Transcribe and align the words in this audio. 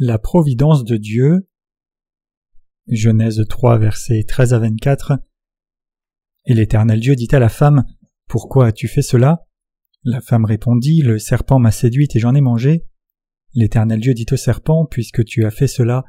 La 0.00 0.20
providence 0.20 0.84
de 0.84 0.96
Dieu. 0.96 1.48
Genèse 2.86 3.44
3, 3.48 3.78
versets 3.78 4.22
13 4.22 4.54
à 4.54 4.60
24. 4.60 5.14
Et 6.44 6.54
l'Éternel 6.54 7.00
Dieu 7.00 7.16
dit 7.16 7.26
à 7.32 7.40
la 7.40 7.48
femme 7.48 7.84
Pourquoi 8.28 8.68
as-tu 8.68 8.86
fait 8.86 9.02
cela? 9.02 9.44
La 10.04 10.20
femme 10.20 10.44
répondit 10.44 11.02
Le 11.02 11.18
serpent 11.18 11.58
m'a 11.58 11.72
séduite 11.72 12.14
et 12.14 12.20
j'en 12.20 12.36
ai 12.36 12.40
mangé. 12.40 12.84
L'Éternel 13.54 13.98
Dieu 13.98 14.14
dit 14.14 14.26
au 14.30 14.36
serpent 14.36 14.86
Puisque 14.86 15.24
tu 15.24 15.44
as 15.44 15.50
fait 15.50 15.66
cela, 15.66 16.04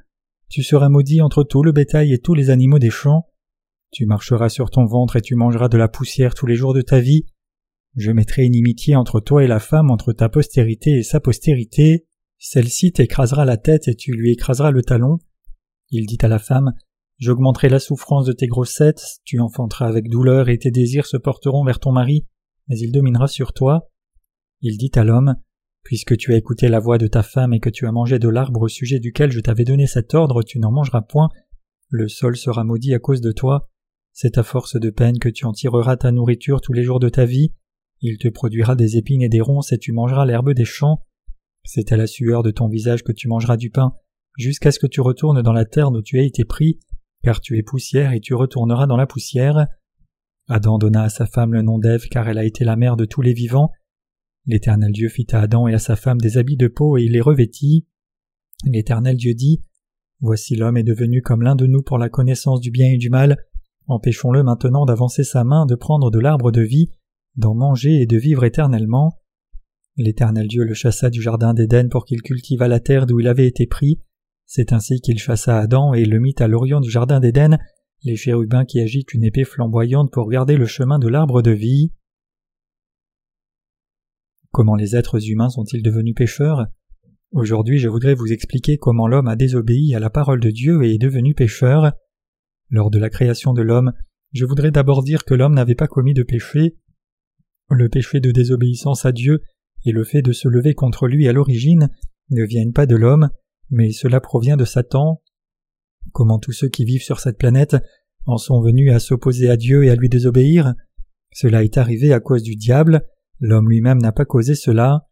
tu 0.50 0.62
seras 0.62 0.90
maudit 0.90 1.22
entre 1.22 1.44
tout 1.44 1.64
le 1.64 1.72
bétail 1.72 2.14
et 2.14 2.20
tous 2.20 2.36
les 2.36 2.52
animaux 2.52 2.78
des 2.78 2.92
champs. 2.92 3.26
Tu 3.92 4.06
marcheras 4.06 4.50
sur 4.50 4.70
ton 4.70 4.86
ventre 4.86 5.16
et 5.16 5.22
tu 5.22 5.34
mangeras 5.34 5.68
de 5.68 5.78
la 5.80 5.88
poussière 5.88 6.36
tous 6.36 6.46
les 6.46 6.56
jours 6.56 6.76
de 6.76 6.82
ta 6.82 7.00
vie. 7.00 7.26
Je 7.96 8.12
mettrai 8.12 8.44
inimitié 8.44 8.96
entre 8.96 9.20
toi 9.20 9.44
et 9.44 9.48
la 9.48 9.60
femme, 9.60 9.90
entre 9.90 10.14
ta 10.14 10.30
postérité 10.30 11.00
et 11.00 11.04
sa 11.04 11.20
postérité. 11.20 12.06
Celle-ci 12.40 12.94
t'écrasera 12.94 13.44
la 13.44 13.58
tête 13.58 13.90
et 13.90 13.96
tu 13.96 14.14
lui 14.14 14.32
écraseras 14.32 14.72
le 14.72 14.82
talon. 14.82 15.20
Il 15.92 16.06
dit 16.06 16.18
à 16.22 16.30
la 16.30 16.40
femme, 16.40 16.74
J'augmenterai 17.18 17.68
la 17.68 17.80
souffrance 17.80 18.26
de 18.26 18.32
tes 18.32 18.48
grossettes, 18.48 19.04
tu 19.26 19.42
enfanteras 19.42 19.88
avec 19.88 20.08
douleur 20.08 20.48
et 20.48 20.58
tes 20.58 20.72
désirs 20.72 21.06
se 21.06 21.18
porteront 21.18 21.66
vers 21.66 21.80
ton 21.80 21.92
mari, 21.92 22.26
mais 22.70 22.80
il 22.80 22.94
dominera 22.94 23.28
sur 23.28 23.52
toi. 23.52 23.92
Il 24.62 24.78
dit 24.78 24.92
à 24.96 25.04
l'homme, 25.04 25.36
Puisque 25.84 26.16
tu 26.16 26.34
as 26.34 26.38
écouté 26.38 26.70
la 26.70 26.80
voix 26.80 26.98
de 26.98 27.08
ta 27.08 27.24
femme 27.24 27.54
et 27.54 27.60
que 27.60 27.70
tu 27.70 27.86
as 27.88 27.92
mangé 27.92 28.20
de 28.20 28.30
l'arbre 28.30 28.62
au 28.62 28.68
sujet 28.70 29.00
duquel 29.00 29.32
je 29.32 29.42
t'avais 29.42 29.66
donné 29.66 29.86
cet 29.86 30.14
ordre, 30.14 30.42
tu 30.44 30.60
n'en 30.60 30.72
mangeras 30.72 31.02
point, 31.02 31.30
le 31.90 32.08
sol 32.08 32.38
sera 32.38 32.64
maudit 32.64 32.94
à 32.94 33.00
cause 33.00 33.20
de 33.20 33.32
toi, 33.34 33.70
c'est 34.14 34.38
à 34.38 34.44
force 34.44 34.80
de 34.80 34.90
peine 34.90 35.20
que 35.20 35.30
tu 35.30 35.46
en 35.46 35.52
tireras 35.52 35.98
ta 35.98 36.12
nourriture 36.12 36.62
tous 36.62 36.74
les 36.74 36.84
jours 36.84 37.00
de 37.00 37.10
ta 37.10 37.26
vie, 37.26 37.54
il 38.02 38.18
te 38.18 38.30
produira 38.30 38.76
des 38.76 38.96
épines 38.96 39.22
et 39.22 39.30
des 39.30 39.42
ronces 39.42 39.74
et 39.74 39.78
tu 39.78 39.92
mangeras 39.92 40.26
l'herbe 40.26 40.54
des 40.54 40.66
champs, 40.66 41.06
c'est 41.72 41.92
à 41.92 41.98
la 41.98 42.08
sueur 42.08 42.42
de 42.42 42.50
ton 42.50 42.68
visage 42.68 43.04
que 43.04 43.12
tu 43.12 43.28
mangeras 43.28 43.56
du 43.56 43.70
pain, 43.70 43.94
jusqu'à 44.38 44.72
ce 44.72 44.80
que 44.80 44.88
tu 44.88 45.02
retournes 45.02 45.44
dans 45.44 45.54
la 45.54 45.66
terre 45.66 45.92
d'où 45.92 46.02
tu 46.02 46.18
as 46.18 46.24
été 46.24 46.44
pris, 46.44 46.80
car 47.22 47.42
tu 47.42 47.60
es 47.60 47.64
poussière 47.64 48.12
et 48.12 48.20
tu 48.20 48.34
retourneras 48.34 48.88
dans 48.88 48.98
la 48.98 49.06
poussière. 49.06 49.68
Adam 50.48 50.80
donna 50.80 51.04
à 51.04 51.10
sa 51.10 51.28
femme 51.28 51.54
le 51.54 51.62
nom 51.62 51.78
d'Ève 51.78 52.08
car 52.10 52.28
elle 52.28 52.40
a 52.40 52.44
été 52.44 52.66
la 52.66 52.76
mère 52.76 52.96
de 52.96 53.06
tous 53.06 53.22
les 53.22 53.34
vivants. 53.34 53.72
L'Éternel 54.48 54.92
Dieu 54.92 55.10
fit 55.10 55.28
à 55.32 55.42
Adam 55.42 55.68
et 55.68 55.76
à 55.76 55.78
sa 55.78 55.96
femme 55.96 56.20
des 56.20 56.40
habits 56.40 56.58
de 56.58 56.68
peau 56.68 56.98
et 56.98 57.04
il 57.04 57.12
les 57.12 57.22
revêtit. 57.22 57.86
L'Éternel 58.66 59.16
Dieu 59.16 59.36
dit 59.36 59.62
Voici 60.22 60.56
l'homme 60.56 60.78
est 60.78 60.84
devenu 60.84 61.22
comme 61.22 61.44
l'un 61.44 61.56
de 61.56 61.68
nous 61.68 61.84
pour 61.84 62.00
la 62.00 62.10
connaissance 62.10 62.62
du 62.62 62.72
bien 62.72 62.90
et 62.90 62.98
du 62.98 63.12
mal. 63.12 63.38
Empêchons-le 63.86 64.42
maintenant 64.42 64.86
d'avancer 64.86 65.24
sa 65.24 65.44
main, 65.44 65.68
de 65.68 65.76
prendre 65.76 66.10
de 66.10 66.20
l'arbre 66.20 66.52
de 66.52 66.62
vie, 66.62 66.90
d'en 67.36 67.54
manger 67.54 68.02
et 68.02 68.08
de 68.08 68.18
vivre 68.18 68.44
éternellement. 68.44 69.20
L'Éternel 70.00 70.48
Dieu 70.48 70.64
le 70.64 70.74
chassa 70.74 71.10
du 71.10 71.22
jardin 71.22 71.54
d'Éden 71.54 71.90
pour 71.90 72.06
qu'il 72.06 72.22
cultivât 72.22 72.70
la 72.70 72.80
terre 72.80 73.06
d'où 73.06 73.20
il 73.20 73.28
avait 73.28 73.48
été 73.48 73.68
pris. 73.68 74.00
C'est 74.46 74.72
ainsi 74.72 75.02
qu'il 75.02 75.20
chassa 75.20 75.60
Adam 75.60 75.94
et 75.94 76.06
le 76.06 76.22
mit 76.22 76.36
à 76.40 76.48
l'orient 76.48 76.80
du 76.80 76.90
jardin 76.90 77.20
d'Éden, 77.20 77.58
les 78.04 78.16
chérubins 78.16 78.64
qui 78.64 78.80
agitent 78.80 79.14
une 79.14 79.26
épée 79.26 79.44
flamboyante 79.44 80.10
pour 80.10 80.30
garder 80.30 80.56
le 80.56 80.68
chemin 80.68 81.00
de 81.00 81.10
l'arbre 81.10 81.42
de 81.42 81.52
vie. 81.52 81.92
Comment 84.52 84.76
les 84.76 84.96
êtres 84.96 85.30
humains 85.30 85.50
sont-ils 85.50 85.84
devenus 85.84 86.16
pécheurs? 86.16 86.68
Aujourd'hui 87.32 87.78
je 87.78 87.90
voudrais 87.90 88.16
vous 88.16 88.32
expliquer 88.32 88.78
comment 88.78 89.10
l'homme 89.10 89.28
a 89.28 89.36
désobéi 89.36 89.94
à 89.96 90.00
la 90.00 90.10
parole 90.10 90.40
de 90.40 90.50
Dieu 90.50 90.82
et 90.82 90.94
est 90.94 90.98
devenu 90.98 91.34
pécheur. 91.34 91.92
Lors 92.70 92.90
de 92.90 93.00
la 93.00 93.10
création 93.10 93.52
de 93.52 93.64
l'homme, 93.64 93.92
je 94.32 94.46
voudrais 94.46 94.72
d'abord 94.72 95.04
dire 95.04 95.26
que 95.26 95.34
l'homme 95.34 95.56
n'avait 95.56 95.76
pas 95.76 95.88
commis 95.88 96.14
de 96.14 96.24
péché. 96.24 96.78
Le 97.70 97.90
péché 97.90 98.22
de 98.22 98.32
désobéissance 98.32 99.06
à 99.06 99.12
Dieu 99.12 99.42
et 99.86 99.92
le 99.92 100.04
fait 100.04 100.22
de 100.22 100.32
se 100.32 100.48
lever 100.48 100.74
contre 100.74 101.08
lui 101.08 101.28
à 101.28 101.34
l'origine 101.34 101.90
ne 102.32 102.44
viennent 102.44 102.74
pas 102.74 102.86
de 102.86 102.96
l'homme, 102.96 103.30
mais 103.70 103.92
cela 103.92 104.20
provient 104.20 104.58
de 104.58 104.66
Satan. 104.66 105.22
Comment 106.12 106.40
tous 106.40 106.52
ceux 106.52 106.70
qui 106.70 106.86
vivent 106.86 107.04
sur 107.04 107.20
cette 107.20 107.38
planète 107.38 107.76
en 108.26 108.38
sont 108.38 108.62
venus 108.62 108.92
à 108.94 109.00
s'opposer 109.00 109.50
à 109.50 109.58
Dieu 109.58 109.84
et 109.84 109.90
à 109.90 109.96
lui 109.96 110.10
désobéir? 110.10 110.74
Cela 111.34 111.64
est 111.64 111.78
arrivé 111.78 112.14
à 112.14 112.20
cause 112.20 112.44
du 112.44 112.56
diable, 112.56 113.06
l'homme 113.40 113.70
lui-même 113.70 114.00
n'a 114.00 114.12
pas 114.12 114.26
causé 114.26 114.56
cela. 114.56 115.06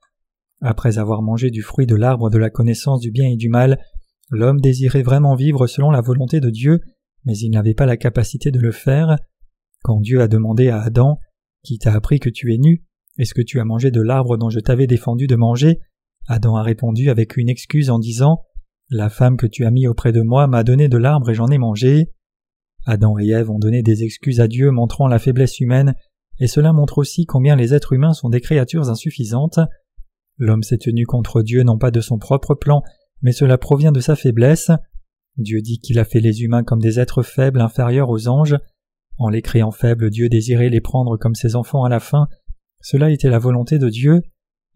Après 0.62 0.98
avoir 0.98 1.22
mangé 1.22 1.52
du 1.52 1.62
fruit 1.62 1.86
de 1.86 1.96
l'arbre 1.96 2.30
de 2.30 2.38
la 2.38 2.50
connaissance 2.50 3.00
du 3.00 3.12
bien 3.12 3.30
et 3.30 3.36
du 3.36 3.50
mal, 3.50 3.80
l'homme 4.30 4.60
désirait 4.60 5.04
vraiment 5.04 5.36
vivre 5.36 5.68
selon 5.68 5.92
la 5.92 6.02
volonté 6.02 6.40
de 6.40 6.50
Dieu, 6.50 6.82
mais 7.26 7.38
il 7.38 7.52
n'avait 7.52 7.76
pas 7.76 7.86
la 7.86 7.98
capacité 7.98 8.52
de 8.52 8.60
le 8.60 8.72
faire. 8.72 9.18
Quand 9.84 10.00
Dieu 10.00 10.22
a 10.22 10.28
demandé 10.28 10.70
à 10.70 10.82
Adam 10.82 11.20
Qui 11.64 11.78
t'a 11.78 11.94
appris 11.94 12.20
que 12.20 12.30
tu 12.30 12.54
es 12.54 12.58
nu? 12.58 12.87
Est-ce 13.18 13.34
que 13.34 13.42
tu 13.42 13.60
as 13.60 13.66
mangé 13.66 13.92
de 13.92 14.02
l'arbre 14.02 14.38
dont 14.38 14.50
je 14.50 14.60
t'avais 14.60 14.88
défendu 14.88 15.28
de 15.28 15.36
manger? 15.36 15.80
Adam 16.28 16.56
a 16.56 16.64
répondu 16.64 17.10
avec 17.10 17.38
une 17.38 17.50
excuse 17.50 17.90
en 17.90 18.00
disant 18.00 18.44
La 18.90 19.10
femme 19.10 19.38
que 19.38 19.48
tu 19.48 19.66
as 19.66 19.72
mis 19.72 19.88
auprès 19.88 20.12
de 20.12 20.22
moi 20.22 20.48
m'a 20.48 20.64
donné 20.64 20.88
de 20.88 20.98
l'arbre 20.98 21.30
et 21.30 21.34
j'en 21.34 21.48
ai 21.48 21.58
mangé. 21.58 22.12
Adam 22.86 23.18
et 23.20 23.28
Ève 23.30 23.50
ont 23.50 23.60
donné 23.60 23.82
des 23.82 24.04
excuses 24.04 24.40
à 24.40 24.48
Dieu 24.48 24.72
montrant 24.72 25.08
la 25.08 25.20
faiblesse 25.20 25.60
humaine, 25.60 25.96
et 26.40 26.48
cela 26.48 26.74
montre 26.74 27.00
aussi 27.00 27.26
combien 27.26 27.56
les 27.56 27.74
êtres 27.74 27.94
humains 27.94 28.14
sont 28.14 28.30
des 28.30 28.42
créatures 28.42 28.90
insuffisantes. 28.90 29.60
L'homme 30.38 30.64
s'est 30.64 30.78
tenu 30.78 31.06
contre 31.06 31.42
Dieu 31.42 31.64
non 31.64 31.78
pas 31.78 31.92
de 31.92 32.02
son 32.02 32.20
propre 32.20 32.54
plan, 32.54 32.84
mais 33.22 33.32
cela 33.32 33.58
provient 33.58 33.92
de 33.92 34.00
sa 34.00 34.16
faiblesse. 34.16 34.70
Dieu 35.38 35.62
dit 35.62 35.80
qu'il 35.80 36.00
a 36.00 36.06
fait 36.06 36.20
les 36.20 36.44
humains 36.44 36.64
comme 36.64 36.82
des 36.82 37.00
êtres 37.00 37.24
faibles 37.24 37.62
inférieurs 37.62 38.10
aux 38.10 38.28
anges. 38.28 38.56
En 39.18 39.30
les 39.30 39.42
créant 39.42 39.72
faibles, 39.72 40.12
Dieu 40.12 40.30
désirait 40.30 40.70
les 40.70 40.82
prendre 40.82 41.18
comme 41.18 41.36
ses 41.36 41.56
enfants 41.56 41.84
à 41.84 41.90
la 41.90 42.00
fin. 42.00 42.28
Cela 42.90 43.12
était 43.12 43.30
la 43.30 43.38
volonté 43.38 43.80
de 43.80 43.90
Dieu. 43.90 44.22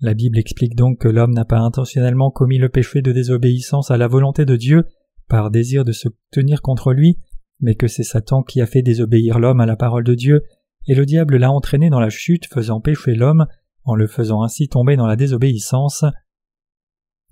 La 0.02 0.14
Bible 0.14 0.38
explique 0.38 0.76
donc 0.76 1.00
que 1.00 1.08
l'homme 1.08 1.32
n'a 1.34 1.46
pas 1.46 1.60
intentionnellement 1.60 2.30
commis 2.30 2.58
le 2.58 2.68
péché 2.68 3.02
de 3.02 3.14
désobéissance 3.14 3.90
à 3.90 3.96
la 3.96 4.10
volonté 4.10 4.44
de 4.44 4.58
Dieu 4.58 4.84
par 5.30 5.50
désir 5.50 5.86
de 5.86 5.94
se 5.94 6.10
tenir 6.30 6.62
contre 6.62 6.92
lui, 6.92 7.20
mais 7.62 7.76
que 7.76 7.88
c'est 7.88 8.04
Satan 8.04 8.44
qui 8.44 8.60
a 8.60 8.66
fait 8.66 8.82
désobéir 8.82 9.40
l'homme 9.40 9.62
à 9.62 9.66
la 9.66 9.78
parole 9.78 10.04
de 10.04 10.14
Dieu, 10.14 10.44
et 10.88 10.94
le 10.94 11.06
diable 11.06 11.38
l'a 11.38 11.54
entraîné 11.54 11.90
dans 11.90 12.02
la 12.02 12.10
chute 12.10 12.48
faisant 12.48 12.82
pécher 12.82 13.16
l'homme 13.16 13.46
en 13.86 13.96
le 13.96 14.08
faisant 14.08 14.44
ainsi 14.44 14.68
tomber 14.68 14.98
dans 14.98 15.08
la 15.08 15.16
désobéissance. 15.16 16.04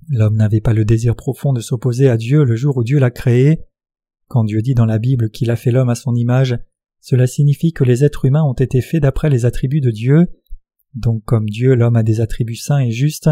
L'homme 0.07 0.37
n'avait 0.37 0.61
pas 0.61 0.71
le 0.71 0.85
désir 0.85 1.17
profond 1.17 1.51
de 1.51 1.59
s'opposer 1.59 2.09
à 2.09 2.15
Dieu 2.15 2.45
le 2.45 2.55
jour 2.55 2.77
où 2.77 2.85
Dieu 2.85 2.99
l'a 2.99 3.11
créé. 3.11 3.65
Quand 4.29 4.45
Dieu 4.45 4.61
dit 4.61 4.75
dans 4.75 4.85
la 4.85 4.97
Bible 4.97 5.29
qu'il 5.29 5.51
a 5.51 5.57
fait 5.57 5.71
l'homme 5.71 5.89
à 5.89 5.95
son 5.95 6.15
image, 6.15 6.57
cela 7.01 7.27
signifie 7.27 7.73
que 7.73 7.83
les 7.83 8.05
êtres 8.05 8.23
humains 8.23 8.43
ont 8.43 8.53
été 8.53 8.79
faits 8.79 9.01
d'après 9.01 9.29
les 9.29 9.45
attributs 9.45 9.81
de 9.81 9.91
Dieu. 9.91 10.25
Donc 10.95 11.23
comme 11.25 11.49
Dieu, 11.49 11.75
l'homme 11.75 11.95
a 11.95 12.03
des 12.03 12.21
attributs 12.21 12.55
saints 12.55 12.79
et 12.79 12.91
justes. 12.91 13.29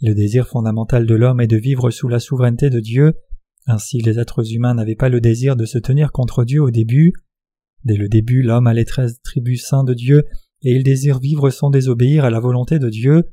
Le 0.00 0.14
désir 0.14 0.46
fondamental 0.46 1.06
de 1.06 1.14
l'homme 1.14 1.40
est 1.40 1.46
de 1.46 1.56
vivre 1.56 1.90
sous 1.90 2.08
la 2.08 2.20
souveraineté 2.20 2.70
de 2.70 2.80
Dieu. 2.80 3.14
Ainsi 3.66 4.00
les 4.00 4.18
êtres 4.18 4.52
humains 4.52 4.74
n'avaient 4.74 4.96
pas 4.96 5.08
le 5.08 5.20
désir 5.20 5.56
de 5.56 5.64
se 5.64 5.78
tenir 5.78 6.12
contre 6.12 6.44
Dieu 6.44 6.62
au 6.62 6.70
début. 6.70 7.12
Dès 7.84 7.96
le 7.96 8.08
début, 8.08 8.42
l'homme 8.42 8.66
a 8.66 8.74
les 8.74 8.84
treize 8.84 9.20
tribus 9.22 9.64
saints 9.64 9.84
de 9.84 9.94
Dieu 9.94 10.24
et 10.62 10.72
il 10.72 10.82
désire 10.82 11.18
vivre 11.18 11.50
sans 11.50 11.70
désobéir 11.70 12.24
à 12.24 12.30
la 12.30 12.40
volonté 12.40 12.78
de 12.78 12.88
Dieu. 12.88 13.24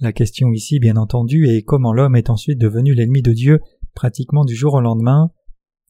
La 0.00 0.12
question 0.12 0.52
ici, 0.52 0.78
bien 0.78 0.96
entendu, 0.96 1.48
est 1.48 1.62
comment 1.62 1.92
l'homme 1.92 2.16
est 2.16 2.30
ensuite 2.30 2.58
devenu 2.58 2.94
l'ennemi 2.94 3.22
de 3.22 3.32
Dieu 3.32 3.60
pratiquement 3.94 4.44
du 4.44 4.54
jour 4.54 4.74
au 4.74 4.80
lendemain. 4.80 5.30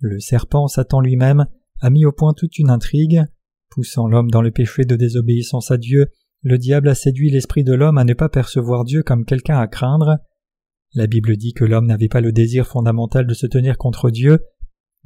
Le 0.00 0.21
serpent, 0.21 0.69
Satan 0.69 1.00
lui-même, 1.00 1.47
a 1.81 1.91
mis 1.91 2.04
au 2.04 2.12
point 2.12 2.34
toute 2.34 2.59
une 2.59 2.71
intrigue. 2.71 3.25
Poussant 3.71 4.06
l'homme 4.06 4.31
dans 4.31 4.43
le 4.43 4.53
péché 4.53 4.84
de 4.84 4.97
désobéissance 4.97 5.71
à 5.71 5.77
Dieu, 5.77 6.06
le 6.46 6.58
diable 6.58 6.88
a 6.88 6.94
séduit 6.94 7.28
l'esprit 7.28 7.64
de 7.64 7.74
l'homme 7.74 7.98
à 7.98 8.04
ne 8.04 8.14
pas 8.14 8.28
percevoir 8.28 8.84
Dieu 8.84 9.02
comme 9.02 9.24
quelqu'un 9.24 9.58
à 9.58 9.66
craindre. 9.66 10.18
La 10.94 11.08
Bible 11.08 11.36
dit 11.36 11.52
que 11.52 11.64
l'homme 11.64 11.86
n'avait 11.86 12.06
pas 12.06 12.20
le 12.20 12.30
désir 12.30 12.68
fondamental 12.68 13.26
de 13.26 13.34
se 13.34 13.48
tenir 13.48 13.76
contre 13.76 14.10
Dieu. 14.10 14.38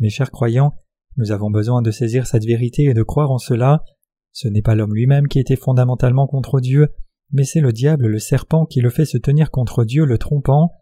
Mes 0.00 0.10
chers 0.10 0.32
croyants, 0.32 0.74
nous 1.16 1.32
avons 1.32 1.50
besoin 1.50 1.80
de 1.80 1.90
saisir 1.90 2.26
cette 2.26 2.44
vérité 2.44 2.82
et 2.82 2.92
de 2.92 3.02
croire 3.02 3.30
en 3.30 3.38
cela. 3.38 3.84
Ce 4.32 4.48
n'est 4.48 4.60
pas 4.60 4.74
l'homme 4.74 4.94
lui-même 4.94 5.28
qui 5.28 5.38
était 5.38 5.56
fondamentalement 5.56 6.26
contre 6.26 6.60
Dieu, 6.60 6.88
mais 7.32 7.44
c'est 7.44 7.62
le 7.62 7.72
diable, 7.72 8.08
le 8.08 8.18
serpent, 8.18 8.66
qui 8.66 8.82
le 8.82 8.90
fait 8.90 9.06
se 9.06 9.16
tenir 9.16 9.50
contre 9.50 9.86
Dieu, 9.86 10.04
le 10.04 10.18
trompant. 10.18 10.74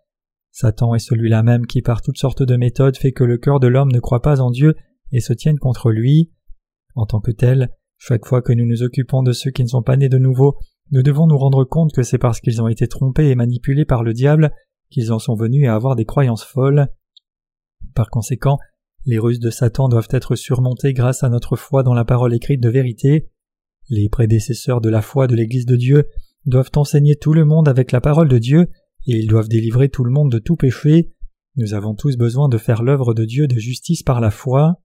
Satan 0.51 0.93
est 0.93 0.99
celui-là 0.99 1.45
même 1.45 1.67
qui, 1.67 1.83
par 1.83 2.03
toutes 2.03 2.19
sortes 2.19 2.43
de 2.43 2.57
méthodes, 2.57 2.97
fait 2.97 3.13
que 3.13 3.23
le 3.23 3.39
cœur 3.39 3.61
de 3.61 3.69
l'homme 3.69 3.93
ne 3.93 4.01
croit 4.01 4.23
pas 4.23 4.41
en 4.41 4.51
Dieu 4.51 4.75
et 5.13 5.21
se 5.21 5.33
tienne 5.33 5.61
contre 5.61 5.93
lui. 5.93 6.33
En 6.97 7.07
tant 7.07 7.21
que 7.21 7.31
tel, 7.31 7.71
chaque 7.99 8.27
fois 8.27 8.43
que 8.43 8.53
nous 8.53 8.67
nous 8.67 8.83
occupons 8.83 9.23
de 9.23 9.33
ceux 9.33 9.51
qui 9.51 9.63
ne 9.63 9.69
sont 9.69 9.83
pas 9.83 9.97
nés 9.97 10.09
de 10.09 10.19
nouveau, 10.19 10.57
nous 10.91 11.03
devons 11.03 11.27
nous 11.27 11.37
rendre 11.37 11.65
compte 11.65 11.93
que 11.93 12.03
c'est 12.03 12.19
parce 12.19 12.41
qu'ils 12.41 12.63
ont 12.63 12.69
été 12.69 12.89
trompés 12.89 13.29
et 13.29 13.35
manipulés 13.35 13.85
par 13.85 14.03
le 14.03 14.15
diable 14.15 14.53
qu'ils 14.91 15.13
en 15.13 15.19
sont 15.19 15.35
venus 15.35 15.69
à 15.69 15.75
avoir 15.75 15.97
des 15.97 16.07
croyances 16.07 16.45
folles. 16.45 16.89
Par 17.95 18.09
conséquent, 18.09 18.59
les 19.05 19.19
ruses 19.19 19.41
de 19.41 19.51
Satan 19.51 19.89
doivent 19.89 20.09
être 20.11 20.37
surmontées 20.37 20.93
grâce 20.93 21.23
à 21.23 21.29
notre 21.29 21.57
foi 21.57 21.83
dans 21.83 21.95
la 21.95 22.05
parole 22.05 22.35
écrite 22.35 22.63
de 22.63 22.69
vérité. 22.69 23.29
Les 23.91 24.09
prédécesseurs 24.09 24.81
de 24.81 24.89
la 24.89 25.03
foi 25.03 25.27
de 25.27 25.35
l'Église 25.35 25.67
de 25.67 25.77
Dieu 25.77 26.09
doivent 26.47 26.71
enseigner 26.77 27.17
tout 27.17 27.33
le 27.33 27.45
monde 27.45 27.69
avec 27.69 27.93
la 27.93 28.01
parole 28.01 28.29
de 28.29 28.39
Dieu, 28.39 28.69
et 29.07 29.19
ils 29.19 29.29
doivent 29.29 29.49
délivrer 29.49 29.89
tout 29.89 30.05
le 30.05 30.11
monde 30.11 30.31
de 30.31 30.39
tout 30.39 30.57
péché. 30.57 31.13
Nous 31.57 31.75
avons 31.75 31.95
tous 31.95 32.17
besoin 32.17 32.49
de 32.49 32.59
faire 32.59 32.83
l'œuvre 32.83 33.15
de 33.15 33.25
Dieu 33.25 33.47
de 33.47 33.59
justice 33.59 34.03
par 34.03 34.21
la 34.21 34.31
foi. 34.31 34.81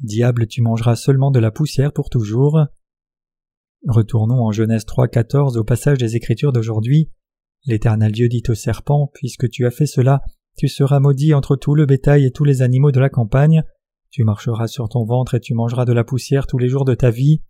Diable, 0.00 0.46
tu 0.46 0.62
mangeras 0.62 0.94
seulement 0.94 1.32
de 1.32 1.40
la 1.40 1.50
poussière 1.50 1.92
pour 1.92 2.08
toujours. 2.08 2.60
Retournons 3.86 4.44
en 4.44 4.52
Genèse 4.52 4.84
3.14 4.84 5.58
au 5.58 5.64
passage 5.64 5.98
des 5.98 6.14
Écritures 6.14 6.52
d'aujourd'hui. 6.52 7.10
L'Éternel 7.66 8.12
Dieu 8.12 8.28
dit 8.28 8.44
au 8.48 8.54
serpent, 8.54 9.10
Puisque 9.14 9.50
tu 9.50 9.66
as 9.66 9.72
fait 9.72 9.86
cela, 9.86 10.22
tu 10.56 10.68
seras 10.68 11.00
maudit 11.00 11.34
entre 11.34 11.56
tout 11.56 11.74
le 11.74 11.84
bétail 11.84 12.24
et 12.24 12.30
tous 12.30 12.44
les 12.44 12.62
animaux 12.62 12.92
de 12.92 13.00
la 13.00 13.08
campagne, 13.08 13.64
tu 14.10 14.22
marcheras 14.22 14.68
sur 14.68 14.88
ton 14.88 15.04
ventre 15.04 15.34
et 15.34 15.40
tu 15.40 15.54
mangeras 15.54 15.84
de 15.84 15.92
la 15.92 16.04
poussière 16.04 16.46
tous 16.46 16.58
les 16.58 16.68
jours 16.68 16.84
de 16.84 16.94
ta 16.94 17.10
vie. 17.10 17.42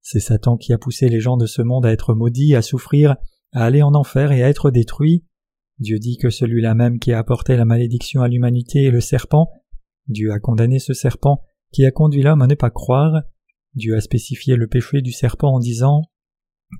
C'est 0.00 0.20
Satan 0.20 0.56
qui 0.56 0.72
a 0.72 0.78
poussé 0.78 1.08
les 1.08 1.20
gens 1.20 1.36
de 1.36 1.46
ce 1.46 1.62
monde 1.62 1.84
à 1.84 1.92
être 1.92 2.14
maudits, 2.14 2.54
à 2.54 2.62
souffrir, 2.62 3.16
à 3.52 3.64
aller 3.64 3.82
en 3.82 3.94
enfer 3.94 4.32
et 4.32 4.42
à 4.42 4.48
être 4.48 4.70
détruits. 4.70 5.24
Dieu 5.78 5.98
dit 5.98 6.16
que 6.16 6.30
celui-là 6.30 6.74
même 6.74 6.98
qui 6.98 7.12
a 7.12 7.18
apporté 7.18 7.56
la 7.56 7.64
malédiction 7.64 8.22
à 8.22 8.28
l'humanité 8.28 8.84
est 8.84 8.90
le 8.90 9.00
serpent. 9.00 9.50
Dieu 10.08 10.32
a 10.32 10.38
condamné 10.38 10.78
ce 10.78 10.94
serpent 10.94 11.42
qui 11.74 11.84
a 11.84 11.90
conduit 11.90 12.22
l'homme 12.22 12.42
à 12.42 12.46
ne 12.46 12.54
pas 12.54 12.70
croire. 12.70 13.22
Dieu 13.74 13.96
a 13.96 14.00
spécifié 14.00 14.54
le 14.54 14.68
péché 14.68 15.02
du 15.02 15.10
serpent 15.10 15.52
en 15.52 15.58
disant 15.58 16.02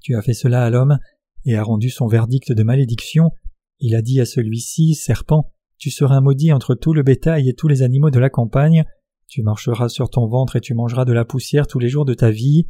Tu 0.00 0.14
as 0.14 0.22
fait 0.22 0.34
cela 0.34 0.64
à 0.64 0.70
l'homme 0.70 0.98
et 1.44 1.56
a 1.56 1.64
rendu 1.64 1.90
son 1.90 2.06
verdict 2.06 2.52
de 2.52 2.62
malédiction. 2.62 3.32
Il 3.80 3.96
a 3.96 4.02
dit 4.02 4.20
à 4.20 4.24
celui-ci, 4.24 4.94
Serpent, 4.94 5.52
tu 5.78 5.90
seras 5.90 6.20
maudit 6.20 6.52
entre 6.52 6.76
tout 6.76 6.94
le 6.94 7.02
bétail 7.02 7.48
et 7.48 7.54
tous 7.54 7.66
les 7.66 7.82
animaux 7.82 8.10
de 8.10 8.20
la 8.20 8.30
campagne, 8.30 8.84
tu 9.26 9.42
marcheras 9.42 9.88
sur 9.88 10.10
ton 10.10 10.28
ventre 10.28 10.54
et 10.54 10.60
tu 10.60 10.74
mangeras 10.74 11.04
de 11.04 11.12
la 11.12 11.24
poussière 11.24 11.66
tous 11.66 11.80
les 11.80 11.88
jours 11.88 12.04
de 12.04 12.14
ta 12.14 12.30
vie. 12.30 12.68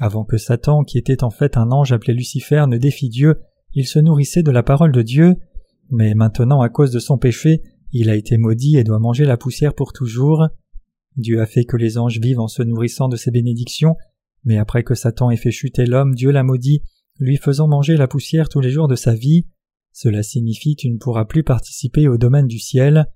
Avant 0.00 0.24
que 0.24 0.36
Satan, 0.36 0.84
qui 0.84 0.98
était 0.98 1.24
en 1.24 1.30
fait 1.30 1.56
un 1.56 1.72
ange 1.72 1.92
appelé 1.92 2.12
Lucifer, 2.12 2.66
ne 2.68 2.76
défie 2.76 3.08
Dieu, 3.08 3.36
il 3.72 3.86
se 3.86 3.98
nourrissait 3.98 4.42
de 4.42 4.50
la 4.50 4.62
parole 4.62 4.92
de 4.92 5.02
Dieu, 5.02 5.36
mais 5.90 6.14
maintenant 6.14 6.60
à 6.60 6.68
cause 6.68 6.90
de 6.90 6.98
son 6.98 7.16
péché, 7.16 7.62
il 7.90 8.10
a 8.10 8.16
été 8.16 8.36
maudit 8.36 8.76
et 8.76 8.84
doit 8.84 8.98
manger 8.98 9.24
la 9.24 9.38
poussière 9.38 9.74
pour 9.74 9.94
toujours. 9.94 10.48
Dieu 11.18 11.40
a 11.40 11.46
fait 11.46 11.64
que 11.64 11.76
les 11.76 11.98
anges 11.98 12.20
vivent 12.20 12.40
en 12.40 12.48
se 12.48 12.62
nourrissant 12.62 13.08
de 13.08 13.16
ses 13.16 13.30
bénédictions, 13.30 13.96
mais 14.44 14.56
après 14.56 14.84
que 14.84 14.94
Satan 14.94 15.30
ait 15.30 15.36
fait 15.36 15.50
chuter 15.50 15.84
l'homme, 15.84 16.14
Dieu 16.14 16.30
l'a 16.30 16.44
maudit, 16.44 16.82
lui 17.18 17.36
faisant 17.36 17.68
manger 17.68 17.96
la 17.96 18.08
poussière 18.08 18.48
tous 18.48 18.60
les 18.60 18.70
jours 18.70 18.88
de 18.88 18.94
sa 18.94 19.14
vie. 19.14 19.46
Cela 19.92 20.22
signifie 20.22 20.76
tu 20.76 20.88
ne 20.88 20.98
pourras 20.98 21.24
plus 21.24 21.42
participer 21.42 22.08
au 22.08 22.18
domaine 22.18 22.46
du 22.46 22.58
ciel. 22.58 23.06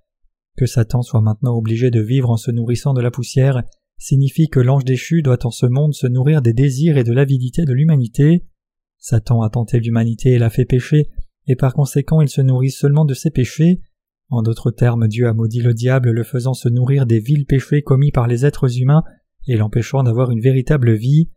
Que 0.57 0.67
Satan 0.67 1.03
soit 1.03 1.21
maintenant 1.23 1.57
obligé 1.57 1.91
de 1.91 2.01
vivre 2.01 2.29
en 2.29 2.37
se 2.37 2.51
nourrissant 2.51 2.93
de 2.93 3.01
la 3.01 3.11
poussière 3.11 3.63
signifie 3.99 4.49
que 4.49 4.59
l'ange 4.59 4.85
déchu 4.85 5.23
doit 5.23 5.47
en 5.47 5.53
ce 5.53 5.67
monde 5.67 5.95
se 5.95 6.09
nourrir 6.09 6.43
des 6.43 6.53
désirs 6.53 6.99
et 6.99 7.05
de 7.05 7.13
l'avidité 7.13 7.65
de 7.65 7.73
l'humanité. 7.73 8.45
Satan 8.99 9.43
a 9.43 9.51
tenté 9.51 9.79
l'humanité 9.79 10.31
et 10.31 10.39
l'a 10.39 10.51
fait 10.51 10.65
pécher, 10.65 11.09
et 11.47 11.55
par 11.55 11.73
conséquent 11.73 12.21
il 12.21 12.29
se 12.29 12.41
nourrit 12.41 12.73
seulement 12.73 13.05
de 13.05 13.15
ses 13.15 13.31
péchés. 13.31 13.81
En 14.33 14.41
d'autres 14.41 14.71
termes, 14.71 15.09
Dieu 15.09 15.29
a 15.29 15.35
maudit 15.35 15.61
le 15.61 15.75
diable 15.75 16.11
le 16.11 16.25
faisant 16.25 16.55
se 16.55 16.71
nourrir 16.71 17.05
des 17.05 17.21
vils 17.21 17.45
péchés 17.45 17.83
commis 17.83 18.13
par 18.13 18.27
les 18.27 18.47
êtres 18.47 18.79
humains 18.79 19.03
et 19.47 19.59
l'empêchant 19.59 20.03
d'avoir 20.03 20.31
une 20.31 20.41
véritable 20.41 20.95
vie. 20.95 21.29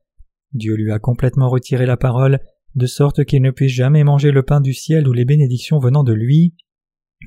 Dieu 0.54 0.76
lui 0.76 0.94
a 0.94 1.00
complètement 1.00 1.50
retiré 1.50 1.86
la 1.86 1.98
parole, 1.98 2.40
de 2.76 2.86
sorte 2.86 3.26
qu'il 3.26 3.42
ne 3.42 3.52
puisse 3.52 3.74
jamais 3.74 4.06
manger 4.06 4.32
le 4.32 4.44
pain 4.44 4.62
du 4.62 4.74
ciel 4.74 5.10
ou 5.10 5.12
les 5.12 5.26
bénédictions 5.26 5.78
venant 5.78 6.06
de 6.06 6.14
lui. 6.14 6.56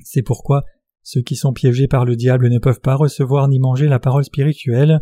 C'est 0.03 0.23
pourquoi 0.23 0.63
ceux 1.03 1.21
qui 1.21 1.35
sont 1.35 1.53
piégés 1.53 1.87
par 1.87 2.03
le 2.03 2.15
diable 2.15 2.49
ne 2.49 2.57
peuvent 2.57 2.81
pas 2.81 2.95
recevoir 2.95 3.47
ni 3.47 3.59
manger 3.59 3.85
la 3.85 3.99
parole 3.99 4.23
spirituelle. 4.23 5.01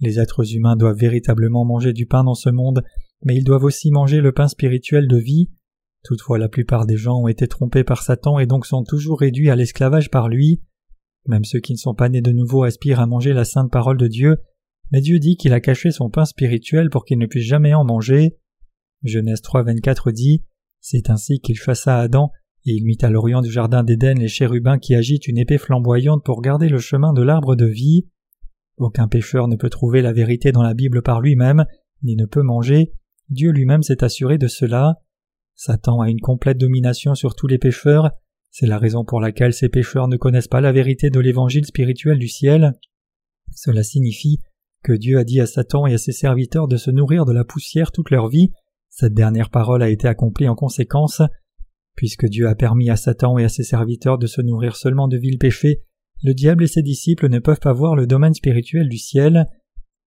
Les 0.00 0.18
êtres 0.18 0.54
humains 0.54 0.76
doivent 0.76 0.96
véritablement 0.96 1.66
manger 1.66 1.92
du 1.92 2.06
pain 2.06 2.24
dans 2.24 2.34
ce 2.34 2.48
monde, 2.48 2.82
mais 3.22 3.36
ils 3.36 3.44
doivent 3.44 3.64
aussi 3.64 3.90
manger 3.90 4.22
le 4.22 4.32
pain 4.32 4.48
spirituel 4.48 5.08
de 5.08 5.18
vie. 5.18 5.50
Toutefois 6.02 6.38
la 6.38 6.48
plupart 6.48 6.86
des 6.86 6.96
gens 6.96 7.20
ont 7.20 7.28
été 7.28 7.46
trompés 7.46 7.84
par 7.84 8.02
Satan 8.02 8.38
et 8.38 8.46
donc 8.46 8.66
sont 8.66 8.84
toujours 8.84 9.20
réduits 9.20 9.50
à 9.50 9.56
l'esclavage 9.56 10.10
par 10.10 10.28
lui. 10.28 10.62
Même 11.26 11.44
ceux 11.44 11.60
qui 11.60 11.72
ne 11.72 11.78
sont 11.78 11.94
pas 11.94 12.08
nés 12.08 12.22
de 12.22 12.32
nouveau 12.32 12.62
aspirent 12.62 13.00
à 13.00 13.06
manger 13.06 13.32
la 13.32 13.44
sainte 13.44 13.70
parole 13.70 13.98
de 13.98 14.08
Dieu, 14.08 14.38
mais 14.90 15.00
Dieu 15.00 15.18
dit 15.18 15.36
qu'il 15.36 15.52
a 15.52 15.60
caché 15.60 15.90
son 15.90 16.10
pain 16.10 16.24
spirituel 16.24 16.90
pour 16.90 17.04
qu'ils 17.04 17.18
ne 17.18 17.26
puissent 17.26 17.46
jamais 17.46 17.74
en 17.74 17.84
manger. 17.84 18.36
Genèse 19.04 19.42
3, 19.42 19.62
24 19.62 20.10
dit 20.10 20.44
C'est 20.80 21.10
ainsi 21.10 21.40
qu'il 21.40 21.56
chassa 21.56 21.98
Adam, 21.98 22.32
et 22.66 22.72
il 22.72 22.84
mit 22.84 22.98
à 23.02 23.10
l'orient 23.10 23.40
du 23.40 23.50
jardin 23.50 23.84
d'Éden 23.84 24.18
les 24.18 24.28
chérubins 24.28 24.78
qui 24.78 24.94
agitent 24.94 25.28
une 25.28 25.38
épée 25.38 25.58
flamboyante 25.58 26.24
pour 26.24 26.42
garder 26.42 26.68
le 26.68 26.78
chemin 26.78 27.12
de 27.12 27.22
l'arbre 27.22 27.56
de 27.56 27.66
vie. 27.66 28.06
Aucun 28.76 29.08
pécheur 29.08 29.48
ne 29.48 29.56
peut 29.56 29.70
trouver 29.70 30.02
la 30.02 30.12
vérité 30.12 30.52
dans 30.52 30.62
la 30.62 30.74
Bible 30.74 31.02
par 31.02 31.20
lui-même, 31.20 31.64
ni 32.02 32.16
ne 32.16 32.26
peut 32.26 32.42
manger. 32.42 32.92
Dieu 33.28 33.50
lui-même 33.50 33.82
s'est 33.82 34.02
assuré 34.02 34.38
de 34.38 34.48
cela. 34.48 34.96
Satan 35.62 36.00
a 36.00 36.08
une 36.08 36.20
complète 36.20 36.58
domination 36.58 37.14
sur 37.14 37.34
tous 37.34 37.46
les 37.46 37.58
pécheurs. 37.58 38.12
C'est 38.50 38.66
la 38.66 38.78
raison 38.78 39.04
pour 39.04 39.20
laquelle 39.20 39.52
ces 39.52 39.68
pécheurs 39.68 40.08
ne 40.08 40.16
connaissent 40.16 40.48
pas 40.48 40.60
la 40.60 40.72
vérité 40.72 41.10
de 41.10 41.20
l'évangile 41.20 41.66
spirituel 41.66 42.18
du 42.18 42.28
ciel. 42.28 42.78
Cela 43.54 43.82
signifie 43.82 44.38
que 44.82 44.94
Dieu 44.94 45.18
a 45.18 45.24
dit 45.24 45.40
à 45.40 45.46
Satan 45.46 45.86
et 45.86 45.92
à 45.92 45.98
ses 45.98 46.12
serviteurs 46.12 46.66
de 46.66 46.78
se 46.78 46.90
nourrir 46.90 47.26
de 47.26 47.32
la 47.32 47.44
poussière 47.44 47.92
toute 47.92 48.10
leur 48.10 48.28
vie 48.28 48.52
cette 48.90 49.14
dernière 49.14 49.50
parole 49.50 49.82
a 49.82 49.88
été 49.88 50.08
accomplie 50.08 50.48
en 50.48 50.54
conséquence. 50.54 51.22
Puisque 51.96 52.26
Dieu 52.26 52.48
a 52.48 52.54
permis 52.54 52.90
à 52.90 52.96
Satan 52.96 53.38
et 53.38 53.44
à 53.44 53.48
ses 53.48 53.62
serviteurs 53.62 54.18
de 54.18 54.26
se 54.26 54.40
nourrir 54.40 54.76
seulement 54.76 55.08
de 55.08 55.16
vils 55.16 55.38
péchés, 55.38 55.82
le 56.22 56.34
diable 56.34 56.64
et 56.64 56.68
ses 56.68 56.82
disciples 56.82 57.28
ne 57.28 57.38
peuvent 57.38 57.60
pas 57.60 57.72
voir 57.72 57.94
le 57.94 58.06
domaine 58.06 58.34
spirituel 58.34 58.88
du 58.88 58.98
ciel. 58.98 59.46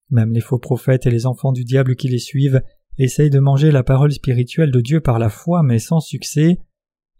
Même 0.10 0.34
les 0.34 0.42
faux 0.42 0.60
prophètes 0.60 1.06
et 1.06 1.12
les 1.12 1.26
enfants 1.26 1.54
du 1.54 1.64
diable 1.64 1.96
qui 1.96 2.08
les 2.08 2.20
suivent 2.20 2.62
essayent 2.98 3.30
de 3.30 3.40
manger 3.40 3.72
la 3.72 3.84
parole 3.84 4.12
spirituelle 4.12 4.72
de 4.72 4.81
Dieu 4.81 5.01
par 5.01 5.19
la 5.19 5.30
foi, 5.30 5.63
mais 5.63 5.80
sans 5.80 6.00
succès. 6.00 6.60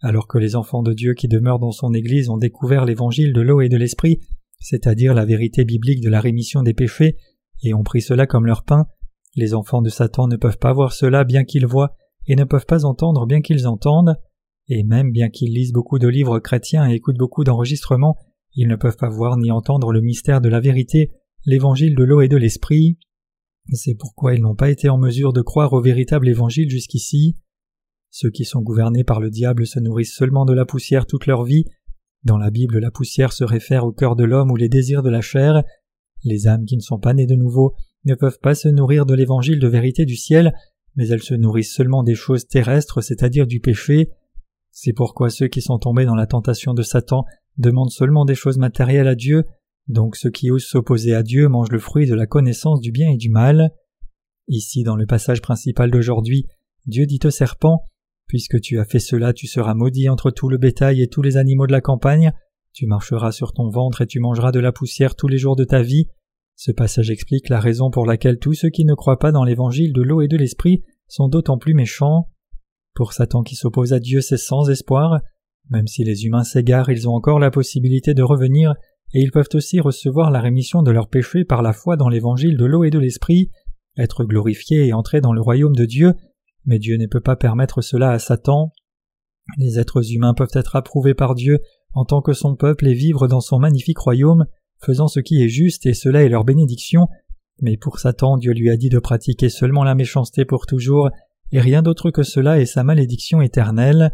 Alors 0.02 0.28
que 0.28 0.38
les 0.38 0.56
enfants 0.56 0.84
de 0.84 0.94
Dieu 0.94 1.14
qui 1.14 1.28
demeurent 1.28 1.60
dans 1.60 1.72
son 1.72 1.94
Église 1.94 2.30
ont 2.30 2.38
découvert 2.38 2.86
l'évangile 2.86 3.34
de 3.34 3.42
l'eau 3.42 3.62
et 3.62 3.70
de 3.70 3.78
l'esprit, 3.78 4.20
c'est-à-dire 4.60 5.14
la 5.14 5.26
vérité 5.26 5.66
biblique 5.66 6.02
de 6.02 6.10
la 6.10 6.20
rémission 6.20 6.62
des 6.62 6.74
péchés, 6.74 7.18
et 7.64 7.74
ont 7.74 7.84
pris 7.84 8.02
cela 8.02 8.28
comme 8.28 8.46
leur 8.46 8.64
pain, 8.64 8.88
les 9.36 9.54
enfants 9.54 9.82
de 9.82 9.90
Satan 9.90 10.28
ne 10.28 10.36
peuvent 10.36 10.60
pas 10.60 10.74
voir 10.74 10.94
cela 10.94 11.24
bien 11.24 11.44
qu'ils 11.44 11.66
voient, 11.66 11.96
et 12.28 12.36
ne 12.36 12.44
peuvent 12.44 12.66
pas 12.66 12.86
entendre 12.86 13.26
bien 13.26 13.42
qu'ils 13.42 13.68
entendent, 13.68 14.16
et 14.68 14.84
même 14.84 15.12
bien 15.12 15.30
qu'ils 15.30 15.54
lisent 15.54 15.74
beaucoup 15.74 16.00
de 16.00 16.08
livres 16.08 16.40
chrétiens 16.40 16.90
et 16.90 16.96
écoutent 16.96 17.18
beaucoup 17.18 17.44
d'enregistrements, 17.44 18.18
ils 18.56 18.68
ne 18.68 18.76
peuvent 18.76 18.98
pas 18.98 19.10
voir 19.10 19.38
ni 19.38 19.52
entendre 19.52 19.92
le 19.92 20.02
mystère 20.02 20.40
de 20.40 20.50
la 20.50 20.60
vérité, 20.60 21.12
l'évangile 21.46 21.96
de 21.96 22.04
l'eau 22.04 22.22
et 22.22 22.28
de 22.28 22.38
l'esprit. 22.38 22.98
C'est 23.72 23.96
pourquoi 23.96 24.36
ils 24.36 24.42
n'ont 24.42 24.56
pas 24.56 24.70
été 24.70 24.90
en 24.90 24.98
mesure 24.98 25.34
de 25.34 25.42
croire 25.42 25.74
au 25.74 25.82
véritable 25.82 26.28
évangile 26.28 26.70
jusqu'ici. 26.70 27.38
Ceux 28.10 28.30
qui 28.30 28.46
sont 28.46 28.62
gouvernés 28.62 29.04
par 29.04 29.20
le 29.20 29.30
diable 29.30 29.66
se 29.66 29.80
nourrissent 29.80 30.16
seulement 30.16 30.46
de 30.46 30.54
la 30.54 30.66
poussière 30.66 31.06
toute 31.06 31.26
leur 31.26 31.44
vie. 31.44 31.66
Dans 32.24 32.38
la 32.38 32.52
Bible, 32.52 32.80
la 32.80 32.92
poussière 32.92 33.34
se 33.34 33.44
réfère 33.44 33.86
au 33.86 33.92
cœur 33.92 34.16
de 34.16 34.24
l'homme 34.24 34.52
ou 34.52 34.56
les 34.56 34.70
désirs 34.70 35.02
de 35.02 35.10
la 35.10 35.22
chair. 35.22 35.64
Les 36.24 36.48
âmes 36.48 36.66
qui 36.66 36.76
ne 36.76 36.82
sont 36.82 37.00
pas 37.00 37.14
nées 37.14 37.26
de 37.26 37.36
nouveau 37.36 37.74
ne 38.06 38.16
peuvent 38.16 38.40
pas 38.40 38.56
se 38.56 38.68
nourrir 38.68 39.06
de 39.06 39.14
l'évangile 39.14 39.60
de 39.60 39.68
vérité 39.68 40.06
du 40.06 40.16
ciel, 40.16 40.54
mais 40.96 41.08
elles 41.08 41.24
se 41.24 41.34
nourrissent 41.34 41.74
seulement 41.74 42.04
des 42.04 42.16
choses 42.16 42.48
terrestres, 42.48 43.02
c'est-à-dire 43.02 43.48
du 43.48 43.60
péché. 43.60 44.12
C'est 44.72 44.94
pourquoi 44.94 45.30
ceux 45.30 45.48
qui 45.48 45.62
sont 45.62 45.80
tombés 45.80 46.06
dans 46.06 46.16
la 46.16 46.28
tentation 46.28 46.74
de 46.74 46.84
Satan 46.84 47.26
demandent 47.58 47.92
seulement 47.92 48.26
des 48.26 48.36
choses 48.36 48.58
matérielles 48.58 49.08
à 49.08 49.16
Dieu, 49.16 49.46
donc 49.88 50.16
ceux 50.16 50.30
qui 50.30 50.52
osent 50.52 50.66
s'opposer 50.66 51.14
à 51.14 51.24
Dieu 51.24 51.48
mangent 51.48 51.72
le 51.72 51.80
fruit 51.80 52.08
de 52.08 52.14
la 52.14 52.26
connaissance 52.26 52.80
du 52.80 52.92
bien 52.92 53.10
et 53.10 53.18
du 53.18 53.30
mal. 53.30 53.72
Ici, 54.48 54.84
dans 54.84 54.96
le 54.96 55.06
passage 55.06 55.42
principal 55.42 55.92
d'aujourd'hui, 55.92 56.48
Dieu 56.86 57.06
dit 57.06 57.20
au 57.24 57.30
serpent 57.30 57.84
Puisque 58.28 58.60
tu 58.62 58.80
as 58.80 58.86
fait 58.86 59.00
cela, 59.00 59.34
tu 59.34 59.48
seras 59.48 59.74
maudit 59.74 60.10
entre 60.10 60.32
tout 60.32 60.50
le 60.50 60.58
bétail 60.58 61.02
et 61.02 61.08
tous 61.08 61.22
les 61.22 61.38
animaux 61.38 61.68
de 61.68 61.74
la 61.74 61.82
campagne, 61.82 62.32
tu 62.72 62.88
marcheras 62.88 63.32
sur 63.32 63.54
ton 63.54 63.70
ventre 63.70 64.02
et 64.02 64.08
tu 64.08 64.20
mangeras 64.20 64.52
de 64.52 64.60
la 64.60 64.72
poussière 64.72 65.16
tous 65.16 65.28
les 65.28 65.38
jours 65.38 65.56
de 65.56 65.66
ta 65.66 65.82
vie, 65.82 66.08
ce 66.56 66.72
passage 66.72 67.10
explique 67.10 67.50
la 67.50 67.60
raison 67.60 67.90
pour 67.90 68.06
laquelle 68.06 68.38
tous 68.38 68.54
ceux 68.54 68.70
qui 68.70 68.86
ne 68.86 68.94
croient 68.94 69.20
pas 69.20 69.32
dans 69.32 69.44
l'évangile 69.44 69.92
de 69.92 70.02
l'eau 70.02 70.22
et 70.22 70.28
de 70.28 70.38
l'esprit 70.38 70.84
sont 71.08 71.28
d'autant 71.28 71.58
plus 71.58 71.74
méchants. 71.74 72.30
Pour 72.94 73.14
Satan 73.14 73.42
qui 73.42 73.56
s'oppose 73.56 73.92
à 73.92 74.00
Dieu, 74.00 74.22
c'est 74.22 74.38
sans 74.38 74.70
espoir. 74.70 75.22
Même 75.70 75.88
si 75.88 76.04
les 76.04 76.26
humains 76.26 76.44
s'égarent, 76.44 76.92
ils 76.92 77.10
ont 77.10 77.16
encore 77.16 77.40
la 77.40 77.50
possibilité 77.50 78.14
de 78.14 78.22
revenir, 78.22 78.76
et 79.14 79.22
ils 79.22 79.32
peuvent 79.32 79.50
aussi 79.54 79.80
recevoir 79.80 80.32
la 80.32 80.42
rémission 80.42 80.82
de 80.82 80.92
leurs 80.92 81.10
péchés 81.10 81.46
par 81.46 81.62
la 81.62 81.74
foi 81.74 81.96
dans 81.96 82.10
l'évangile 82.10 82.58
de 82.58 82.66
l'eau 82.66 82.84
et 82.84 82.90
de 82.90 83.00
l'esprit, 83.00 83.52
être 83.98 84.24
glorifiés 84.24 84.88
et 84.88 84.94
entrer 84.94 85.22
dans 85.22 85.34
le 85.34 85.42
royaume 85.42 85.76
de 85.76 85.86
Dieu, 85.86 86.14
mais 86.66 86.80
Dieu 86.80 86.98
ne 86.98 87.08
peut 87.08 87.22
pas 87.22 87.36
permettre 87.36 87.82
cela 87.82 88.12
à 88.12 88.20
Satan. 88.20 88.72
Les 89.58 89.78
êtres 89.78 90.12
humains 90.12 90.34
peuvent 90.34 90.48
être 90.54 90.76
approuvés 90.76 91.14
par 91.14 91.36
Dieu 91.36 91.60
en 91.94 92.06
tant 92.06 92.22
que 92.22 92.34
son 92.34 92.56
peuple 92.56 92.88
et 92.88 92.94
vivre 92.94 93.28
dans 93.28 93.42
son 93.42 93.60
magnifique 93.60 94.00
royaume, 94.00 94.46
faisant 94.80 95.08
ce 95.08 95.20
qui 95.20 95.44
est 95.44 95.50
juste, 95.50 95.86
et 95.86 95.94
cela 95.94 96.24
est 96.24 96.30
leur 96.30 96.44
bénédiction. 96.44 97.08
Mais 97.62 97.78
pour 97.78 98.00
Satan, 98.00 98.38
Dieu 98.38 98.54
lui 98.54 98.70
a 98.72 98.78
dit 98.78 98.90
de 98.90 99.00
pratiquer 99.00 99.50
seulement 99.50 99.84
la 99.84 99.94
méchanceté 99.94 100.44
pour 100.44 100.66
toujours, 100.66 101.10
et 101.52 101.60
rien 101.60 101.84
d'autre 101.84 102.10
que 102.10 102.24
cela 102.24 102.60
est 102.60 102.66
sa 102.66 102.84
malédiction 102.84 103.42
éternelle. 103.42 104.12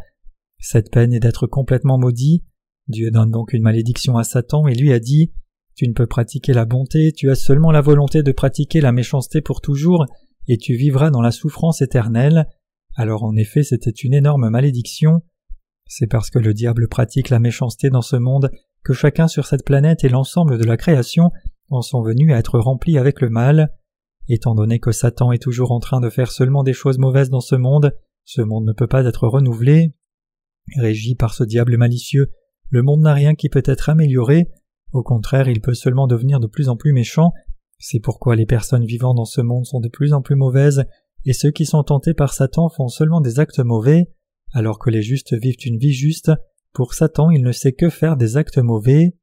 Cette 0.60 0.91
peine 0.91 1.13
est 1.13 1.22
d'être 1.22 1.48
complètement 1.48 1.98
maudit. 1.98 2.44
Dieu 2.89 3.12
donne 3.12 3.29
donc 3.29 3.53
une 3.53 3.62
malédiction 3.62 4.17
à 4.17 4.24
Satan 4.24 4.67
et 4.67 4.74
lui 4.74 4.91
a 4.91 5.00
dit 5.00 5.31
Tu 5.75 5.88
ne 5.88 5.93
peux 5.93 6.08
pratiquer 6.08 6.53
la 6.53 6.65
bonté, 6.65 7.12
tu 7.12 7.29
as 7.29 7.36
seulement 7.36 7.72
la 7.72 7.81
volonté 7.81 8.24
de 8.24 8.31
pratiquer 8.31 8.81
la 8.81 8.91
méchanceté 8.91 9.41
pour 9.41 9.62
toujours, 9.62 10.05
et 10.48 10.58
tu 10.58 10.75
vivras 10.75 11.12
dans 11.12 11.22
la 11.22 11.31
souffrance 11.31 11.81
éternelle. 11.81 12.48
Alors 12.96 13.24
en 13.24 13.36
effet, 13.36 13.62
c'était 13.62 13.91
une 13.91 14.15
énorme 14.15 14.50
malédiction. 14.50 15.22
C'est 15.86 16.08
parce 16.08 16.31
que 16.31 16.39
le 16.39 16.53
diable 16.53 16.88
pratique 16.88 17.29
la 17.29 17.39
méchanceté 17.39 17.89
dans 17.89 18.01
ce 18.01 18.15
monde 18.15 18.50
que 18.84 18.93
chacun 18.93 19.27
sur 19.27 19.46
cette 19.46 19.65
planète 19.65 20.03
et 20.03 20.10
l'ensemble 20.10 20.58
de 20.58 20.65
la 20.65 20.77
création 20.77 21.31
en 21.69 21.81
sont 21.81 22.01
venus 22.01 22.34
à 22.34 22.38
être 22.38 22.58
remplis 22.58 22.98
avec 22.98 23.22
le 23.22 23.29
mal. 23.29 23.72
Étant 24.27 24.55
donné 24.55 24.79
que 24.79 24.91
Satan 24.91 25.31
est 25.31 25.41
toujours 25.41 25.72
en 25.72 25.79
train 25.79 26.00
de 26.00 26.10
faire 26.10 26.31
seulement 26.31 26.63
des 26.63 26.74
choses 26.74 26.98
mauvaises 26.98 27.29
dans 27.29 27.41
ce 27.41 27.55
monde, 27.55 27.96
ce 28.25 28.41
monde 28.41 28.65
ne 28.65 28.74
peut 28.74 28.88
pas 28.88 29.05
être 29.05 29.27
renouvelé. 29.27 29.93
Régi 30.77 31.15
par 31.15 31.34
ce 31.34 31.43
diable 31.43 31.77
malicieux, 31.77 32.31
le 32.69 32.83
monde 32.83 33.01
n'a 33.01 33.13
rien 33.13 33.35
qui 33.35 33.49
peut 33.49 33.63
être 33.65 33.89
amélioré, 33.89 34.49
au 34.91 35.03
contraire 35.03 35.47
il 35.47 35.61
peut 35.61 35.73
seulement 35.73 36.07
devenir 36.07 36.39
de 36.39 36.47
plus 36.47 36.69
en 36.69 36.77
plus 36.77 36.93
méchant, 36.93 37.33
c'est 37.79 37.99
pourquoi 37.99 38.35
les 38.35 38.45
personnes 38.45 38.85
vivant 38.85 39.13
dans 39.13 39.25
ce 39.25 39.41
monde 39.41 39.65
sont 39.65 39.79
de 39.79 39.88
plus 39.88 40.13
en 40.13 40.21
plus 40.21 40.35
mauvaises, 40.35 40.85
et 41.25 41.33
ceux 41.33 41.51
qui 41.51 41.65
sont 41.65 41.83
tentés 41.83 42.13
par 42.13 42.33
Satan 42.33 42.69
font 42.69 42.88
seulement 42.88 43.21
des 43.21 43.39
actes 43.39 43.59
mauvais, 43.59 44.11
alors 44.51 44.79
que 44.79 44.89
les 44.89 45.01
justes 45.01 45.33
vivent 45.33 45.65
une 45.65 45.77
vie 45.77 45.93
juste, 45.93 46.31
pour 46.73 46.93
Satan 46.93 47.29
il 47.31 47.43
ne 47.43 47.51
sait 47.51 47.73
que 47.73 47.89
faire 47.89 48.17
des 48.17 48.38
actes 48.38 48.57
mauvais. 48.57 49.15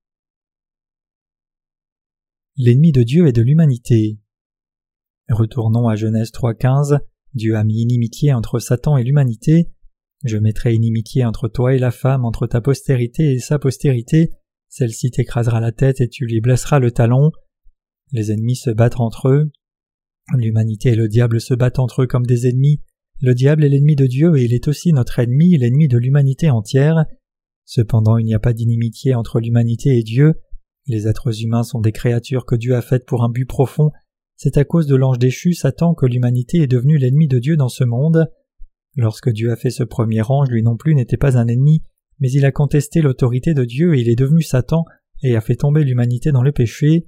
L'ennemi 2.57 2.93
de 2.93 3.03
Dieu 3.03 3.27
et 3.27 3.33
de 3.33 3.43
l'humanité. 3.43 4.19
Retournons 5.29 5.89
à 5.89 5.97
Genèse 5.97 6.31
3.15. 6.31 7.01
Dieu 7.35 7.57
a 7.57 7.65
mis 7.65 7.83
inimitié 7.83 8.33
entre 8.33 8.59
Satan 8.59 8.97
et 8.97 9.05
l'humanité. 9.05 9.71
Je 10.25 10.39
mettrai 10.39 10.75
inimitié 10.75 11.25
entre 11.25 11.49
toi 11.49 11.75
et 11.75 11.79
la 11.79 11.91
femme, 11.91 12.25
entre 12.25 12.47
ta 12.47 12.61
postérité 12.61 13.35
et 13.35 13.39
sa 13.39 13.59
postérité. 13.59 14.33
Celle-ci 14.69 15.11
t'écrasera 15.11 15.61
la 15.61 15.73
tête 15.73 16.01
et 16.01 16.09
tu 16.09 16.27
lui 16.27 16.41
blesseras 16.41 16.79
le 16.79 16.91
talon. 16.91 17.31
Les 18.13 18.33
ennemis 18.33 18.57
se 18.57 18.71
battent 18.71 19.01
entre 19.01 19.29
eux. 19.29 19.51
L'humanité 20.35 20.91
et 20.91 20.97
le 20.97 21.09
diable 21.09 21.41
se 21.41 21.55
battent 21.55 21.79
entre 21.79 22.03
eux 22.03 22.07
comme 22.07 22.27
des 22.27 22.49
ennemis. 22.49 22.81
Le 23.21 23.35
diable 23.35 23.65
est 23.65 23.69
l'ennemi 23.69 23.97
de 23.97 24.07
Dieu 24.07 24.37
et 24.37 24.45
il 24.45 24.53
est 24.53 24.69
aussi 24.69 24.93
notre 24.93 25.19
ennemi, 25.19 25.57
l'ennemi 25.57 25.89
de 25.89 25.99
l'humanité 25.99 26.51
entière. 26.51 27.07
Cependant, 27.65 28.19
il 28.19 28.27
n'y 28.27 28.35
a 28.35 28.39
pas 28.39 28.53
d'inimitié 28.53 29.15
entre 29.15 29.41
l'humanité 29.41 29.99
et 29.99 30.03
Dieu. 30.03 30.35
Les 30.87 31.09
êtres 31.09 31.43
humains 31.43 31.63
sont 31.63 31.81
des 31.81 31.93
créatures 31.93 32.47
que 32.47 32.55
Dieu 32.55 32.77
a 32.77 32.83
faites 32.83 33.07
pour 33.07 33.25
un 33.25 33.29
but 33.29 33.47
profond. 33.47 33.91
C'est 34.37 34.59
à 34.59 34.65
cause 34.65 34.87
de 34.87 34.95
l'ange 34.95 35.19
déchu 35.19 35.55
Satan 35.55 35.95
que 35.95 36.07
l'humanité 36.07 36.59
est 36.59 36.67
devenue 36.67 36.99
l'ennemi 36.99 37.27
de 37.27 37.39
Dieu 37.39 37.57
dans 37.57 37.69
ce 37.69 37.85
monde. 37.85 38.31
Lorsque 38.97 39.31
Dieu 39.31 39.53
a 39.53 39.57
fait 39.57 39.71
ce 39.71 39.85
premier 39.85 40.23
ange, 40.29 40.49
lui 40.49 40.63
non 40.63 40.77
plus 40.77 40.95
n'était 40.95 41.17
pas 41.17 41.39
un 41.39 41.47
ennemi, 41.47 41.83
mais 42.19 42.31
il 42.31 42.45
a 42.45 42.53
contesté 42.53 43.03
l'autorité 43.03 43.55
de 43.55 43.65
Dieu 43.65 43.95
et 43.95 44.01
il 44.01 44.09
est 44.09 44.17
devenu 44.17 44.43
Satan 44.43 44.85
et 45.23 45.37
a 45.37 45.41
fait 45.41 45.57
tomber 45.57 45.85
l'humanité 45.85 46.33
dans 46.33 46.43
le 46.43 46.53
péché. 46.53 47.07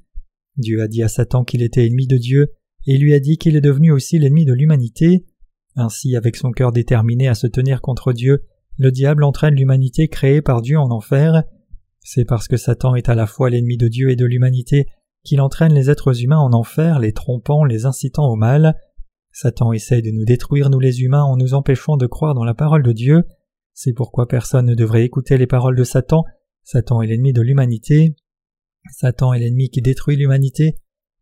Dieu 0.57 0.83
a 0.83 0.89
dit 0.89 1.03
à 1.03 1.09
Satan 1.09 1.45
qu'il 1.45 1.63
était 1.63 1.87
ennemi 1.87 2.07
de 2.07 2.19
Dieu, 2.19 2.53
et 2.87 2.97
lui 2.99 3.15
a 3.15 3.21
dit 3.21 3.39
qu'il 3.39 3.57
est 3.57 3.61
devenu 3.61 3.91
aussi 3.91 4.19
l'ennemi 4.19 4.45
de 4.45 4.53
l'humanité. 4.53 5.27
Ainsi, 5.77 6.17
avec 6.17 6.37
son 6.37 6.51
cœur 6.51 6.73
déterminé 6.73 7.29
à 7.29 7.35
se 7.35 7.47
tenir 7.47 7.81
contre 7.81 8.13
Dieu, 8.13 8.45
le 8.77 8.91
diable 8.91 9.25
entraîne 9.25 9.55
l'humanité 9.55 10.09
créée 10.09 10.43
par 10.43 10.63
Dieu 10.63 10.79
en 10.79 10.91
enfer. 10.91 11.45
C'est 12.01 12.25
parce 12.25 12.49
que 12.49 12.57
Satan 12.57 12.95
est 12.95 13.09
à 13.09 13.15
la 13.15 13.27
fois 13.27 13.51
l'ennemi 13.51 13.77
de 13.77 13.89
Dieu 13.89 14.11
et 14.11 14.17
de 14.17 14.25
l'humanité 14.25 14.87
qu'il 15.25 15.41
entraîne 15.41 15.75
les 15.75 15.91
êtres 15.91 16.23
humains 16.23 16.39
en 16.39 16.53
enfer, 16.53 16.99
les 16.99 17.13
trompant, 17.13 17.65
les 17.65 17.87
incitant 17.87 18.27
au 18.29 18.37
mal. 18.37 18.77
Satan 19.41 19.73
essaye 19.73 20.03
de 20.03 20.11
nous 20.11 20.25
détruire, 20.25 20.69
nous 20.69 20.81
les 20.81 21.03
humains, 21.03 21.23
en 21.23 21.37
nous 21.37 21.55
empêchant 21.55 21.97
de 21.97 22.09
croire 22.09 22.35
dans 22.35 22.43
la 22.43 22.55
parole 22.55 22.83
de 22.83 22.91
Dieu. 22.91 23.23
C'est 23.73 23.93
pourquoi 23.93 24.27
personne 24.27 24.67
ne 24.67 24.75
devrait 24.75 25.05
écouter 25.05 25.39
les 25.39 25.47
paroles 25.47 25.77
de 25.77 25.85
Satan. 25.85 26.25
Satan 26.65 27.03
est 27.03 27.07
l'ennemi 27.07 27.33
de 27.33 27.41
l'humanité. 27.41 28.17
Satan 28.91 29.33
est 29.33 29.39
l'ennemi 29.39 29.71
qui 29.71 29.81
détruit 29.81 30.17
l'humanité. 30.17 30.75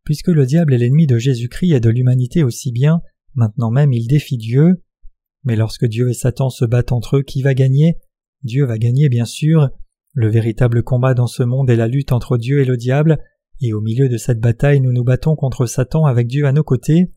Puisque 0.02 0.28
le 0.28 0.46
diable 0.46 0.72
est 0.72 0.78
l'ennemi 0.78 1.06
de 1.06 1.18
Jésus-Christ 1.18 1.74
et 1.74 1.80
de 1.80 1.90
l'humanité 1.90 2.42
aussi 2.42 2.72
bien, 2.72 3.02
maintenant 3.34 3.70
même 3.70 3.92
il 3.92 4.06
défie 4.06 4.38
Dieu. 4.38 4.82
Mais 5.44 5.54
lorsque 5.54 5.84
Dieu 5.84 6.08
et 6.08 6.14
Satan 6.14 6.48
se 6.48 6.64
battent 6.64 6.92
entre 6.92 7.18
eux, 7.18 7.22
qui 7.22 7.42
va 7.42 7.52
gagner? 7.52 7.98
Dieu 8.42 8.64
va 8.64 8.78
gagner 8.78 9.10
bien 9.10 9.26
sûr. 9.26 9.68
Le 10.14 10.30
véritable 10.30 10.82
combat 10.82 11.12
dans 11.12 11.26
ce 11.26 11.42
monde 11.42 11.68
est 11.68 11.76
la 11.76 11.86
lutte 11.86 12.12
entre 12.12 12.38
Dieu 12.38 12.62
et 12.62 12.64
le 12.64 12.78
diable, 12.78 13.18
et 13.60 13.74
au 13.74 13.82
milieu 13.82 14.08
de 14.08 14.16
cette 14.16 14.40
bataille 14.40 14.80
nous 14.80 14.92
nous 14.92 15.04
battons 15.04 15.36
contre 15.36 15.66
Satan 15.66 16.06
avec 16.06 16.28
Dieu 16.28 16.46
à 16.46 16.52
nos 16.52 16.64
côtés. 16.64 17.10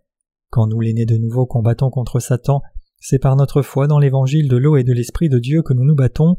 Quand 0.49 0.67
nous 0.67 0.79
l'aînés 0.79 1.05
de 1.05 1.17
nouveau 1.17 1.45
combattons 1.45 1.89
contre 1.89 2.19
Satan, 2.19 2.61
c'est 2.99 3.19
par 3.19 3.35
notre 3.35 3.61
foi 3.61 3.87
dans 3.87 3.99
l'évangile 3.99 4.49
de 4.49 4.57
l'eau 4.57 4.77
et 4.77 4.83
de 4.83 4.93
l'esprit 4.93 5.29
de 5.29 5.39
Dieu 5.39 5.61
que 5.61 5.73
nous 5.73 5.85
nous 5.85 5.95
battons, 5.95 6.37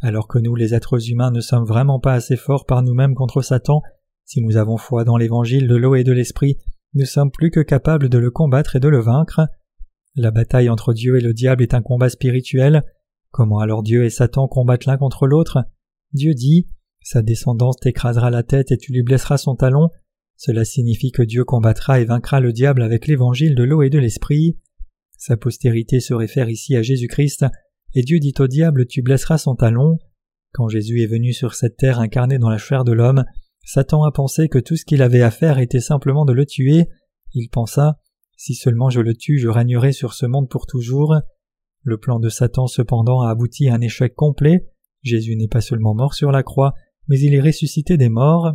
alors 0.00 0.28
que 0.28 0.38
nous 0.38 0.54
les 0.54 0.74
êtres 0.74 1.10
humains 1.10 1.30
ne 1.30 1.40
sommes 1.40 1.66
vraiment 1.66 2.00
pas 2.00 2.14
assez 2.14 2.36
forts 2.36 2.64
par 2.64 2.82
nous-mêmes 2.82 3.14
contre 3.14 3.42
Satan, 3.42 3.82
si 4.24 4.40
nous 4.40 4.56
avons 4.56 4.76
foi 4.76 5.04
dans 5.04 5.16
l'évangile 5.16 5.68
de 5.68 5.76
l'eau 5.76 5.94
et 5.94 6.04
de 6.04 6.12
l'esprit, 6.12 6.56
nous 6.94 7.04
sommes 7.04 7.30
plus 7.30 7.50
que 7.50 7.60
capables 7.60 8.08
de 8.08 8.18
le 8.18 8.30
combattre 8.30 8.76
et 8.76 8.80
de 8.80 8.88
le 8.88 9.00
vaincre. 9.00 9.48
La 10.16 10.30
bataille 10.30 10.70
entre 10.70 10.92
Dieu 10.92 11.18
et 11.18 11.20
le 11.20 11.34
diable 11.34 11.62
est 11.62 11.74
un 11.74 11.82
combat 11.82 12.08
spirituel. 12.08 12.82
Comment 13.30 13.58
alors 13.58 13.82
Dieu 13.82 14.04
et 14.04 14.10
Satan 14.10 14.48
combattent 14.48 14.86
l'un 14.86 14.96
contre 14.96 15.26
l'autre? 15.26 15.58
Dieu 16.12 16.34
dit 16.34 16.68
Sa 17.02 17.22
descendance 17.22 17.76
t'écrasera 17.76 18.30
la 18.30 18.42
tête 18.42 18.72
et 18.72 18.76
tu 18.76 18.92
lui 18.92 19.02
blesseras 19.02 19.38
son 19.38 19.54
talon. 19.54 19.90
Cela 20.42 20.64
signifie 20.64 21.12
que 21.12 21.20
Dieu 21.20 21.44
combattra 21.44 22.00
et 22.00 22.06
vaincra 22.06 22.40
le 22.40 22.54
diable 22.54 22.80
avec 22.80 23.06
l'évangile 23.06 23.54
de 23.54 23.62
l'eau 23.62 23.82
et 23.82 23.90
de 23.90 23.98
l'esprit. 23.98 24.56
Sa 25.18 25.36
postérité 25.36 26.00
se 26.00 26.14
réfère 26.14 26.48
ici 26.48 26.74
à 26.76 26.82
Jésus-Christ, 26.82 27.44
et 27.92 28.02
Dieu 28.02 28.20
dit 28.20 28.32
au 28.38 28.46
diable 28.46 28.86
Tu 28.86 29.02
blesseras 29.02 29.36
son 29.36 29.54
talon. 29.54 29.98
Quand 30.54 30.66
Jésus 30.66 31.02
est 31.02 31.06
venu 31.06 31.34
sur 31.34 31.52
cette 31.52 31.76
terre 31.76 32.00
incarné 32.00 32.38
dans 32.38 32.48
la 32.48 32.56
chair 32.56 32.84
de 32.84 32.92
l'homme, 32.92 33.26
Satan 33.66 34.02
a 34.02 34.12
pensé 34.12 34.48
que 34.48 34.58
tout 34.58 34.76
ce 34.76 34.86
qu'il 34.86 35.02
avait 35.02 35.20
à 35.20 35.30
faire 35.30 35.58
était 35.58 35.78
simplement 35.78 36.24
de 36.24 36.32
le 36.32 36.46
tuer. 36.46 36.88
Il 37.34 37.50
pensa 37.50 38.00
Si 38.38 38.54
seulement 38.54 38.88
je 38.88 39.02
le 39.02 39.14
tue, 39.14 39.36
je 39.36 39.48
régnerai 39.48 39.92
sur 39.92 40.14
ce 40.14 40.24
monde 40.24 40.48
pour 40.48 40.66
toujours. 40.66 41.16
Le 41.82 41.98
plan 41.98 42.18
de 42.18 42.30
Satan 42.30 42.66
cependant 42.66 43.20
a 43.20 43.28
abouti 43.28 43.68
à 43.68 43.74
un 43.74 43.82
échec 43.82 44.14
complet. 44.14 44.66
Jésus 45.02 45.36
n'est 45.36 45.48
pas 45.48 45.60
seulement 45.60 45.94
mort 45.94 46.14
sur 46.14 46.32
la 46.32 46.42
croix, 46.42 46.72
mais 47.08 47.20
il 47.20 47.34
est 47.34 47.42
ressuscité 47.42 47.98
des 47.98 48.08
morts. 48.08 48.54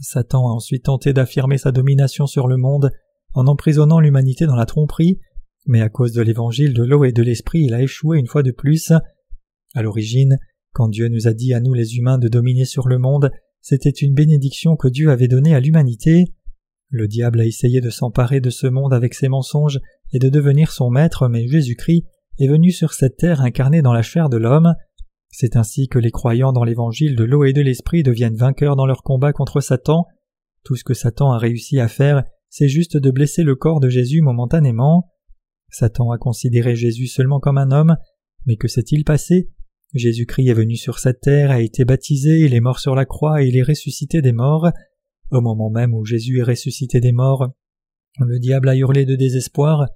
Satan 0.00 0.48
a 0.48 0.52
ensuite 0.52 0.84
tenté 0.84 1.12
d'affirmer 1.12 1.58
sa 1.58 1.72
domination 1.72 2.26
sur 2.26 2.46
le 2.46 2.56
monde 2.56 2.90
en 3.34 3.46
emprisonnant 3.46 4.00
l'humanité 4.00 4.46
dans 4.46 4.56
la 4.56 4.66
tromperie, 4.66 5.20
mais 5.66 5.82
à 5.82 5.88
cause 5.88 6.12
de 6.12 6.22
l'évangile 6.22 6.74
de 6.74 6.82
l'eau 6.82 7.04
et 7.04 7.12
de 7.12 7.22
l'esprit 7.22 7.60
il 7.60 7.74
a 7.74 7.82
échoué 7.82 8.18
une 8.18 8.26
fois 8.26 8.42
de 8.42 8.50
plus. 8.50 8.92
À 9.74 9.82
l'origine, 9.82 10.38
quand 10.72 10.88
Dieu 10.88 11.08
nous 11.08 11.28
a 11.28 11.32
dit 11.32 11.54
à 11.54 11.60
nous 11.60 11.74
les 11.74 11.96
humains 11.96 12.18
de 12.18 12.28
dominer 12.28 12.64
sur 12.64 12.88
le 12.88 12.98
monde, 12.98 13.30
c'était 13.60 13.90
une 13.90 14.14
bénédiction 14.14 14.76
que 14.76 14.88
Dieu 14.88 15.10
avait 15.10 15.28
donnée 15.28 15.54
à 15.54 15.60
l'humanité. 15.60 16.24
Le 16.88 17.06
diable 17.06 17.40
a 17.40 17.46
essayé 17.46 17.80
de 17.80 17.90
s'emparer 17.90 18.40
de 18.40 18.50
ce 18.50 18.66
monde 18.66 18.94
avec 18.94 19.14
ses 19.14 19.28
mensonges 19.28 19.80
et 20.12 20.18
de 20.18 20.28
devenir 20.28 20.72
son 20.72 20.90
maître, 20.90 21.28
mais 21.28 21.46
Jésus-Christ 21.46 22.04
est 22.38 22.48
venu 22.48 22.72
sur 22.72 22.94
cette 22.94 23.16
terre 23.16 23.42
incarné 23.42 23.82
dans 23.82 23.92
la 23.92 24.02
chair 24.02 24.28
de 24.28 24.38
l'homme. 24.38 24.74
C'est 25.30 25.56
ainsi 25.56 25.88
que 25.88 25.98
les 25.98 26.10
croyants 26.10 26.52
dans 26.52 26.64
l'évangile 26.64 27.16
de 27.16 27.24
l'eau 27.24 27.44
et 27.44 27.52
de 27.52 27.62
l'esprit 27.62 28.02
deviennent 28.02 28.36
vainqueurs 28.36 28.76
dans 28.76 28.86
leur 28.86 29.02
combat 29.02 29.32
contre 29.32 29.60
Satan. 29.60 30.06
Tout 30.64 30.76
ce 30.76 30.84
que 30.84 30.94
Satan 30.94 31.32
a 31.32 31.38
réussi 31.38 31.80
à 31.80 31.88
faire, 31.88 32.24
c'est 32.48 32.68
juste 32.68 32.96
de 32.96 33.10
blesser 33.10 33.42
le 33.42 33.54
corps 33.54 33.80
de 33.80 33.88
Jésus 33.88 34.20
momentanément. 34.20 35.10
Satan 35.70 36.10
a 36.10 36.18
considéré 36.18 36.74
Jésus 36.74 37.06
seulement 37.06 37.38
comme 37.38 37.58
un 37.58 37.70
homme, 37.70 37.96
mais 38.46 38.56
que 38.56 38.68
s'est-il 38.68 39.04
passé? 39.04 39.50
Jésus-Christ 39.94 40.48
est 40.48 40.54
venu 40.54 40.76
sur 40.76 40.98
cette 40.98 41.20
terre, 41.20 41.50
a 41.50 41.60
été 41.60 41.84
baptisé, 41.84 42.40
il 42.40 42.54
est 42.54 42.60
mort 42.60 42.80
sur 42.80 42.94
la 42.94 43.04
croix 43.04 43.42
et 43.42 43.48
il 43.48 43.56
est 43.56 43.62
ressuscité 43.62 44.22
des 44.22 44.32
morts. 44.32 44.70
Au 45.30 45.40
moment 45.40 45.70
même 45.70 45.94
où 45.94 46.04
Jésus 46.04 46.40
est 46.40 46.44
ressuscité 46.44 47.00
des 47.00 47.12
morts, 47.12 47.48
le 48.18 48.38
diable 48.38 48.68
a 48.68 48.76
hurlé 48.76 49.04
de 49.04 49.14
désespoir. 49.14 49.86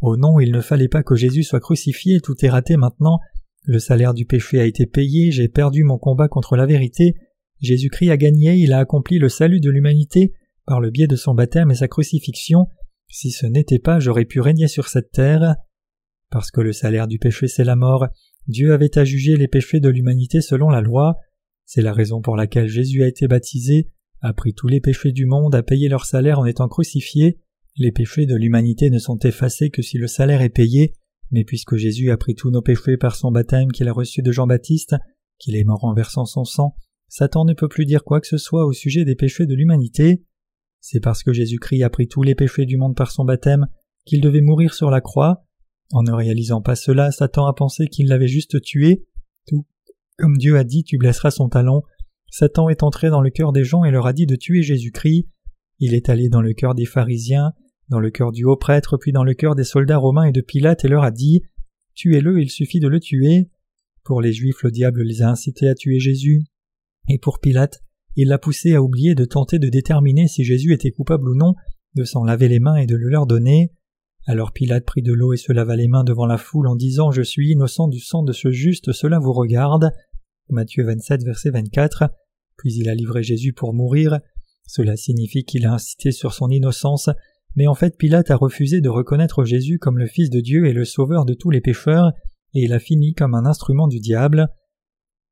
Oh 0.00 0.16
non, 0.16 0.38
il 0.38 0.52
ne 0.52 0.60
fallait 0.60 0.88
pas 0.88 1.02
que 1.02 1.16
Jésus 1.16 1.42
soit 1.42 1.60
crucifié, 1.60 2.20
tout 2.20 2.44
est 2.44 2.48
raté 2.48 2.76
maintenant. 2.76 3.18
Le 3.66 3.78
salaire 3.78 4.12
du 4.12 4.26
péché 4.26 4.60
a 4.60 4.66
été 4.66 4.84
payé, 4.84 5.30
j'ai 5.30 5.48
perdu 5.48 5.84
mon 5.84 5.96
combat 5.96 6.28
contre 6.28 6.54
la 6.54 6.66
vérité. 6.66 7.14
Jésus-Christ 7.60 8.10
a 8.10 8.18
gagné, 8.18 8.56
il 8.56 8.74
a 8.74 8.78
accompli 8.78 9.18
le 9.18 9.30
salut 9.30 9.60
de 9.60 9.70
l'humanité 9.70 10.34
par 10.66 10.80
le 10.80 10.90
biais 10.90 11.06
de 11.06 11.16
son 11.16 11.32
baptême 11.32 11.70
et 11.70 11.76
sa 11.76 11.88
crucifixion. 11.88 12.66
Si 13.08 13.30
ce 13.30 13.46
n'était 13.46 13.78
pas, 13.78 14.00
j'aurais 14.00 14.26
pu 14.26 14.40
régner 14.40 14.68
sur 14.68 14.88
cette 14.88 15.12
terre. 15.12 15.56
Parce 16.30 16.50
que 16.50 16.60
le 16.60 16.72
salaire 16.72 17.08
du 17.08 17.18
péché 17.18 17.48
c'est 17.48 17.64
la 17.64 17.74
mort, 17.76 18.06
Dieu 18.48 18.74
avait 18.74 18.98
à 18.98 19.04
juger 19.04 19.36
les 19.38 19.48
péchés 19.48 19.80
de 19.80 19.88
l'humanité 19.88 20.42
selon 20.42 20.68
la 20.68 20.82
loi. 20.82 21.16
C'est 21.64 21.80
la 21.80 21.94
raison 21.94 22.20
pour 22.20 22.36
laquelle 22.36 22.68
Jésus 22.68 23.02
a 23.02 23.08
été 23.08 23.28
baptisé, 23.28 23.88
a 24.20 24.34
pris 24.34 24.52
tous 24.52 24.68
les 24.68 24.80
péchés 24.80 25.12
du 25.12 25.24
monde, 25.24 25.54
a 25.54 25.62
payé 25.62 25.88
leur 25.88 26.04
salaire 26.04 26.38
en 26.38 26.44
étant 26.44 26.68
crucifié. 26.68 27.40
Les 27.76 27.92
péchés 27.92 28.26
de 28.26 28.36
l'humanité 28.36 28.90
ne 28.90 28.98
sont 28.98 29.18
effacés 29.20 29.70
que 29.70 29.80
si 29.80 29.96
le 29.96 30.06
salaire 30.06 30.42
est 30.42 30.50
payé, 30.50 30.92
mais 31.30 31.44
puisque 31.44 31.76
Jésus 31.76 32.10
a 32.10 32.16
pris 32.16 32.34
tous 32.34 32.50
nos 32.50 32.62
péchés 32.62 32.96
par 32.96 33.16
son 33.16 33.30
baptême 33.30 33.72
qu'il 33.72 33.88
a 33.88 33.92
reçu 33.92 34.22
de 34.22 34.32
Jean-Baptiste, 34.32 34.96
qu'il 35.38 35.56
est 35.56 35.64
mort 35.64 35.84
en 35.84 35.94
versant 35.94 36.24
son 36.24 36.44
sang, 36.44 36.76
Satan 37.08 37.44
ne 37.44 37.54
peut 37.54 37.68
plus 37.68 37.86
dire 37.86 38.04
quoi 38.04 38.20
que 38.20 38.26
ce 38.26 38.38
soit 38.38 38.66
au 38.66 38.72
sujet 38.72 39.04
des 39.04 39.14
péchés 39.14 39.46
de 39.46 39.54
l'humanité. 39.54 40.24
C'est 40.80 41.00
parce 41.00 41.22
que 41.22 41.32
Jésus-Christ 41.32 41.82
a 41.82 41.90
pris 41.90 42.08
tous 42.08 42.22
les 42.22 42.34
péchés 42.34 42.66
du 42.66 42.76
monde 42.76 42.96
par 42.96 43.10
son 43.10 43.24
baptême 43.24 43.66
qu'il 44.04 44.20
devait 44.20 44.40
mourir 44.40 44.74
sur 44.74 44.90
la 44.90 45.00
croix. 45.00 45.44
En 45.92 46.02
ne 46.02 46.12
réalisant 46.12 46.60
pas 46.60 46.76
cela, 46.76 47.10
Satan 47.12 47.46
a 47.46 47.54
pensé 47.54 47.86
qu'il 47.86 48.08
l'avait 48.08 48.28
juste 48.28 48.60
tué. 48.62 49.06
Tout 49.46 49.66
comme 50.18 50.36
Dieu 50.36 50.56
a 50.56 50.64
dit, 50.64 50.84
tu 50.84 50.98
blesseras 50.98 51.30
son 51.30 51.48
talon. 51.48 51.82
Satan 52.30 52.68
est 52.68 52.82
entré 52.82 53.10
dans 53.10 53.20
le 53.20 53.30
cœur 53.30 53.52
des 53.52 53.64
gens 53.64 53.84
et 53.84 53.90
leur 53.90 54.06
a 54.06 54.12
dit 54.12 54.26
de 54.26 54.36
tuer 54.36 54.62
Jésus-Christ. 54.62 55.28
Il 55.78 55.94
est 55.94 56.08
allé 56.08 56.28
dans 56.28 56.40
le 56.40 56.52
cœur 56.52 56.74
des 56.74 56.84
pharisiens, 56.84 57.52
dans 57.88 58.00
le 58.00 58.10
cœur 58.10 58.32
du 58.32 58.44
haut 58.44 58.56
prêtre, 58.56 58.96
puis 58.96 59.12
dans 59.12 59.24
le 59.24 59.34
cœur 59.34 59.54
des 59.54 59.64
soldats 59.64 59.98
romains 59.98 60.24
et 60.24 60.32
de 60.32 60.40
Pilate 60.40 60.84
et 60.84 60.88
leur 60.88 61.04
a 61.04 61.10
dit 61.10 61.42
Tuez-le, 61.94 62.40
il 62.40 62.50
suffit 62.50 62.80
de 62.80 62.88
le 62.88 63.00
tuer. 63.00 63.50
Pour 64.02 64.20
les 64.20 64.32
Juifs, 64.32 64.62
le 64.62 64.70
diable 64.70 65.02
les 65.02 65.22
a 65.22 65.30
incités 65.30 65.68
à 65.68 65.74
tuer 65.74 66.00
Jésus. 66.00 66.44
Et 67.08 67.18
pour 67.18 67.40
Pilate, 67.40 67.82
il 68.16 68.28
l'a 68.28 68.38
poussé 68.38 68.74
à 68.74 68.82
oublier 68.82 69.14
de 69.14 69.24
tenter 69.24 69.58
de 69.58 69.68
déterminer 69.68 70.28
si 70.28 70.44
Jésus 70.44 70.72
était 70.72 70.90
coupable 70.90 71.28
ou 71.28 71.34
non, 71.34 71.54
de 71.94 72.04
s'en 72.04 72.24
laver 72.24 72.48
les 72.48 72.60
mains 72.60 72.76
et 72.76 72.86
de 72.86 72.96
le 72.96 73.08
leur 73.08 73.26
donner. 73.26 73.72
Alors 74.26 74.52
Pilate 74.52 74.84
prit 74.84 75.02
de 75.02 75.12
l'eau 75.12 75.32
et 75.32 75.36
se 75.36 75.52
lava 75.52 75.76
les 75.76 75.88
mains 75.88 76.04
devant 76.04 76.26
la 76.26 76.38
foule 76.38 76.66
en 76.66 76.76
disant 76.76 77.10
Je 77.10 77.22
suis 77.22 77.52
innocent 77.52 77.88
du 77.88 78.00
sang 78.00 78.22
de 78.22 78.32
ce 78.32 78.50
juste, 78.50 78.92
cela 78.92 79.18
vous 79.18 79.32
regarde. 79.32 79.90
Matthieu 80.48 80.84
27, 80.84 81.24
verset 81.24 81.50
24. 81.50 82.04
Puis 82.56 82.74
il 82.74 82.88
a 82.88 82.94
livré 82.94 83.22
Jésus 83.22 83.52
pour 83.52 83.74
mourir. 83.74 84.20
Cela 84.66 84.96
signifie 84.96 85.44
qu'il 85.44 85.66
a 85.66 85.74
incité 85.74 86.10
sur 86.10 86.32
son 86.32 86.50
innocence, 86.50 87.10
mais 87.56 87.66
en 87.66 87.74
fait 87.74 87.96
Pilate 87.96 88.30
a 88.30 88.36
refusé 88.36 88.80
de 88.80 88.88
reconnaître 88.88 89.44
Jésus 89.44 89.78
comme 89.78 89.98
le 89.98 90.06
Fils 90.06 90.30
de 90.30 90.40
Dieu 90.40 90.66
et 90.66 90.72
le 90.72 90.84
Sauveur 90.84 91.24
de 91.24 91.34
tous 91.34 91.50
les 91.50 91.60
pécheurs, 91.60 92.12
et 92.54 92.62
il 92.62 92.72
a 92.72 92.78
fini 92.78 93.14
comme 93.14 93.34
un 93.34 93.46
instrument 93.46 93.88
du 93.88 94.00
diable. 94.00 94.48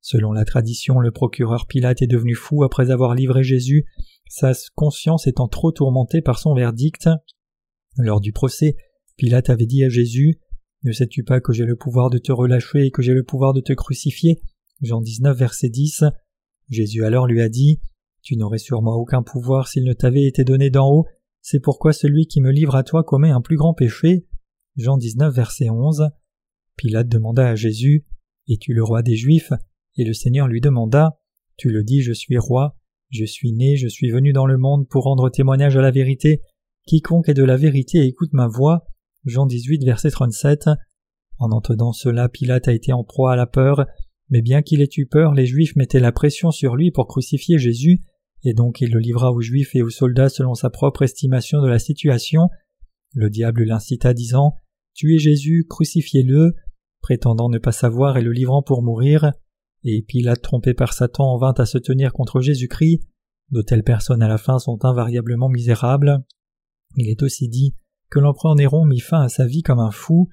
Selon 0.01 0.33
la 0.33 0.45
tradition, 0.45 0.99
le 0.99 1.13
procureur 1.13 1.67
Pilate 1.67 2.03
est 2.03 2.09
devenu 2.09 2.35
fou 2.35 2.65
après 2.65 2.91
avoir 2.91 3.15
livré 3.15 3.45
Jésus, 3.45 3.87
sa 4.29 4.53
conscience 4.75 5.27
étant 5.27 5.49
trop 5.49 5.71
tourmentée 5.71 6.23
par 6.23 6.39
son 6.39 6.55
verdict. 6.55 7.09
Lors 7.97 8.21
du 8.21 8.33
procès, 8.33 8.77
Pilate 9.17 9.51
avait 9.51 9.67
dit 9.67 9.85
à 9.85 9.89
Jésus 9.89 10.41
Ne 10.83 10.93
sais-tu 10.93 11.23
pas 11.23 11.41
que 11.41 11.53
j'ai 11.53 11.65
le 11.65 11.77
pouvoir 11.77 12.11
de 12.11 12.19
te 12.19 12.33
relâcher 12.33 12.87
et 12.87 12.91
que 12.91 13.03
j'ai 13.03 13.15
le 13.15 13.23
pouvoir 13.23 13.53
de 13.53 13.61
te 13.61 13.73
crucifier? 13.73 14.41
Jean 14.81 15.01
19, 15.01 15.37
verset 15.37 15.69
10. 15.69 16.05
Jésus 16.69 17.05
alors 17.05 17.27
lui 17.27 17.41
a 17.41 17.49
dit 17.49 17.81
Tu 18.23 18.37
n'aurais 18.37 18.59
moi 18.81 18.97
aucun 18.97 19.23
pouvoir 19.23 19.69
s'il 19.69 19.85
ne 19.85 19.93
t'avait 19.93 20.25
été 20.25 20.43
donné 20.43 20.71
d'en 20.71 20.91
haut, 20.91 21.07
c'est 21.43 21.61
pourquoi 21.61 21.93
celui 21.93 22.27
qui 22.27 22.41
me 22.41 22.53
livre 22.53 22.77
à 22.77 22.85
toi 22.85 23.03
commet 23.03 23.31
un 23.31 23.41
plus 23.41 23.57
grand 23.57 23.75
péché. 23.75 24.27
Jean 24.77 24.97
19, 24.97 25.35
verset 25.35 25.71
11. 25.71 26.11
Pilate 26.77 27.09
demanda 27.09 27.49
à 27.49 27.55
Jésus 27.57 28.07
Es-tu 28.49 28.73
le 28.73 28.83
roi 28.83 29.03
des 29.03 29.17
Juifs? 29.17 29.53
Et 29.97 30.05
le 30.05 30.15
Seigneur 30.15 30.47
lui 30.47 30.61
demanda 30.61 31.19
Tu 31.57 31.71
le 31.71 31.83
dis, 31.83 32.01
je 32.01 32.13
suis 32.13 32.39
roi, 32.39 32.77
je 33.11 33.25
suis 33.25 33.53
né, 33.53 33.77
je 33.77 33.89
suis 33.89 34.11
venu 34.11 34.33
dans 34.33 34.47
le 34.47 34.57
monde 34.57 34.89
pour 34.89 35.05
rendre 35.05 35.29
témoignage 35.31 35.77
à 35.77 35.83
la 35.83 35.91
vérité. 35.91 36.41
Quiconque 36.87 37.29
est 37.29 37.35
de 37.35 37.45
la 37.45 37.57
vérité 37.57 38.07
écoute 38.07 38.33
ma 38.33 38.47
voix. 38.47 38.87
Jean 39.25 39.47
18, 39.47 39.85
verset 39.85 40.11
37. 40.11 40.71
En 41.39 41.51
entendant 41.51 41.93
cela, 41.93 42.29
Pilate 42.29 42.69
a 42.69 42.73
été 42.73 42.93
en 42.93 43.03
proie 43.03 43.33
à 43.33 43.37
la 43.37 43.47
peur, 43.47 43.87
mais 44.31 44.43
bien 44.43 44.63
qu'il 44.63 44.81
ait 44.81 44.89
eu 44.97 45.07
peur, 45.07 45.35
les 45.35 45.47
Juifs 45.47 45.75
mettaient 45.75 46.01
la 46.01 46.13
pression 46.13 46.53
sur 46.53 46.77
lui 46.77 46.93
pour 46.93 47.09
crucifier 47.09 47.59
Jésus, 47.59 48.01
et 48.45 48.55
donc 48.55 48.81
il 48.81 48.93
le 48.93 48.99
livra 48.99 49.33
aux 49.33 49.41
Juifs 49.41 49.75
et 49.75 49.83
aux 49.83 49.91
soldats 49.91 50.29
selon 50.29 50.55
sa 50.55 50.71
propre 50.71 51.03
estimation 51.03 51.63
de 51.63 51.69
la 51.69 51.79
situation. 51.79 52.49
Le 53.15 53.31
diable 53.31 53.65
l'incita 53.65 54.15
disant 54.15 54.55
Tuez 54.95 55.19
Jésus, 55.19 55.67
crucifiez-le, 55.69 56.55
prétendant 57.01 57.49
ne 57.49 57.59
pas 57.59 57.73
savoir 57.73 58.17
et 58.17 58.23
le 58.23 58.33
livrant 58.33 58.63
pour 58.63 58.83
mourir. 58.83 59.33
Et 59.85 60.03
Pilate, 60.03 60.43
trompé 60.43 60.75
par 60.75 60.93
Satan, 60.93 61.33
en 61.33 61.39
vint 61.39 61.55
à 61.57 61.67
se 61.67 61.79
tenir 61.79 62.13
contre 62.13 62.41
Jésus-Christ. 62.41 63.01
De 63.51 63.63
telles 63.63 63.85
personnes 63.85 64.23
à 64.23 64.29
la 64.29 64.39
fin 64.39 64.59
sont 64.59 64.85
invariablement 64.85 65.49
misérables. 65.49 66.25
Il 66.97 67.09
est 67.09 67.23
aussi 67.23 67.49
dit 67.49 67.75
que 68.11 68.19
l'empereur 68.19 68.55
Néron 68.55 68.85
mit 68.85 69.01
fin 69.01 69.23
à 69.23 69.29
sa 69.29 69.47
vie 69.47 69.63
comme 69.63 69.81
un 69.81 69.91
fou. 69.91 70.29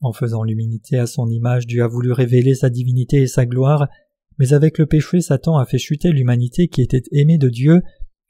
En 0.00 0.12
faisant 0.12 0.42
l'humilité 0.42 0.98
à 0.98 1.06
son 1.06 1.28
image, 1.28 1.66
Dieu 1.66 1.82
a 1.82 1.88
voulu 1.88 2.12
révéler 2.12 2.54
sa 2.54 2.70
divinité 2.70 3.22
et 3.22 3.26
sa 3.26 3.46
gloire, 3.46 3.88
mais 4.38 4.52
avec 4.52 4.78
le 4.78 4.86
péché, 4.86 5.20
Satan 5.20 5.56
a 5.58 5.66
fait 5.66 5.78
chuter 5.78 6.10
l'humanité 6.10 6.68
qui 6.68 6.82
était 6.82 7.02
aimée 7.12 7.38
de 7.38 7.48
Dieu, 7.48 7.82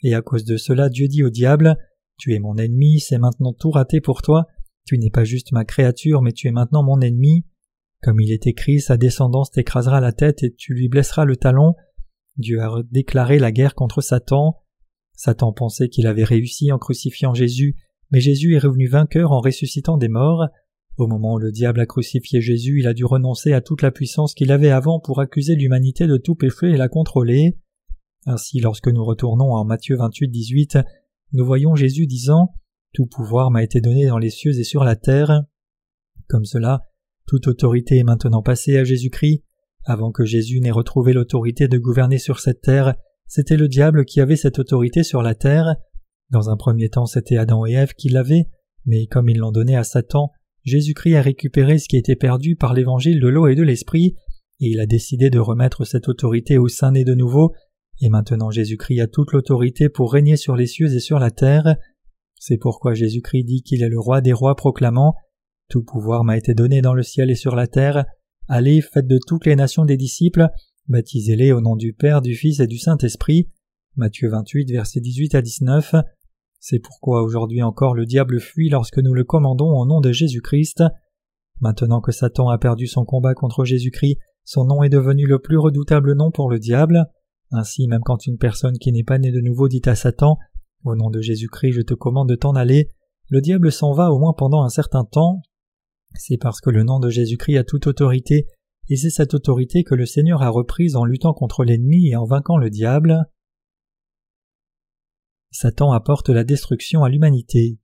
et 0.02 0.14
à 0.14 0.22
cause 0.22 0.44
de 0.44 0.56
cela, 0.56 0.88
Dieu 0.88 1.08
dit 1.08 1.22
au 1.22 1.30
diable 1.30 1.76
Tu 2.18 2.34
es 2.34 2.38
mon 2.38 2.56
ennemi, 2.56 3.00
c'est 3.00 3.18
maintenant 3.18 3.52
tout 3.52 3.70
raté 3.70 4.00
pour 4.00 4.22
toi, 4.22 4.46
tu 4.84 4.98
n'es 4.98 5.10
pas 5.10 5.24
juste 5.24 5.52
ma 5.52 5.64
créature, 5.64 6.20
mais 6.20 6.32
tu 6.32 6.46
es 6.46 6.52
maintenant 6.52 6.82
mon 6.82 7.00
ennemi. 7.00 7.46
Comme 8.02 8.20
il 8.20 8.32
est 8.32 8.46
écrit, 8.46 8.80
sa 8.80 8.98
descendance 8.98 9.50
t'écrasera 9.50 10.00
la 10.00 10.12
tête 10.12 10.42
et 10.42 10.54
tu 10.54 10.74
lui 10.74 10.88
blesseras 10.88 11.24
le 11.24 11.36
talon. 11.36 11.74
Dieu 12.36 12.60
a 12.60 12.82
déclaré 12.90 13.38
la 13.38 13.50
guerre 13.50 13.74
contre 13.74 14.02
Satan. 14.02 14.60
Satan 15.14 15.52
pensait 15.52 15.88
qu'il 15.88 16.06
avait 16.06 16.24
réussi 16.24 16.70
en 16.70 16.78
crucifiant 16.78 17.32
Jésus, 17.32 17.76
mais 18.10 18.20
Jésus 18.20 18.54
est 18.54 18.58
revenu 18.58 18.88
vainqueur 18.88 19.32
en 19.32 19.40
ressuscitant 19.40 19.96
des 19.96 20.08
morts. 20.08 20.48
Au 20.96 21.08
moment 21.08 21.34
où 21.34 21.38
le 21.38 21.50
diable 21.50 21.80
a 21.80 21.86
crucifié 21.86 22.40
Jésus, 22.40 22.78
il 22.78 22.86
a 22.86 22.94
dû 22.94 23.04
renoncer 23.04 23.52
à 23.52 23.60
toute 23.60 23.82
la 23.82 23.90
puissance 23.90 24.32
qu'il 24.32 24.52
avait 24.52 24.70
avant 24.70 25.00
pour 25.00 25.20
accuser 25.20 25.56
l'humanité 25.56 26.06
de 26.06 26.16
tout 26.16 26.36
péché 26.36 26.68
et 26.68 26.76
la 26.76 26.88
contrôler. 26.88 27.58
Ainsi, 28.26 28.60
lorsque 28.60 28.88
nous 28.88 29.04
retournons 29.04 29.52
en 29.52 29.64
Matthieu 29.64 29.96
28, 29.96 30.28
18, 30.28 30.78
nous 31.32 31.44
voyons 31.44 31.74
Jésus 31.74 32.06
disant 32.06 32.54
Tout 32.92 33.06
pouvoir 33.06 33.50
m'a 33.50 33.64
été 33.64 33.80
donné 33.80 34.06
dans 34.06 34.18
les 34.18 34.30
cieux 34.30 34.56
et 34.56 34.64
sur 34.64 34.84
la 34.84 34.94
terre. 34.94 35.42
Comme 36.28 36.44
cela, 36.44 36.82
toute 37.26 37.48
autorité 37.48 37.98
est 37.98 38.04
maintenant 38.04 38.42
passée 38.42 38.78
à 38.78 38.84
Jésus-Christ. 38.84 39.42
Avant 39.84 40.12
que 40.12 40.24
Jésus 40.24 40.60
n'ait 40.60 40.70
retrouvé 40.70 41.12
l'autorité 41.12 41.66
de 41.66 41.76
gouverner 41.76 42.18
sur 42.18 42.38
cette 42.38 42.62
terre, 42.62 42.94
c'était 43.26 43.56
le 43.56 43.66
diable 43.66 44.04
qui 44.04 44.20
avait 44.20 44.36
cette 44.36 44.60
autorité 44.60 45.02
sur 45.02 45.22
la 45.22 45.34
terre. 45.34 45.74
Dans 46.30 46.50
un 46.50 46.56
premier 46.56 46.88
temps, 46.88 47.06
c'était 47.06 47.36
Adam 47.36 47.66
et 47.66 47.72
Ève 47.72 47.94
qui 47.94 48.08
l'avaient, 48.08 48.48
mais 48.86 49.06
comme 49.06 49.28
ils 49.28 49.38
l'ont 49.38 49.52
donné 49.52 49.76
à 49.76 49.84
Satan, 49.84 50.30
Jésus-Christ 50.64 51.16
a 51.16 51.22
récupéré 51.22 51.78
ce 51.78 51.88
qui 51.88 51.96
était 51.96 52.16
perdu 52.16 52.56
par 52.56 52.74
l'évangile 52.74 53.20
de 53.20 53.28
l'eau 53.28 53.46
et 53.46 53.54
de 53.54 53.62
l'esprit, 53.62 54.16
et 54.60 54.68
il 54.68 54.80
a 54.80 54.86
décidé 54.86 55.30
de 55.30 55.38
remettre 55.38 55.84
cette 55.84 56.08
autorité 56.08 56.58
au 56.58 56.68
sein 56.68 56.92
né 56.92 57.04
de 57.04 57.14
nouveau, 57.14 57.52
et 58.00 58.08
maintenant 58.08 58.50
Jésus-Christ 58.50 59.00
a 59.00 59.06
toute 59.06 59.32
l'autorité 59.32 59.88
pour 59.88 60.12
régner 60.12 60.36
sur 60.36 60.56
les 60.56 60.66
cieux 60.66 60.94
et 60.94 61.00
sur 61.00 61.18
la 61.18 61.30
terre. 61.30 61.76
C'est 62.38 62.56
pourquoi 62.56 62.94
Jésus-Christ 62.94 63.44
dit 63.44 63.62
qu'il 63.62 63.82
est 63.82 63.88
le 63.88 64.00
roi 64.00 64.20
des 64.20 64.32
rois 64.32 64.56
proclamant 64.56 65.14
Tout 65.68 65.82
pouvoir 65.82 66.24
m'a 66.24 66.36
été 66.36 66.54
donné 66.54 66.80
dans 66.80 66.94
le 66.94 67.02
ciel 67.02 67.30
et 67.30 67.36
sur 67.36 67.54
la 67.54 67.66
terre. 67.66 68.04
Allez, 68.48 68.80
faites 68.80 69.06
de 69.06 69.18
toutes 69.26 69.46
les 69.46 69.56
nations 69.56 69.84
des 69.84 69.96
disciples, 69.96 70.48
baptisez-les 70.88 71.52
au 71.52 71.60
nom 71.60 71.76
du 71.76 71.92
Père, 71.92 72.20
du 72.20 72.34
Fils 72.34 72.60
et 72.60 72.66
du 72.66 72.78
Saint-Esprit. 72.78 73.48
Matthieu 73.96 74.28
28, 74.28 74.70
versets 74.70 75.00
18 75.00 75.34
à 75.34 75.42
19. 75.42 75.94
C'est 76.66 76.78
pourquoi 76.78 77.22
aujourd'hui 77.22 77.60
encore 77.60 77.94
le 77.94 78.06
diable 78.06 78.40
fuit 78.40 78.70
lorsque 78.70 78.96
nous 78.96 79.12
le 79.12 79.24
commandons 79.24 79.68
au 79.68 79.84
nom 79.84 80.00
de 80.00 80.12
Jésus-Christ. 80.12 80.82
Maintenant 81.60 82.00
que 82.00 82.10
Satan 82.10 82.48
a 82.48 82.56
perdu 82.56 82.86
son 82.86 83.04
combat 83.04 83.34
contre 83.34 83.66
Jésus-Christ, 83.66 84.16
son 84.44 84.64
nom 84.64 84.82
est 84.82 84.88
devenu 84.88 85.26
le 85.26 85.38
plus 85.38 85.58
redoutable 85.58 86.14
nom 86.14 86.30
pour 86.30 86.48
le 86.48 86.58
diable. 86.58 87.04
Ainsi, 87.50 87.86
même 87.86 88.00
quand 88.02 88.26
une 88.26 88.38
personne 88.38 88.78
qui 88.78 88.92
n'est 88.92 89.04
pas 89.04 89.18
née 89.18 89.30
de 89.30 89.42
nouveau 89.42 89.68
dit 89.68 89.82
à 89.84 89.94
Satan 89.94 90.38
Au 90.84 90.96
nom 90.96 91.10
de 91.10 91.20
Jésus-Christ, 91.20 91.72
je 91.72 91.82
te 91.82 91.92
commande 91.92 92.30
de 92.30 92.34
t'en 92.34 92.54
aller, 92.54 92.88
le 93.28 93.42
diable 93.42 93.70
s'en 93.70 93.92
va 93.92 94.10
au 94.10 94.18
moins 94.18 94.32
pendant 94.32 94.62
un 94.62 94.70
certain 94.70 95.04
temps. 95.04 95.42
C'est 96.14 96.38
parce 96.38 96.62
que 96.62 96.70
le 96.70 96.82
nom 96.82 96.98
de 96.98 97.10
Jésus-Christ 97.10 97.58
a 97.58 97.64
toute 97.64 97.88
autorité, 97.88 98.46
et 98.88 98.96
c'est 98.96 99.10
cette 99.10 99.34
autorité 99.34 99.84
que 99.84 99.94
le 99.94 100.06
Seigneur 100.06 100.42
a 100.42 100.48
reprise 100.48 100.96
en 100.96 101.04
luttant 101.04 101.34
contre 101.34 101.62
l'ennemi 101.62 102.08
et 102.08 102.16
en 102.16 102.24
vainquant 102.24 102.56
le 102.56 102.70
diable. 102.70 103.26
Satan 105.56 105.92
apporte 105.92 106.30
la 106.30 106.42
destruction 106.42 107.04
à 107.04 107.08
l'humanité. 107.08 107.78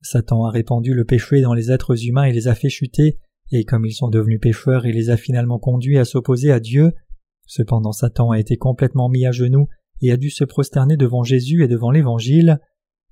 Satan 0.00 0.44
a 0.44 0.50
répandu 0.50 0.92
le 0.92 1.04
péché 1.04 1.40
dans 1.40 1.54
les 1.54 1.70
êtres 1.70 2.04
humains 2.04 2.24
et 2.24 2.32
les 2.32 2.48
a 2.48 2.56
fait 2.56 2.68
chuter, 2.68 3.20
et 3.52 3.62
comme 3.62 3.86
ils 3.86 3.94
sont 3.94 4.08
devenus 4.08 4.40
pécheurs, 4.40 4.86
il 4.86 4.96
les 4.96 5.10
a 5.10 5.16
finalement 5.16 5.60
conduits 5.60 5.96
à 5.96 6.04
s'opposer 6.04 6.50
à 6.50 6.58
Dieu. 6.58 6.90
Cependant 7.46 7.92
Satan 7.92 8.32
a 8.32 8.40
été 8.40 8.56
complètement 8.56 9.08
mis 9.08 9.24
à 9.24 9.30
genoux 9.30 9.68
et 10.02 10.10
a 10.10 10.16
dû 10.16 10.30
se 10.30 10.42
prosterner 10.42 10.96
devant 10.96 11.22
Jésus 11.22 11.62
et 11.62 11.68
devant 11.68 11.92
l'Évangile. 11.92 12.58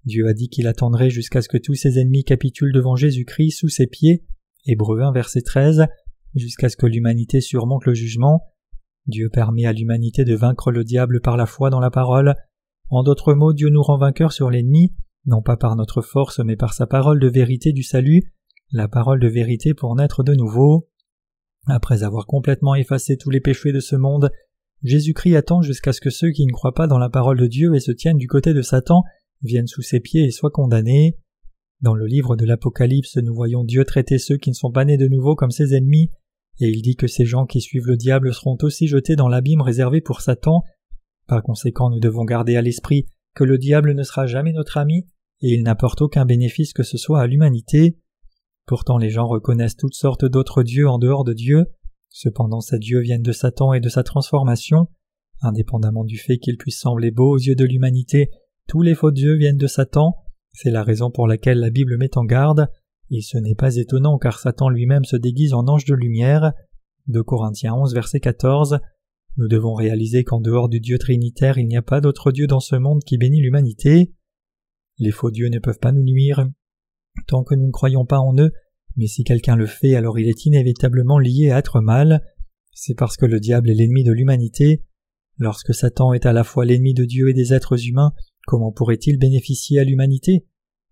Dieu 0.05 0.27
a 0.27 0.35
dit 0.35 0.49
qu'il 0.49 0.67
attendrait 0.67 1.09
jusqu'à 1.09 1.43
ce 1.43 1.49
que 1.49 1.59
tous 1.59 1.75
ses 1.75 2.01
ennemis 2.01 2.25
capitulent 2.25 2.75
devant 2.75 2.97
Jésus-Christ 2.97 3.53
sous 3.53 3.69
ses 3.69 3.87
pieds. 3.87 4.25
Hébreu 4.65 5.03
1 5.03 5.13
verset 5.13 5.43
13, 5.43 5.87
jusqu'à 6.35 6.69
ce 6.69 6.77
que 6.77 6.87
l'humanité 6.87 7.41
surmonte 7.41 7.85
le 7.85 7.95
jugement. 7.95 8.43
Dieu 9.07 9.29
permet 9.29 9.67
à 9.67 9.73
l'humanité 9.73 10.25
de 10.25 10.35
vaincre 10.35 10.73
le 10.73 10.83
diable 10.83 11.21
par 11.21 11.37
la 11.37 11.47
foi 11.47 11.71
dans 11.71 11.79
la 11.79 11.91
parole, 11.91 12.35
en 12.91 13.03
d'autres 13.03 13.35
mots, 13.35 13.53
Dieu 13.53 13.69
nous 13.69 13.83
rend 13.83 13.99
vainqueurs 13.99 14.33
sur 14.33 14.51
l'ennemi, 14.51 14.95
non 15.27 15.43
pas 15.43 15.57
par 15.57 15.77
notre 15.77 16.03
force, 16.03 16.39
mais 16.41 16.57
par 16.57 16.73
sa 16.73 16.87
parole 16.87 17.19
de 17.19 17.29
vérité 17.29 17.73
du 17.73 17.83
salut, 17.83 18.33
la 18.73 18.89
parole 18.89 19.21
de 19.21 19.29
vérité 19.29 19.75
pour 19.75 19.95
naître 19.97 20.23
de 20.23 20.35
nouveau. 20.35 20.89
Après 21.67 22.03
avoir 22.03 22.27
complètement 22.27 22.75
effacé 22.75 23.17
tous 23.17 23.31
les 23.31 23.41
péchés 23.41 23.73
de 23.73 23.81
ce 23.81 23.97
monde, 23.97 24.31
Jésus-Christ 24.83 25.37
attend 25.37 25.63
jusqu'à 25.63 25.93
ce 25.93 26.01
que 26.01 26.11
ceux 26.11 26.31
qui 26.31 26.47
ne 26.47 26.53
croient 26.53 26.75
pas 26.75 26.87
dans 26.87 26.99
la 26.99 27.09
parole 27.09 27.41
de 27.41 27.47
Dieu 27.47 27.75
et 27.75 27.81
se 27.81 27.93
tiennent 27.93 28.19
du 28.19 28.29
côté 28.29 28.55
de 28.55 28.63
Satan 28.63 29.03
viennent 29.43 29.67
sous 29.67 29.83
ses 29.83 30.01
pieds 30.01 30.25
et 30.25 30.31
soient 30.31 30.51
condamnés. 30.51 31.19
Dans 31.81 31.95
le 31.95 32.07
livre 32.07 32.37
de 32.37 32.45
l'Apocalypse, 32.45 33.17
nous 33.17 33.35
voyons 33.35 33.65
Dieu 33.65 33.85
traiter 33.85 34.19
ceux 34.19 34.37
qui 34.37 34.51
ne 34.51 34.55
sont 34.55 34.71
pas 34.71 34.85
nés 34.85 34.97
de 34.97 35.09
nouveau 35.09 35.35
comme 35.35 35.51
ses 35.51 35.75
ennemis, 35.75 36.11
et 36.61 36.69
il 36.69 36.83
dit 36.83 36.97
que 36.97 37.07
ces 37.07 37.27
gens 37.27 37.45
qui 37.47 37.61
suivent 37.61 37.87
le 37.87 37.97
diable 37.97 38.33
seront 38.33 38.57
aussi 38.63 38.87
jetés 38.87 39.17
dans 39.17 39.29
l'abîme 39.29 39.61
réservé 39.61 40.01
pour 40.01 40.21
Satan, 40.21 40.63
par 41.27 41.43
conséquent, 41.43 41.91
nous 41.91 42.01
devons 42.01 42.25
garder 42.25 42.57
à 42.57 42.63
l'esprit 42.63 43.07
que 43.35 43.45
le 43.45 43.59
diable 43.59 43.95
ne 43.95 44.03
sera 44.03 44.27
jamais 44.27 44.53
notre 44.53 44.79
ami 44.79 45.07
et 45.41 45.53
il 45.53 45.63
n'apporte 45.63 46.01
aucun 46.01 46.25
bénéfice 46.25 46.73
que 46.73 46.83
ce 46.83 46.97
soit 46.97 47.21
à 47.21 47.27
l'humanité. 47.27 47.99
Pourtant 48.67 48.99
les 48.99 49.11
gens 49.11 49.27
reconnaissent 49.27 49.77
toutes 49.77 49.95
sortes 49.95 50.25
d'autres 50.25 50.63
dieux 50.63 50.89
en 50.89 50.99
dehors 50.99 51.25
de 51.25 51.33
Dieu. 51.33 51.67
Cependant 52.09 52.61
ces 52.61 52.79
dieux 52.79 53.01
viennent 53.01 53.23
de 53.23 53.33
Satan 53.33 53.73
et 53.73 53.81
de 53.81 53.89
sa 53.89 54.03
transformation. 54.03 54.89
Indépendamment 55.43 56.05
du 56.05 56.19
fait 56.19 56.39
qu'ils 56.39 56.57
puissent 56.57 56.81
sembler 56.81 57.11
beaux 57.11 57.35
aux 57.35 57.39
yeux 57.39 57.55
de 57.55 57.65
l'humanité, 57.65 58.31
tous 58.69 58.83
les 58.83 58.95
faux 58.95 59.11
dieux 59.11 59.35
viennent 59.35 59.59
de 59.59 59.67
Satan. 59.67 60.17
C'est 60.53 60.71
la 60.71 60.83
raison 60.83 61.11
pour 61.11 61.29
laquelle 61.29 61.59
la 61.59 61.71
Bible 61.71 61.99
met 61.99 62.17
en 62.17 62.25
garde. 62.25 62.69
Et 63.11 63.21
ce 63.21 63.37
n'est 63.37 63.55
pas 63.55 63.77
étonnant 63.77 64.19
car 64.19 64.39
Satan 64.39 64.69
lui-même 64.69 65.05
se 65.05 65.17
déguise 65.17 65.53
en 65.53 65.69
ange 65.69 65.85
de 65.85 65.95
lumière. 65.95 66.53
De 67.07 67.21
Corinthiens 67.21 67.75
11 67.75 67.95
verset 67.95 68.21
14. 68.21 68.81
Nous 69.39 69.49
devons 69.49 69.75
réaliser 69.75 70.25
qu'en 70.25 70.41
dehors 70.41 70.69
du 70.69 70.81
Dieu 70.81 70.99
trinitaire 70.99 71.59
il 71.59 71.67
n'y 71.67 71.77
a 71.77 71.83
pas 71.83 72.01
d'autre 72.01 72.33
Dieu 72.33 72.47
dans 72.47 72.61
ce 72.61 72.77
monde 72.77 73.03
qui 73.05 73.19
bénit 73.19 73.41
l'humanité. 73.41 74.15
Les 74.99 75.11
faux 75.11 75.31
dieux 75.31 75.49
ne 75.49 75.59
peuvent 75.59 75.79
pas 75.79 75.93
nous 75.93 76.05
nuire, 76.05 76.49
tant 77.27 77.45
que 77.45 77.55
nous 77.55 77.67
ne 77.67 77.73
croyons 77.73 78.07
pas 78.07 78.19
en 78.19 78.39
eux, 78.39 78.53
mais 78.97 79.07
si 79.07 79.25
quelqu'un 79.25 79.57
le 79.57 79.67
fait, 79.67 79.95
alors 79.95 80.19
il 80.19 80.29
est 80.29 80.47
inévitablement 80.47 81.19
lié 81.19 81.51
à 81.51 81.59
être 81.59 81.81
mal. 81.81 82.23
C'est 82.73 82.95
parce 82.95 83.19
que 83.19 83.27
le 83.27 83.41
diable 83.41 83.71
est 83.71 83.75
l'ennemi 83.75 84.05
de 84.05 84.13
l'humanité. 84.13 84.85
Lorsque 85.39 85.75
Satan 85.75 86.15
est 86.15 86.25
à 86.25 86.33
la 86.33 86.45
fois 86.45 86.65
l'ennemi 86.65 86.95
de 86.95 87.05
Dieu 87.05 87.29
et 87.29 87.35
des 87.35 87.53
êtres 87.53 87.87
humains, 87.87 88.13
comment 88.47 88.73
pourrait-il 88.73 89.19
bénéficier 89.19 89.79
à 89.79 89.85
l'humanité? 89.85 90.47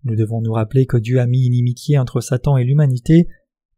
Nous 0.05 0.17
devons 0.17 0.43
nous 0.43 0.53
rappeler 0.53 0.85
que 0.85 0.99
Dieu 0.99 1.19
a 1.19 1.27
mis 1.27 1.47
inimitié 1.47 1.97
entre 1.99 2.21
Satan 2.21 2.59
et 2.59 2.65
l'humanité. 2.65 3.27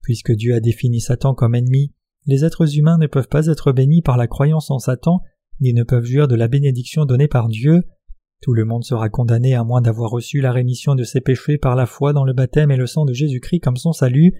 Puisque 0.03 0.33
Dieu 0.33 0.55
a 0.55 0.61
défini 0.61 1.01
Satan 1.01 1.35
comme 1.35 1.55
ennemi, 1.55 1.93
les 2.27 2.45
êtres 2.45 2.77
humains 2.77 2.99
ne 2.99 3.07
peuvent 3.07 3.29
pas 3.29 3.47
être 3.47 3.73
bénis 3.73 4.03
par 4.03 4.17
la 4.17 4.27
croyance 4.27 4.71
en 4.71 4.79
Satan, 4.79 5.21
ni 5.61 5.73
ne 5.73 5.85
peuvent 5.85 6.05
jouir 6.05 6.29
de 6.29 6.35
la 6.35 6.49
bénédiction 6.49 7.05
donnée 7.05 7.29
par 7.29 7.49
Dieu. 7.49 7.83
Tout 8.43 8.53
le 8.53 8.65
monde 8.65 8.85
sera 8.85 9.09
condamné 9.09 9.55
à 9.55 9.65
moins 9.65 9.81
d'avoir 9.81 10.11
reçu 10.11 10.41
la 10.41 10.53
rémission 10.53 10.95
de 10.95 11.05
ses 11.05 11.21
péchés 11.21 11.57
par 11.57 11.77
la 11.77 11.87
foi 11.87 12.13
dans 12.13 12.25
le 12.25 12.35
baptême 12.35 12.71
et 12.71 12.77
le 12.77 12.87
sang 12.87 13.05
de 13.05 13.13
Jésus-Christ 13.13 13.61
comme 13.61 13.77
son 13.77 13.93
salut, 13.93 14.35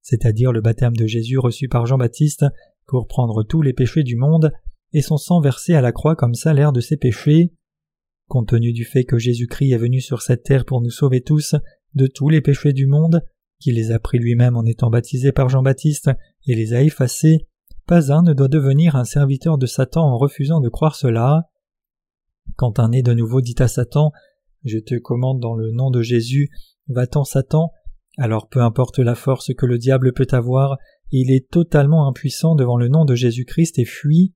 c'est-à-dire 0.00 0.52
le 0.52 0.60
baptême 0.60 0.96
de 0.96 1.06
Jésus 1.06 1.38
reçu 1.38 1.68
par 1.68 1.86
Jean-Baptiste 1.86 2.46
pour 2.86 3.06
prendre 3.06 3.42
tous 3.42 3.62
les 3.62 3.72
péchés 3.72 4.02
du 4.02 4.16
monde, 4.16 4.52
et 4.92 5.02
son 5.02 5.16
sang 5.16 5.40
versé 5.40 5.74
à 5.74 5.80
la 5.80 5.92
croix 5.92 6.16
comme 6.16 6.34
salaire 6.34 6.72
de 6.72 6.80
ses 6.80 6.96
péchés. 6.96 7.52
Compte 8.28 8.48
tenu 8.48 8.72
du 8.72 8.84
fait 8.84 9.04
que 9.04 9.18
Jésus-Christ 9.18 9.72
est 9.72 9.78
venu 9.78 10.00
sur 10.00 10.22
cette 10.22 10.42
terre 10.42 10.64
pour 10.64 10.80
nous 10.80 10.90
sauver 10.90 11.22
tous 11.22 11.54
de 11.94 12.06
tous 12.06 12.28
les 12.28 12.40
péchés 12.40 12.72
du 12.72 12.86
monde, 12.86 13.22
qu'il 13.62 13.76
les 13.76 13.92
a 13.92 13.98
pris 13.98 14.18
lui-même 14.18 14.56
en 14.56 14.64
étant 14.64 14.90
baptisé 14.90 15.32
par 15.32 15.48
Jean-Baptiste 15.48 16.10
et 16.46 16.54
les 16.54 16.74
a 16.74 16.82
effacés, 16.82 17.46
pas 17.86 18.12
un 18.12 18.22
ne 18.22 18.32
doit 18.32 18.48
devenir 18.48 18.96
un 18.96 19.04
serviteur 19.04 19.58
de 19.58 19.66
Satan 19.66 20.02
en 20.02 20.18
refusant 20.18 20.60
de 20.60 20.68
croire 20.68 20.94
cela. 20.94 21.48
Quand 22.56 22.78
un 22.78 22.90
né 22.90 23.02
de 23.02 23.14
nouveau 23.14 23.40
dit 23.40 23.54
à 23.58 23.68
Satan 23.68 24.12
Je 24.64 24.78
te 24.78 24.98
commande 24.98 25.40
dans 25.40 25.54
le 25.54 25.70
nom 25.72 25.90
de 25.90 26.02
Jésus, 26.02 26.50
va-t'en 26.88 27.24
Satan, 27.24 27.72
alors 28.18 28.48
peu 28.48 28.60
importe 28.60 28.98
la 28.98 29.14
force 29.14 29.54
que 29.54 29.66
le 29.66 29.78
diable 29.78 30.12
peut 30.12 30.26
avoir, 30.32 30.76
il 31.10 31.30
est 31.30 31.50
totalement 31.50 32.08
impuissant 32.08 32.54
devant 32.54 32.76
le 32.76 32.88
nom 32.88 33.04
de 33.04 33.14
Jésus-Christ 33.14 33.78
et 33.78 33.84
fuit. 33.84 34.34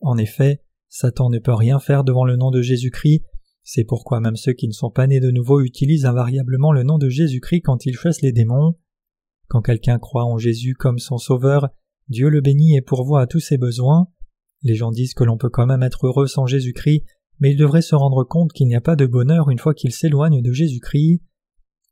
En 0.00 0.16
effet, 0.16 0.62
Satan 0.88 1.30
ne 1.30 1.38
peut 1.38 1.54
rien 1.54 1.78
faire 1.78 2.04
devant 2.04 2.24
le 2.24 2.36
nom 2.36 2.50
de 2.50 2.62
Jésus-Christ, 2.62 3.24
c'est 3.72 3.84
pourquoi 3.84 4.18
même 4.18 4.34
ceux 4.34 4.52
qui 4.52 4.66
ne 4.66 4.72
sont 4.72 4.90
pas 4.90 5.06
nés 5.06 5.20
de 5.20 5.30
nouveau 5.30 5.60
utilisent 5.60 6.04
invariablement 6.04 6.72
le 6.72 6.82
nom 6.82 6.98
de 6.98 7.08
Jésus-Christ 7.08 7.60
quand 7.60 7.86
ils 7.86 7.96
chassent 7.96 8.20
les 8.20 8.32
démons. 8.32 8.74
Quand 9.46 9.62
quelqu'un 9.62 10.00
croit 10.00 10.24
en 10.24 10.38
Jésus 10.38 10.74
comme 10.74 10.98
son 10.98 11.18
sauveur, 11.18 11.68
Dieu 12.08 12.30
le 12.30 12.40
bénit 12.40 12.76
et 12.76 12.80
pourvoit 12.80 13.20
à 13.20 13.28
tous 13.28 13.38
ses 13.38 13.58
besoins. 13.58 14.08
Les 14.64 14.74
gens 14.74 14.90
disent 14.90 15.14
que 15.14 15.22
l'on 15.22 15.38
peut 15.38 15.50
quand 15.50 15.66
même 15.66 15.84
être 15.84 16.08
heureux 16.08 16.26
sans 16.26 16.46
Jésus-Christ, 16.46 17.04
mais 17.38 17.52
ils 17.52 17.56
devraient 17.56 17.80
se 17.80 17.94
rendre 17.94 18.24
compte 18.24 18.52
qu'il 18.52 18.66
n'y 18.66 18.74
a 18.74 18.80
pas 18.80 18.96
de 18.96 19.06
bonheur 19.06 19.50
une 19.50 19.60
fois 19.60 19.72
qu'ils 19.72 19.92
s'éloignent 19.92 20.42
de 20.42 20.52
Jésus-Christ. 20.52 21.22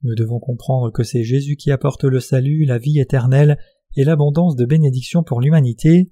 Nous 0.03 0.17
devons 0.17 0.41
comprendre 0.41 0.91
que 0.91 1.05
c'est 1.05 1.23
Jésus 1.23 1.55
qui 1.55 1.71
apporte 1.71 2.03
le 2.03 2.19
salut, 2.19 2.65
la 2.65 2.79
vie 2.79 2.99
éternelle 2.99 3.57
et 3.97 4.03
l'abondance 4.03 4.57
de 4.57 4.67
bénédictions 4.67 5.23
pour 5.23 5.41
l'humanité. 5.41 6.11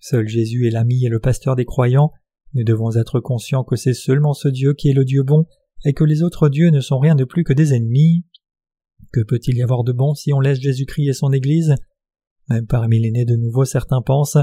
Seul 0.00 0.26
Jésus 0.26 0.66
est 0.66 0.72
l'ami 0.72 1.06
et 1.06 1.08
le 1.08 1.20
pasteur 1.20 1.54
des 1.54 1.66
croyants. 1.66 2.10
Nous 2.54 2.64
devons 2.64 2.96
être 2.96 3.20
conscients 3.20 3.64
que 3.64 3.76
c'est 3.76 3.94
seulement 3.94 4.32
ce 4.32 4.48
Dieu 4.48 4.74
qui 4.74 4.88
est 4.88 4.94
le 4.94 5.04
Dieu 5.04 5.22
bon 5.22 5.46
et 5.84 5.92
que 5.92 6.04
les 6.04 6.22
autres 6.22 6.48
dieux 6.48 6.70
ne 6.70 6.80
sont 6.80 6.98
rien 6.98 7.14
de 7.14 7.24
plus 7.24 7.44
que 7.44 7.52
des 7.52 7.74
ennemis. 7.74 8.24
Que 9.12 9.20
peut-il 9.20 9.56
y 9.56 9.62
avoir 9.62 9.84
de 9.84 9.92
bon 9.92 10.14
si 10.14 10.32
on 10.32 10.40
laisse 10.40 10.60
Jésus-Christ 10.60 11.08
et 11.08 11.12
son 11.12 11.32
Église? 11.32 11.74
Même 12.48 12.66
parmi 12.66 13.00
les 13.00 13.10
nés 13.10 13.24
de 13.24 13.36
nouveau, 13.36 13.64
certains 13.64 14.02
pensent 14.02 14.38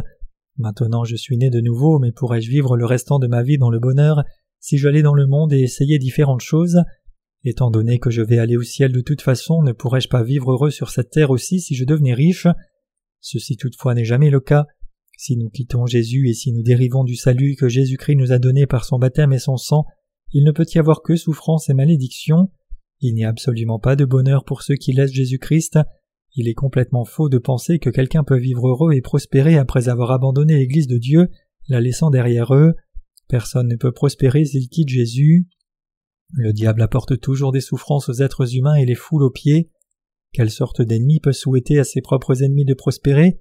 Maintenant 0.58 1.06
je 1.06 1.16
suis 1.16 1.38
né 1.38 1.50
de 1.50 1.62
nouveau, 1.62 2.00
mais 2.00 2.12
pourrais-je 2.12 2.50
vivre 2.50 2.76
le 2.76 2.86
restant 2.86 3.20
de 3.20 3.28
ma 3.28 3.42
vie 3.42 3.58
dans 3.58 3.70
le 3.70 3.80
bonheur 3.80 4.24
si 4.60 4.78
j'allais 4.78 5.02
dans 5.02 5.16
le 5.16 5.26
monde 5.26 5.54
et 5.54 5.62
essayer 5.62 5.98
différentes 5.98 6.42
choses? 6.42 6.82
Étant 7.44 7.72
donné 7.72 7.98
que 7.98 8.12
je 8.12 8.22
vais 8.22 8.38
aller 8.38 8.58
au 8.58 8.62
ciel 8.62 8.92
de 8.92 9.02
toute 9.02 9.22
façon, 9.22 9.64
ne 9.64 9.72
pourrais-je 9.72 10.10
pas 10.10 10.24
vivre 10.24 10.52
heureux 10.52 10.70
sur 10.70 10.90
cette 10.90 11.10
terre 11.10 11.32
aussi 11.32 11.60
si 11.60 11.74
je 11.74 11.86
devenais 11.86 12.14
riche? 12.14 12.48
Ceci 13.22 13.58
toutefois 13.58 13.96
n'est 13.96 14.06
jamais 14.06 14.30
le 14.30 14.40
cas. 14.40 14.68
Si 15.24 15.38
nous 15.38 15.52
quittons 15.52 15.86
Jésus 15.86 16.30
et 16.30 16.34
si 16.34 16.52
nous 16.52 16.64
dérivons 16.64 17.04
du 17.04 17.16
salut 17.16 17.56
que 17.56 17.70
Jésus-Christ 17.70 18.16
nous 18.16 18.32
a 18.32 18.40
donné 18.40 18.66
par 18.66 18.86
son 18.86 18.98
baptême 18.98 19.34
et 19.34 19.38
son 19.38 19.56
sang, 19.56 19.86
il 20.34 20.44
ne 20.44 20.52
peut 20.52 20.66
y 20.74 20.80
avoir 20.80 21.04
que 21.04 21.16
souffrance 21.16 21.70
et 21.70 21.76
malédiction. 21.76 22.50
Il 23.02 23.14
n'y 23.14 23.24
a 23.24 23.30
absolument 23.30 23.78
pas 23.78 23.96
de 23.96 24.04
bonheur 24.04 24.46
pour 24.46 24.64
ceux 24.64 24.74
qui 24.74 24.94
laissent 24.94 25.14
Jésus-Christ. 25.14 25.78
Il 26.34 26.48
est 26.48 26.56
complètement 26.56 27.06
faux 27.06 27.30
de 27.30 27.38
penser 27.38 27.78
que 27.78 27.92
quelqu'un 27.92 28.24
peut 28.24 28.40
vivre 28.40 28.68
heureux 28.68 28.94
et 28.94 29.02
prospérer 29.02 29.58
après 29.58 29.90
avoir 29.90 30.10
abandonné 30.10 30.56
l'Église 30.56 30.88
de 30.88 30.98
Dieu, 30.98 31.28
la 31.68 31.82
laissant 31.82 32.10
derrière 32.10 32.56
eux. 32.56 32.74
Personne 33.30 33.68
ne 33.68 33.76
peut 33.76 33.92
prospérer 33.92 34.44
s'il 34.44 34.70
quitte 34.70 34.90
Jésus. 34.90 35.48
Le 36.34 36.52
diable 36.52 36.82
apporte 36.82 37.20
toujours 37.20 37.52
des 37.52 37.62
souffrances 37.62 38.10
aux 38.10 38.24
êtres 38.24 38.56
humains 38.56 38.74
et 38.74 38.88
les 38.88 38.96
foule 38.96 39.22
aux 39.22 39.30
pieds. 39.30 39.70
Quelle 40.34 40.50
sorte 40.50 40.82
d'ennemi 40.82 41.20
peut 41.20 41.32
souhaiter 41.32 41.78
à 41.78 41.84
ses 41.84 42.02
propres 42.02 42.42
ennemis 42.42 42.66
de 42.66 42.74
prospérer? 42.74 43.40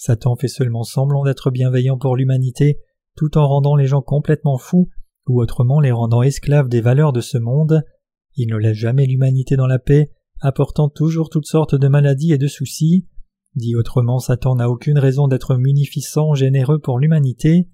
Satan 0.00 0.34
fait 0.34 0.48
seulement 0.48 0.82
semblant 0.82 1.24
d'être 1.24 1.50
bienveillant 1.50 1.98
pour 1.98 2.16
l'humanité, 2.16 2.80
tout 3.16 3.36
en 3.36 3.46
rendant 3.46 3.76
les 3.76 3.86
gens 3.86 4.00
complètement 4.00 4.56
fous, 4.56 4.88
ou 5.28 5.42
autrement 5.42 5.78
les 5.78 5.92
rendant 5.92 6.22
esclaves 6.22 6.70
des 6.70 6.80
valeurs 6.80 7.12
de 7.12 7.20
ce 7.20 7.36
monde. 7.36 7.82
Il 8.34 8.48
ne 8.48 8.56
laisse 8.56 8.78
jamais 8.78 9.04
l'humanité 9.04 9.56
dans 9.56 9.66
la 9.66 9.78
paix, 9.78 10.10
apportant 10.40 10.88
toujours 10.88 11.28
toutes 11.28 11.44
sortes 11.44 11.74
de 11.74 11.86
maladies 11.86 12.32
et 12.32 12.38
de 12.38 12.46
soucis. 12.46 13.08
Dit 13.56 13.76
autrement, 13.76 14.20
Satan 14.20 14.56
n'a 14.56 14.70
aucune 14.70 14.98
raison 14.98 15.28
d'être 15.28 15.56
munificent, 15.56 16.32
généreux 16.32 16.78
pour 16.78 16.98
l'humanité. 16.98 17.68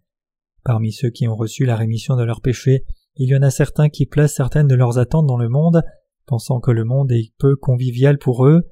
Parmi 0.65 0.91
ceux 0.91 1.11
qui 1.11 1.29
ont 1.29 1.37
reçu 1.37 1.65
la 1.65 1.77
rémission 1.77 2.17
de 2.17 2.25
leurs 2.25 2.41
péchés, 2.41 2.85
il 3.15 3.29
y 3.29 3.37
en 3.37 3.43
a 3.43 3.51
certains 3.51 3.89
qui 3.89 4.05
placent 4.05 4.35
certaines 4.35 4.67
de 4.67 4.75
leurs 4.75 4.99
attentes 4.99 5.29
dans 5.29 5.39
le 5.39 5.49
monde, 5.49 5.85
pensant 6.27 6.59
que 6.59 6.73
le 6.73 6.83
monde 6.83 7.13
est 7.13 7.33
peu 7.39 7.55
convivial 7.55 8.19
pour 8.19 8.47
eux. 8.47 8.65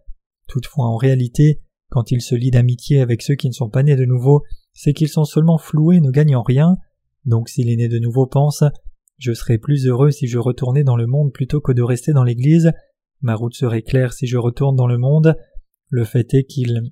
Toutefois, 0.48 0.86
en 0.86 0.96
réalité, 0.96 1.60
quand 1.94 2.10
ils 2.10 2.20
se 2.20 2.34
lient 2.34 2.50
d'amitié 2.50 3.00
avec 3.00 3.22
ceux 3.22 3.36
qui 3.36 3.46
ne 3.46 3.52
sont 3.52 3.70
pas 3.70 3.84
nés 3.84 3.94
de 3.94 4.04
nouveau, 4.04 4.42
c'est 4.72 4.92
qu'ils 4.92 5.08
sont 5.08 5.24
seulement 5.24 5.58
floués, 5.58 6.00
ne 6.00 6.10
gagnant 6.10 6.42
rien. 6.42 6.76
Donc 7.24 7.48
si 7.48 7.62
les 7.62 7.76
nés 7.76 7.86
de 7.86 8.00
nouveau 8.00 8.26
pensent 8.26 8.64
Je 9.16 9.32
serais 9.32 9.58
plus 9.58 9.86
heureux 9.86 10.10
si 10.10 10.26
je 10.26 10.38
retournais 10.38 10.82
dans 10.82 10.96
le 10.96 11.06
monde 11.06 11.32
plutôt 11.32 11.60
que 11.60 11.70
de 11.70 11.82
rester 11.82 12.12
dans 12.12 12.24
l'Église, 12.24 12.72
Ma 13.20 13.36
route 13.36 13.54
serait 13.54 13.82
claire 13.82 14.12
si 14.12 14.26
je 14.26 14.36
retourne 14.36 14.74
dans 14.74 14.88
le 14.88 14.98
monde. 14.98 15.36
Le 15.88 16.04
fait 16.04 16.34
est 16.34 16.42
qu'il 16.42 16.90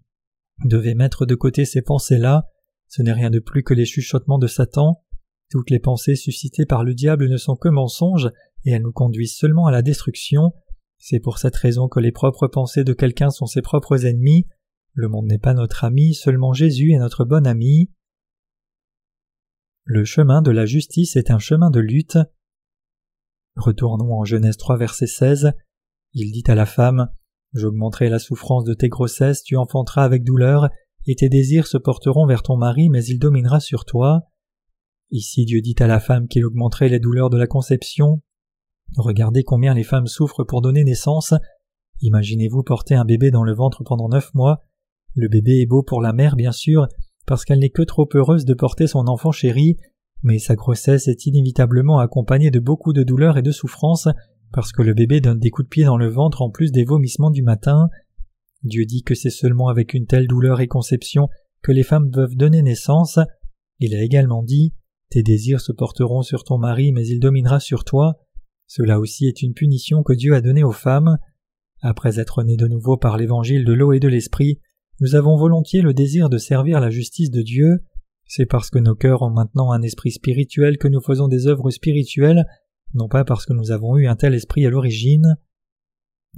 devait 0.64 0.94
mettre 0.94 1.26
de 1.26 1.34
côté 1.34 1.64
ces 1.64 1.82
pensées-là. 1.82 2.46
Ce 2.86 3.02
n'est 3.02 3.12
rien 3.12 3.30
de 3.30 3.40
plus 3.40 3.64
que 3.64 3.74
les 3.74 3.84
chuchotements 3.84 4.38
de 4.38 4.46
Satan. 4.46 5.02
Toutes 5.50 5.68
les 5.68 5.80
pensées 5.80 6.14
suscitées 6.14 6.64
par 6.64 6.84
le 6.84 6.94
diable 6.94 7.28
ne 7.28 7.36
sont 7.36 7.56
que 7.56 7.68
mensonges, 7.68 8.30
et 8.64 8.70
elles 8.70 8.82
nous 8.82 8.92
conduisent 8.92 9.36
seulement 9.36 9.66
à 9.66 9.72
la 9.72 9.82
destruction. 9.82 10.52
C'est 10.96 11.18
pour 11.18 11.38
cette 11.38 11.56
raison 11.56 11.88
que 11.88 11.98
les 11.98 12.12
propres 12.12 12.46
pensées 12.46 12.84
de 12.84 12.92
quelqu'un 12.92 13.30
sont 13.30 13.46
ses 13.46 13.62
propres 13.62 14.06
ennemis. 14.06 14.46
Le 14.94 15.08
monde 15.08 15.26
n'est 15.26 15.38
pas 15.38 15.54
notre 15.54 15.84
ami, 15.84 16.14
seulement 16.14 16.52
Jésus 16.52 16.92
est 16.92 16.98
notre 16.98 17.24
bon 17.24 17.46
ami. 17.46 17.90
Le 19.84 20.04
chemin 20.04 20.42
de 20.42 20.50
la 20.50 20.66
justice 20.66 21.16
est 21.16 21.30
un 21.30 21.38
chemin 21.38 21.70
de 21.70 21.80
lutte. 21.80 22.18
Retournons 23.56 24.14
en 24.14 24.24
Genèse 24.24 24.58
3 24.58 24.76
verset 24.76 25.06
16. 25.06 25.52
Il 26.12 26.30
dit 26.30 26.44
à 26.46 26.54
la 26.54 26.66
femme 26.66 27.08
J'augmenterai 27.54 28.10
la 28.10 28.18
souffrance 28.18 28.64
de 28.64 28.74
tes 28.74 28.88
grossesses, 28.88 29.42
tu 29.42 29.56
enfanteras 29.56 30.04
avec 30.04 30.24
douleur, 30.24 30.68
et 31.06 31.16
tes 31.16 31.28
désirs 31.28 31.66
se 31.66 31.78
porteront 31.78 32.26
vers 32.26 32.42
ton 32.42 32.56
mari, 32.56 32.88
mais 32.90 33.04
il 33.04 33.18
dominera 33.18 33.60
sur 33.60 33.84
toi. 33.84 34.22
Ici 35.10 35.44
Dieu 35.46 35.60
dit 35.62 35.76
à 35.78 35.86
la 35.86 36.00
femme 36.00 36.28
qu'il 36.28 36.44
augmenterait 36.44 36.88
les 36.88 37.00
douleurs 37.00 37.30
de 37.30 37.38
la 37.38 37.46
conception. 37.46 38.22
Regardez 38.96 39.42
combien 39.42 39.74
les 39.74 39.84
femmes 39.84 40.06
souffrent 40.06 40.44
pour 40.44 40.60
donner 40.60 40.84
naissance. 40.84 41.34
Imaginez-vous 42.02 42.62
porter 42.62 42.94
un 42.94 43.04
bébé 43.04 43.30
dans 43.30 43.44
le 43.44 43.54
ventre 43.54 43.84
pendant 43.84 44.08
neuf 44.08 44.32
mois. 44.34 44.62
Le 45.14 45.28
bébé 45.28 45.60
est 45.60 45.66
beau 45.66 45.82
pour 45.82 46.00
la 46.00 46.12
mère, 46.12 46.36
bien 46.36 46.52
sûr, 46.52 46.88
parce 47.26 47.44
qu'elle 47.44 47.60
n'est 47.60 47.70
que 47.70 47.82
trop 47.82 48.08
heureuse 48.14 48.44
de 48.44 48.54
porter 48.54 48.86
son 48.86 49.06
enfant 49.08 49.32
chéri, 49.32 49.76
mais 50.22 50.38
sa 50.38 50.54
grossesse 50.54 51.08
est 51.08 51.26
inévitablement 51.26 51.98
accompagnée 51.98 52.50
de 52.50 52.60
beaucoup 52.60 52.92
de 52.92 53.02
douleurs 53.02 53.38
et 53.38 53.42
de 53.42 53.50
souffrances, 53.50 54.08
parce 54.52 54.72
que 54.72 54.82
le 54.82 54.94
bébé 54.94 55.20
donne 55.20 55.38
des 55.38 55.50
coups 55.50 55.66
de 55.66 55.70
pied 55.70 55.84
dans 55.84 55.96
le 55.96 56.08
ventre 56.08 56.42
en 56.42 56.50
plus 56.50 56.72
des 56.72 56.84
vomissements 56.84 57.30
du 57.30 57.42
matin. 57.42 57.88
Dieu 58.62 58.84
dit 58.84 59.02
que 59.02 59.14
c'est 59.14 59.30
seulement 59.30 59.68
avec 59.68 59.94
une 59.94 60.06
telle 60.06 60.28
douleur 60.28 60.60
et 60.60 60.68
conception 60.68 61.28
que 61.62 61.72
les 61.72 61.82
femmes 61.82 62.10
peuvent 62.10 62.36
donner 62.36 62.62
naissance. 62.62 63.18
Il 63.80 63.94
a 63.94 64.02
également 64.02 64.42
dit 64.42 64.74
Tes 65.10 65.22
désirs 65.22 65.60
se 65.60 65.72
porteront 65.72 66.22
sur 66.22 66.44
ton 66.44 66.58
mari, 66.58 66.92
mais 66.92 67.06
il 67.06 67.18
dominera 67.18 67.60
sur 67.60 67.84
toi. 67.84 68.14
Cela 68.66 69.00
aussi 69.00 69.26
est 69.26 69.42
une 69.42 69.54
punition 69.54 70.02
que 70.02 70.12
Dieu 70.12 70.34
a 70.34 70.40
donnée 70.40 70.64
aux 70.64 70.72
femmes. 70.72 71.18
Après 71.80 72.20
être 72.20 72.42
nés 72.44 72.56
de 72.56 72.68
nouveau 72.68 72.96
par 72.96 73.16
l'évangile 73.16 73.64
de 73.64 73.72
l'eau 73.72 73.92
et 73.92 74.00
de 74.00 74.08
l'esprit, 74.08 74.60
nous 75.00 75.14
avons 75.14 75.36
volontiers 75.36 75.82
le 75.82 75.94
désir 75.94 76.28
de 76.28 76.38
servir 76.38 76.80
la 76.80 76.90
justice 76.90 77.30
de 77.30 77.42
Dieu. 77.42 77.84
C'est 78.26 78.46
parce 78.46 78.70
que 78.70 78.78
nos 78.78 78.94
cœurs 78.94 79.22
ont 79.22 79.30
maintenant 79.30 79.72
un 79.72 79.82
esprit 79.82 80.12
spirituel 80.12 80.78
que 80.78 80.88
nous 80.88 81.00
faisons 81.00 81.28
des 81.28 81.46
œuvres 81.46 81.70
spirituelles 81.70 82.44
non 82.94 83.08
pas 83.08 83.24
parce 83.24 83.46
que 83.46 83.52
nous 83.52 83.70
avons 83.70 83.96
eu 83.96 84.06
un 84.06 84.16
tel 84.16 84.34
esprit 84.34 84.66
à 84.66 84.70
l'origine. 84.70 85.36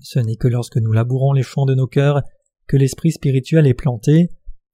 Ce 0.00 0.18
n'est 0.18 0.36
que 0.36 0.48
lorsque 0.48 0.76
nous 0.76 0.92
labourons 0.92 1.32
les 1.32 1.42
champs 1.42 1.66
de 1.66 1.74
nos 1.74 1.86
cœurs 1.86 2.22
que 2.66 2.76
l'esprit 2.76 3.12
spirituel 3.12 3.66
est 3.66 3.74
planté. 3.74 4.28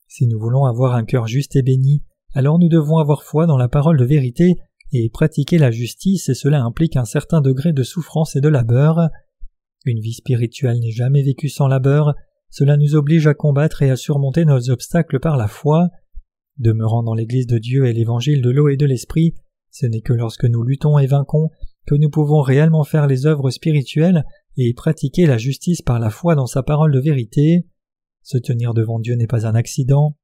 Si 0.07 0.27
nous 0.27 0.39
voulons 0.39 0.65
avoir 0.65 0.95
un 0.95 1.05
cœur 1.05 1.27
juste 1.27 1.57
et 1.57 1.63
béni, 1.63 2.03
alors 2.35 2.59
nous 2.59 2.69
devons 2.69 2.99
avoir 2.99 3.23
foi 3.23 3.47
dans 3.47 3.57
la 3.57 3.69
parole 3.69 3.97
de 3.97 4.05
vérité 4.05 4.57
et 4.93 5.09
pratiquer 5.09 5.59
la 5.59 5.71
justice, 5.71 6.29
et 6.29 6.35
cela 6.35 6.63
implique 6.63 6.97
un 6.97 7.05
certain 7.05 7.41
degré 7.41 7.73
de 7.73 7.83
souffrance 7.83 8.35
et 8.37 8.41
de 8.41 8.49
labeur. 8.49 9.09
Une 9.85 10.01
vie 10.01 10.15
spirituelle 10.15 10.81
n'est 10.81 10.91
jamais 10.91 11.23
vécue 11.23 11.49
sans 11.49 11.69
labeur, 11.69 12.15
cela 12.51 12.77
nous 12.77 12.97
oblige 12.97 13.27
à 13.27 13.35
combattre 13.35 13.83
et 13.83 13.91
à 13.91 13.97
surmonter 13.97 14.45
nos 14.45 14.71
obstacles 14.71 15.21
par 15.21 15.37
la 15.37 15.49
foi. 15.49 15.89
Demeurant 16.59 17.03
dans 17.03 17.15
l'Église 17.15 17.47
de 17.47 17.59
Dieu 17.59 17.87
et 17.87 17.93
l'Évangile 17.93 18.43
de 18.43 18.51
l'eau 18.51 18.69
et 18.69 18.77
de 18.77 18.87
l'Esprit, 18.87 19.35
ce 19.71 19.87
n'est 19.87 20.03
que 20.03 20.13
lorsque 20.13 20.45
nous 20.45 20.63
luttons 20.63 20.99
et 20.99 21.07
vainquons 21.07 21.49
que 21.87 21.95
nous 21.95 22.11
pouvons 22.11 22.43
réellement 22.43 22.85
faire 22.85 23.07
les 23.07 23.25
œuvres 23.25 23.51
spirituelles 23.51 24.25
et 24.57 24.75
pratiquer 24.75 25.27
la 25.27 25.39
justice 25.39 25.81
par 25.81 25.99
la 25.99 26.11
foi 26.11 26.35
dans 26.35 26.47
sa 26.47 26.63
parole 26.63 26.93
de 26.93 27.01
vérité. 27.01 27.67
Se 28.23 28.37
tenir 28.37 28.75
devant 28.75 28.99
Dieu 28.99 29.15
n'est 29.15 29.27
pas 29.27 29.47
un 29.47 29.55
accident. 29.55 30.17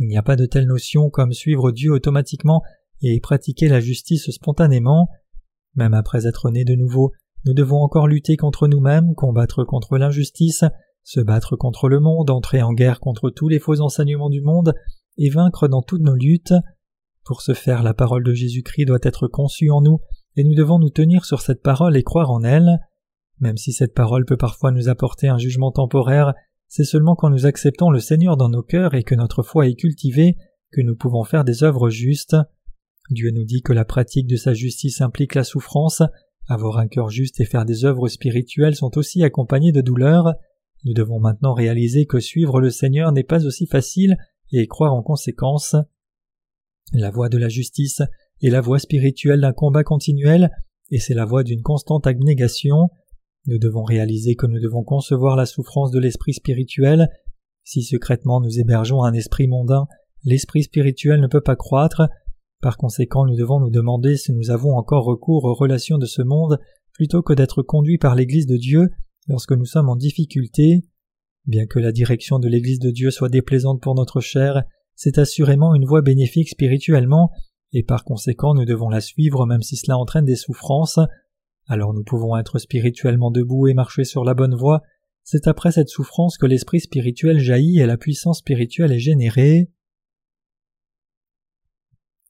Il 0.00 0.08
n'y 0.08 0.16
a 0.16 0.22
pas 0.22 0.36
de 0.36 0.46
telle 0.46 0.66
notion 0.66 1.10
comme 1.10 1.32
suivre 1.32 1.70
Dieu 1.70 1.92
automatiquement 1.92 2.62
et 3.02 3.20
pratiquer 3.20 3.68
la 3.68 3.80
justice 3.80 4.30
spontanément. 4.30 5.08
Même 5.74 5.94
après 5.94 6.26
être 6.26 6.50
nés 6.50 6.64
de 6.64 6.74
nouveau, 6.74 7.12
nous 7.44 7.54
devons 7.54 7.82
encore 7.82 8.08
lutter 8.08 8.36
contre 8.36 8.68
nous-mêmes, 8.68 9.14
combattre 9.14 9.64
contre 9.64 9.98
l'injustice, 9.98 10.64
se 11.04 11.20
battre 11.20 11.56
contre 11.56 11.88
le 11.88 12.00
monde, 12.00 12.30
entrer 12.30 12.62
en 12.62 12.72
guerre 12.72 13.00
contre 13.00 13.30
tous 13.30 13.48
les 13.48 13.58
faux 13.58 13.80
enseignements 13.80 14.30
du 14.30 14.40
monde, 14.40 14.74
et 15.18 15.30
vaincre 15.30 15.68
dans 15.68 15.82
toutes 15.82 16.02
nos 16.02 16.14
luttes. 16.14 16.54
Pour 17.24 17.42
ce 17.42 17.54
faire, 17.54 17.82
la 17.82 17.94
parole 17.94 18.24
de 18.24 18.32
Jésus-Christ 18.32 18.86
doit 18.86 18.98
être 19.02 19.28
conçue 19.28 19.70
en 19.70 19.80
nous, 19.80 20.00
et 20.36 20.44
nous 20.44 20.54
devons 20.54 20.78
nous 20.78 20.90
tenir 20.90 21.24
sur 21.24 21.40
cette 21.40 21.62
parole 21.62 21.96
et 21.96 22.02
croire 22.02 22.30
en 22.30 22.42
elle. 22.42 22.78
Même 23.40 23.56
si 23.56 23.72
cette 23.72 23.94
parole 23.94 24.24
peut 24.24 24.36
parfois 24.36 24.70
nous 24.70 24.88
apporter 24.88 25.28
un 25.28 25.38
jugement 25.38 25.72
temporaire, 25.72 26.34
c'est 26.68 26.84
seulement 26.84 27.16
quand 27.16 27.28
nous 27.28 27.44
acceptons 27.44 27.90
le 27.90 28.00
Seigneur 28.00 28.36
dans 28.36 28.48
nos 28.48 28.62
cœurs 28.62 28.94
et 28.94 29.02
que 29.02 29.14
notre 29.14 29.42
foi 29.42 29.66
est 29.68 29.74
cultivée 29.74 30.36
que 30.72 30.80
nous 30.80 30.96
pouvons 30.96 31.24
faire 31.24 31.44
des 31.44 31.62
œuvres 31.62 31.90
justes. 31.90 32.36
Dieu 33.10 33.30
nous 33.30 33.44
dit 33.44 33.60
que 33.62 33.74
la 33.74 33.84
pratique 33.84 34.26
de 34.26 34.36
sa 34.36 34.54
justice 34.54 35.00
implique 35.00 35.34
la 35.34 35.44
souffrance, 35.44 36.02
avoir 36.48 36.78
un 36.78 36.88
cœur 36.88 37.10
juste 37.10 37.40
et 37.40 37.44
faire 37.44 37.64
des 37.64 37.84
œuvres 37.84 38.08
spirituelles 38.08 38.74
sont 38.74 38.96
aussi 38.96 39.22
accompagnées 39.22 39.72
de 39.72 39.80
douleurs. 39.80 40.34
Nous 40.84 40.94
devons 40.94 41.20
maintenant 41.20 41.54
réaliser 41.54 42.06
que 42.06 42.18
suivre 42.18 42.60
le 42.60 42.70
Seigneur 42.70 43.12
n'est 43.12 43.22
pas 43.22 43.46
aussi 43.46 43.66
facile 43.66 44.16
et 44.52 44.66
croire 44.66 44.94
en 44.94 45.02
conséquence. 45.02 45.76
La 46.92 47.10
voie 47.10 47.28
de 47.28 47.38
la 47.38 47.48
justice 47.48 48.02
est 48.42 48.50
la 48.50 48.60
voie 48.60 48.78
spirituelle 48.78 49.40
d'un 49.40 49.52
combat 49.52 49.84
continuel, 49.84 50.50
et 50.90 50.98
c'est 50.98 51.14
la 51.14 51.24
voie 51.24 51.44
d'une 51.44 51.62
constante 51.62 52.06
abnégation. 52.06 52.90
Nous 53.46 53.58
devons 53.58 53.84
réaliser 53.84 54.34
que 54.34 54.46
nous 54.46 54.60
devons 54.60 54.82
concevoir 54.82 55.36
la 55.36 55.46
souffrance 55.46 55.90
de 55.90 56.00
l'esprit 56.00 56.34
spirituel. 56.34 57.08
Si 57.64 57.82
secrètement 57.82 58.40
nous 58.40 58.58
hébergeons 58.58 59.04
un 59.04 59.14
esprit 59.14 59.46
mondain, 59.46 59.86
l'esprit 60.24 60.64
spirituel 60.64 61.20
ne 61.20 61.28
peut 61.28 61.40
pas 61.40 61.56
croître. 61.56 62.02
Par 62.60 62.76
conséquent, 62.76 63.24
nous 63.24 63.36
devons 63.36 63.60
nous 63.60 63.70
demander 63.70 64.16
si 64.16 64.32
nous 64.32 64.50
avons 64.50 64.76
encore 64.76 65.04
recours 65.04 65.44
aux 65.44 65.54
relations 65.54 65.98
de 65.98 66.06
ce 66.06 66.22
monde 66.22 66.58
plutôt 66.92 67.22
que 67.22 67.32
d'être 67.32 67.62
conduits 67.62 67.98
par 67.98 68.14
l'Église 68.14 68.46
de 68.46 68.56
Dieu 68.56 68.90
lorsque 69.26 69.52
nous 69.52 69.64
sommes 69.64 69.88
en 69.88 69.96
difficulté. 69.96 70.84
Bien 71.46 71.66
que 71.66 71.78
la 71.78 71.92
direction 71.92 72.38
de 72.38 72.48
l'Église 72.48 72.78
de 72.78 72.90
Dieu 72.90 73.10
soit 73.10 73.28
déplaisante 73.28 73.80
pour 73.80 73.94
notre 73.94 74.20
chair, 74.20 74.62
c'est 74.94 75.18
assurément 75.18 75.74
une 75.74 75.84
voie 75.84 76.02
bénéfique 76.02 76.48
spirituellement, 76.48 77.30
et 77.72 77.82
par 77.82 78.04
conséquent 78.04 78.54
nous 78.54 78.64
devons 78.64 78.88
la 78.88 79.00
suivre 79.00 79.46
même 79.46 79.62
si 79.62 79.76
cela 79.76 79.98
entraîne 79.98 80.24
des 80.24 80.36
souffrances. 80.36 81.00
Alors 81.66 81.94
nous 81.94 82.04
pouvons 82.04 82.36
être 82.36 82.58
spirituellement 82.58 83.30
debout 83.30 83.66
et 83.68 83.74
marcher 83.74 84.04
sur 84.04 84.24
la 84.24 84.34
bonne 84.34 84.54
voie. 84.54 84.82
C'est 85.24 85.46
après 85.46 85.72
cette 85.72 85.88
souffrance 85.88 86.36
que 86.36 86.46
l'esprit 86.46 86.80
spirituel 86.80 87.38
jaillit 87.38 87.80
et 87.80 87.86
la 87.86 87.96
puissance 87.96 88.38
spirituelle 88.38 88.92
est 88.92 88.98
générée. 88.98 89.70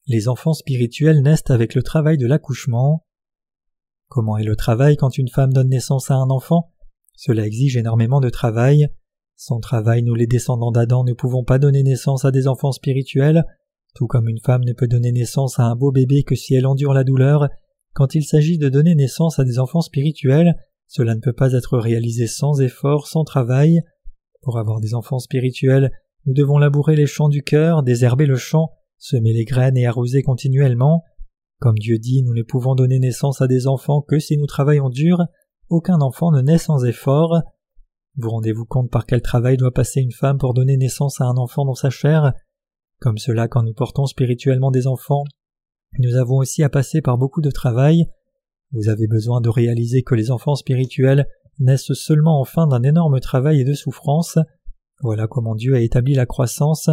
Les 0.07 0.29
enfants 0.29 0.53
spirituels 0.53 1.23
naissent 1.23 1.51
avec 1.51 1.75
le 1.75 1.83
travail 1.83 2.19
de 2.19 2.27
l'accouchement. 2.27 3.07
Comment 4.09 4.37
est 4.37 4.45
le 4.45 4.57
travail 4.57 4.97
quand 4.97 5.17
une 5.17 5.29
femme 5.29 5.53
donne 5.53 5.71
naissance 5.71 6.11
à 6.11 6.15
un 6.15 6.29
enfant? 6.29 6.71
Cela 7.15 7.47
exige 7.47 7.77
énormément 7.77 8.21
de 8.21 8.31
travail. 8.31 8.89
Sans 9.37 9.61
travail, 9.61 10.03
nous 10.03 10.15
les 10.15 10.27
descendants 10.27 10.71
d'Adam 10.71 11.05
ne 11.05 11.13
pouvons 11.13 11.45
pas 11.45 11.59
donner 11.59 11.83
naissance 11.83 12.25
à 12.25 12.31
des 12.31 12.47
enfants 12.47 12.73
spirituels, 12.73 13.45
tout 13.95 14.07
comme 14.07 14.29
une 14.29 14.41
femme 14.41 14.65
ne 14.65 14.73
peut 14.73 14.89
donner 14.89 15.13
naissance 15.13 15.59
à 15.59 15.65
un 15.65 15.77
beau 15.77 15.93
bébé 15.93 16.23
que 16.23 16.35
si 16.35 16.55
elle 16.55 16.67
endure 16.67 16.95
la 16.95 17.05
douleur. 17.05 17.49
Quand 17.95 18.15
il 18.15 18.25
s'agit 18.25 18.59
de 18.59 18.69
donner 18.69 18.95
naissance 18.95 19.39
à 19.39 19.45
des 19.45 19.59
enfants 19.59 19.81
spirituels, 19.81 20.55
cela 20.87 21.15
ne 21.15 21.21
peut 21.21 21.33
pas 21.33 21.53
être 21.53 21.79
réalisé 21.79 22.27
sans 22.27 22.61
effort, 22.61 23.07
sans 23.07 23.25
travail. 23.25 23.81
Pour 24.43 24.59
avoir 24.59 24.81
des 24.81 24.95
enfants 24.95 25.19
spirituels, 25.19 25.91
nous 26.27 26.35
devons 26.35 26.59
labourer 26.59 26.97
les 26.97 27.07
champs 27.07 27.29
du 27.29 27.43
cœur, 27.43 27.83
désherber 27.83 28.27
le 28.27 28.37
champ, 28.37 28.71
semer 28.99 29.33
les 29.33 29.45
graines 29.45 29.77
et 29.77 29.87
arroser 29.87 30.23
continuellement. 30.23 31.03
Comme 31.59 31.79
Dieu 31.79 31.99
dit, 31.99 32.23
nous 32.23 32.35
ne 32.35 32.43
pouvons 32.43 32.75
donner 32.75 32.99
naissance 32.99 33.41
à 33.41 33.47
des 33.47 33.67
enfants 33.67 34.03
que 34.03 34.19
si 34.19 34.37
nous 34.37 34.47
travaillons 34.47 34.89
dur, 34.89 35.19
aucun 35.73 36.03
enfant 36.03 36.31
ne 36.31 36.43
naît 36.43 36.59
sans 36.59 36.85
effort. 36.85 37.41
Vous 38.17 38.29
rendez-vous 38.29 38.67
compte 38.67 38.91
par 38.91 39.07
quel 39.07 39.23
travail 39.23 39.57
doit 39.57 39.73
passer 39.73 40.01
une 40.01 40.13
femme 40.13 40.37
pour 40.37 40.53
donner 40.53 40.77
naissance 40.77 41.21
à 41.23 41.25
un 41.25 41.37
enfant 41.39 41.65
dans 41.65 41.75
sa 41.75 41.89
chair? 41.89 42.35
Comme 43.01 43.17
cela, 43.17 43.49
quand 43.49 43.63
nous 43.63 43.73
portons 43.73 44.05
spirituellement 44.05 44.71
des 44.71 44.87
enfants, 44.87 45.25
nous 45.99 46.17
avons 46.17 46.37
aussi 46.37 46.63
à 46.63 46.69
passer 46.69 47.01
par 47.01 47.17
beaucoup 47.17 47.41
de 47.41 47.51
travail. 47.51 48.05
Vous 48.73 48.91
avez 48.91 49.07
besoin 49.07 49.41
de 49.41 49.49
réaliser 49.49 50.03
que 50.03 50.15
les 50.15 50.31
enfants 50.31 50.57
spirituels 50.57 51.27
naissent 51.59 51.95
seulement 51.95 52.39
en 52.39 52.45
fin 52.45 52.67
d'un 52.67 52.83
énorme 52.83 53.19
travail 53.21 53.61
et 53.61 53.65
de 53.65 53.75
souffrance. 53.75 54.39
Voilà 55.01 55.27
comment 55.27 55.55
Dieu 55.55 55.75
a 55.75 55.81
établi 55.81 56.13
la 56.13 56.27
croissance. 56.27 56.91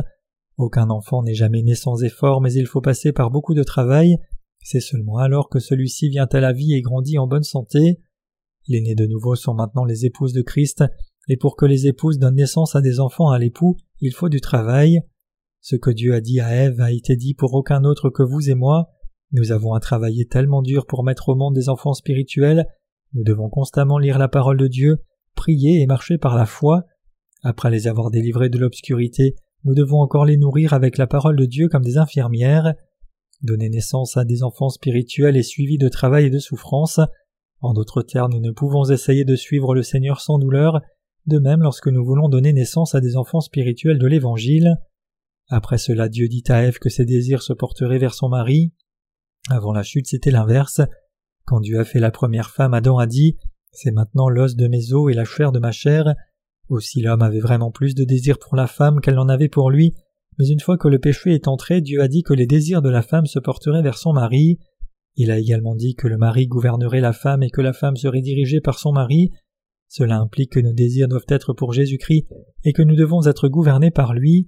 Aucun 0.57 0.89
enfant 0.89 1.21
n'est 1.21 1.35
jamais 1.35 1.63
né 1.63 1.75
sans 1.75 2.01
effort, 2.03 2.39
mais 2.39 2.53
il 2.53 2.65
faut 2.65 2.81
passer 2.81 3.11
par 3.11 3.29
beaucoup 3.29 3.53
de 3.53 3.63
travail. 3.63 4.17
C'est 4.63 4.79
seulement 4.79 5.17
alors 5.17 5.49
que 5.49 5.59
celui-ci 5.59 6.07
vient 6.07 6.27
à 6.31 6.39
la 6.39 6.53
vie 6.53 6.73
et 6.73 6.81
grandit 6.81 7.17
en 7.17 7.27
bonne 7.27 7.43
santé. 7.43 7.99
Les 8.67 8.82
nés 8.82 8.95
de 8.95 9.06
nouveau 9.06 9.36
sont 9.36 9.54
maintenant 9.54 9.86
les 9.86 10.06
épouses 10.06 10.34
de 10.34 10.41
Christ, 10.41 10.84
et 11.28 11.38
pour 11.38 11.56
que 11.56 11.65
les 11.65 11.88
épouses 11.88 12.19
donnent 12.19 12.36
naissance 12.36 12.76
à 12.76 12.82
des 12.82 13.00
enfants 13.00 13.30
à 13.30 13.39
l'époux, 13.39 13.78
il 14.02 14.13
faut 14.13 14.30
du 14.30 14.41
travail. 14.41 15.02
Ce 15.62 15.76
que 15.76 15.91
Dieu 15.91 16.13
a 16.13 16.22
dit 16.22 16.39
à 16.39 16.54
Ève 16.56 16.82
a 16.82 16.91
été 16.91 17.15
dit 17.15 17.34
pour 17.34 17.54
aucun 17.54 17.84
autre 17.84 18.10
que 18.10 18.24
vous 18.24 18.50
et 18.50 18.56
moi. 18.56 18.89
Nous 19.32 19.52
avons 19.52 19.74
à 19.74 19.80
travailler 19.80 20.26
tellement 20.26 20.62
dur 20.62 20.86
pour 20.88 21.04
mettre 21.04 21.30
au 21.30 21.36
monde 21.36 21.54
des 21.54 21.69
enfants 21.69 21.93
spirituels. 21.93 22.65
Nous 23.13 23.24
devons 23.24 23.50
constamment 23.50 23.98
lire 23.98 24.17
la 24.17 24.28
parole 24.28 24.58
de 24.58 24.67
Dieu, 24.67 24.98
prier 25.36 25.82
et 25.82 25.86
marcher 25.86 26.17
par 26.17 26.36
la 26.36 26.45
foi. 26.45 26.86
Après 27.43 27.69
les 27.69 27.88
avoir 27.88 28.10
délivrés 28.10 28.50
de 28.50 28.58
l'obscurité, 28.58 29.36
nous 29.65 29.74
devons 29.74 30.00
encore 30.00 30.26
les 30.26 30.38
nourrir 30.38 30.74
avec 30.74 30.98
la 30.98 31.08
parole 31.08 31.36
de 31.36 31.45
Dieu 31.45 31.67
comme 31.69 31.84
des 31.84 31.98
infirmières. 31.98 32.74
Donner 33.41 33.69
naissance 33.69 34.17
à 34.17 34.26
des 34.26 34.43
enfants 34.43 34.69
spirituels 34.69 35.38
est 35.38 35.43
suivi 35.43 35.78
de 35.78 35.89
travail 35.89 36.26
et 36.26 36.30
de 36.30 36.39
souffrance. 36.39 37.00
En 37.62 37.74
d'autres 37.74 38.02
termes, 38.02 38.34
nous 38.34 38.39
ne 38.39 38.52
pouvons 38.52 38.89
essayer 38.89 39.26
de 39.26 39.36
suivre 39.36 39.76
le 39.76 39.84
Seigneur 39.84 40.22
sans 40.22 40.39
douleur, 40.39 40.82
de 41.26 41.39
même 41.39 41.62
lorsque 41.62 41.88
nous 41.88 42.06
voulons 42.06 42.30
donner 42.30 42.54
naissance 42.54 42.95
à 42.95 43.02
des 43.02 43.17
enfants 43.17 43.41
spirituels 43.41 44.00
de 44.00 44.08
l'Évangile. 44.08 44.78
Après 45.50 45.78
cela, 45.78 46.10
Dieu 46.10 46.28
dit 46.28 46.43
à 46.48 46.63
Ève 46.63 46.80
que 46.80 46.89
ses 46.89 47.06
désirs 47.06 47.41
se 47.41 47.54
porteraient 47.54 47.98
vers 47.98 48.13
son 48.13 48.30
mari. 48.30 48.72
Avant 49.50 49.74
la 49.74 49.84
chute, 49.84 50.08
c'était 50.08 50.32
l'inverse. 50.32 50.82
Quand 51.45 51.60
Dieu 51.60 51.80
a 51.80 51.86
fait 51.86 52.00
la 52.00 52.12
première 52.12 52.52
femme, 52.52 52.74
Adam 52.74 52.98
a 52.98 53.08
dit 53.08 53.38
C'est 53.72 53.91
maintenant 53.91 54.30
l'os 54.30 54.56
de 54.56 54.67
mes 54.67 54.93
os 54.93 55.12
et 55.12 55.15
la 55.15 55.26
chair 55.26 55.52
de 55.52 55.60
ma 55.60 55.72
chair. 55.72 56.15
Aussi 56.69 57.02
l'homme 57.02 57.24
avait 57.24 57.39
vraiment 57.39 57.72
plus 57.72 57.95
de 57.95 58.04
désir 58.04 58.38
pour 58.38 58.56
la 58.56 58.67
femme 58.67 59.02
qu'elle 59.02 59.15
n'en 59.15 59.28
avait 59.28 59.50
pour 59.50 59.72
lui, 59.72 59.95
mais 60.38 60.48
une 60.48 60.60
fois 60.60 60.78
que 60.78 60.88
le 60.88 61.00
péché 61.00 61.34
est 61.34 61.48
entré, 61.48 61.82
Dieu 61.82 62.02
a 62.02 62.08
dit 62.08 62.24
que 62.24 62.34
les 62.34 62.45
désirs 62.45 62.82
de 62.82 62.89
la 62.89 63.02
femme 63.02 63.26
se 63.26 63.39
porteraient 63.39 63.82
vers 63.82 63.98
son 63.98 64.13
mari. 64.13 64.60
Il 65.21 65.32
a 65.32 65.38
également 65.38 65.75
dit 65.75 65.95
que 65.95 66.08
le 66.08 66.17
mari 66.17 66.47
gouvernerait 66.47 67.01
la 67.01 67.12
femme 67.12 67.43
et 67.43 67.49
que 67.49 67.60
la 67.60 67.73
femme 67.73 67.97
serait 67.97 68.21
dirigée 68.21 68.62
par 68.62 68.79
son 68.79 68.93
mari. 68.93 69.32
Cela 69.89 70.17
implique 70.17 70.53
que 70.53 70.62
nos 70.62 70.71
désirs 70.71 71.10
doivent 71.10 71.25
être 71.27 71.51
pour 71.51 71.73
Jésus-Christ 71.73 72.25
et 72.63 72.71
que 72.71 72.84
nous 72.84 72.95
devons 72.95 73.27
être 73.27 73.49
gouvernés 73.49 73.91
par 73.91 74.13
lui. 74.13 74.47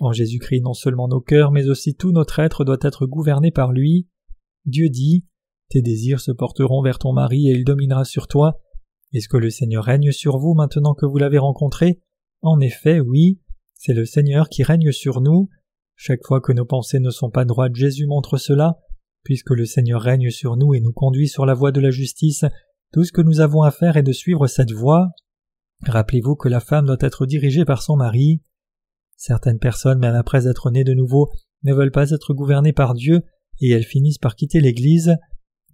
En 0.00 0.10
Jésus-Christ, 0.10 0.62
non 0.62 0.74
seulement 0.74 1.06
nos 1.06 1.20
cœurs, 1.20 1.52
mais 1.52 1.68
aussi 1.68 1.94
tout 1.94 2.10
notre 2.10 2.40
être 2.40 2.64
doit 2.64 2.80
être 2.82 3.06
gouverné 3.06 3.52
par 3.52 3.70
lui. 3.70 4.08
Dieu 4.64 4.88
dit 4.88 5.24
Tes 5.68 5.82
désirs 5.82 6.18
se 6.18 6.32
porteront 6.32 6.82
vers 6.82 6.98
ton 6.98 7.12
mari 7.12 7.48
et 7.48 7.52
il 7.52 7.64
dominera 7.64 8.04
sur 8.04 8.26
toi. 8.26 8.58
Est-ce 9.12 9.28
que 9.28 9.36
le 9.36 9.50
Seigneur 9.50 9.84
règne 9.84 10.10
sur 10.10 10.38
vous 10.38 10.54
maintenant 10.54 10.94
que 10.94 11.06
vous 11.06 11.18
l'avez 11.18 11.38
rencontré? 11.38 12.00
En 12.42 12.58
effet, 12.58 12.98
oui. 12.98 13.38
C'est 13.76 13.94
le 13.94 14.04
Seigneur 14.04 14.48
qui 14.48 14.64
règne 14.64 14.90
sur 14.90 15.20
nous. 15.20 15.48
Chaque 15.94 16.26
fois 16.26 16.40
que 16.40 16.52
nos 16.52 16.64
pensées 16.64 16.98
ne 16.98 17.10
sont 17.10 17.30
pas 17.30 17.44
droites, 17.44 17.76
Jésus 17.76 18.08
montre 18.08 18.36
cela. 18.36 18.80
Puisque 19.24 19.50
le 19.50 19.66
Seigneur 19.66 20.00
règne 20.00 20.30
sur 20.30 20.56
nous 20.56 20.74
et 20.74 20.80
nous 20.80 20.92
conduit 20.92 21.28
sur 21.28 21.46
la 21.46 21.54
voie 21.54 21.72
de 21.72 21.80
la 21.80 21.90
justice, 21.90 22.44
tout 22.92 23.04
ce 23.04 23.12
que 23.12 23.20
nous 23.20 23.40
avons 23.40 23.62
à 23.62 23.70
faire 23.70 23.96
est 23.96 24.02
de 24.02 24.12
suivre 24.12 24.46
cette 24.46 24.72
voie. 24.72 25.10
Rappelez-vous 25.86 26.36
que 26.36 26.48
la 26.48 26.60
femme 26.60 26.86
doit 26.86 26.96
être 27.00 27.26
dirigée 27.26 27.64
par 27.64 27.82
son 27.82 27.96
mari. 27.96 28.42
Certaines 29.16 29.58
personnes, 29.58 29.98
même 29.98 30.14
après 30.14 30.46
être 30.46 30.70
nées 30.70 30.84
de 30.84 30.94
nouveau, 30.94 31.30
ne 31.64 31.74
veulent 31.74 31.92
pas 31.92 32.10
être 32.10 32.34
gouvernées 32.34 32.72
par 32.72 32.94
Dieu 32.94 33.22
et 33.60 33.70
elles 33.70 33.84
finissent 33.84 34.18
par 34.18 34.36
quitter 34.36 34.60
l'Église. 34.60 35.16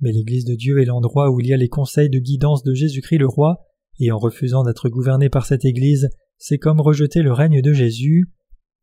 Mais 0.01 0.13
l'Église 0.13 0.45
de 0.45 0.55
Dieu 0.55 0.81
est 0.81 0.87
l'endroit 0.87 1.31
où 1.31 1.41
il 1.41 1.47
y 1.47 1.55
a 1.55 1.57
les 1.57 1.69
conseils 1.69 2.11
de 2.11 2.19
guidance 2.19 2.63
de 2.63 2.75
Jésus-Christ 2.75 3.19
le 3.19 3.29
roi, 3.29 3.65
et 4.01 4.11
en 4.11 4.19
refusant 4.19 4.65
d'être 4.65 4.89
gouverné 4.89 5.29
par 5.29 5.47
cette 5.47 5.65
Église, 5.65 6.09
c'est 6.37 6.59
comme 6.59 6.81
rejeter 6.81 7.23
le 7.23 7.33
règne 7.33 7.63
de 7.63 7.73
Jésus. 7.73 8.33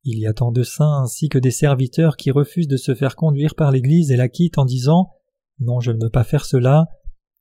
Il 0.03 0.19
y 0.19 0.25
a 0.25 0.33
tant 0.33 0.51
de 0.51 0.63
saints 0.63 1.01
ainsi 1.03 1.29
que 1.29 1.37
des 1.37 1.51
serviteurs 1.51 2.17
qui 2.17 2.31
refusent 2.31 2.67
de 2.67 2.77
se 2.77 2.95
faire 2.95 3.15
conduire 3.15 3.55
par 3.55 3.71
l'Église 3.71 4.11
et 4.11 4.17
la 4.17 4.29
quittent 4.29 4.57
en 4.57 4.65
disant 4.65 5.11
Non, 5.59 5.79
je 5.79 5.91
ne 5.91 6.03
veux 6.03 6.09
pas 6.09 6.23
faire 6.23 6.45
cela. 6.45 6.87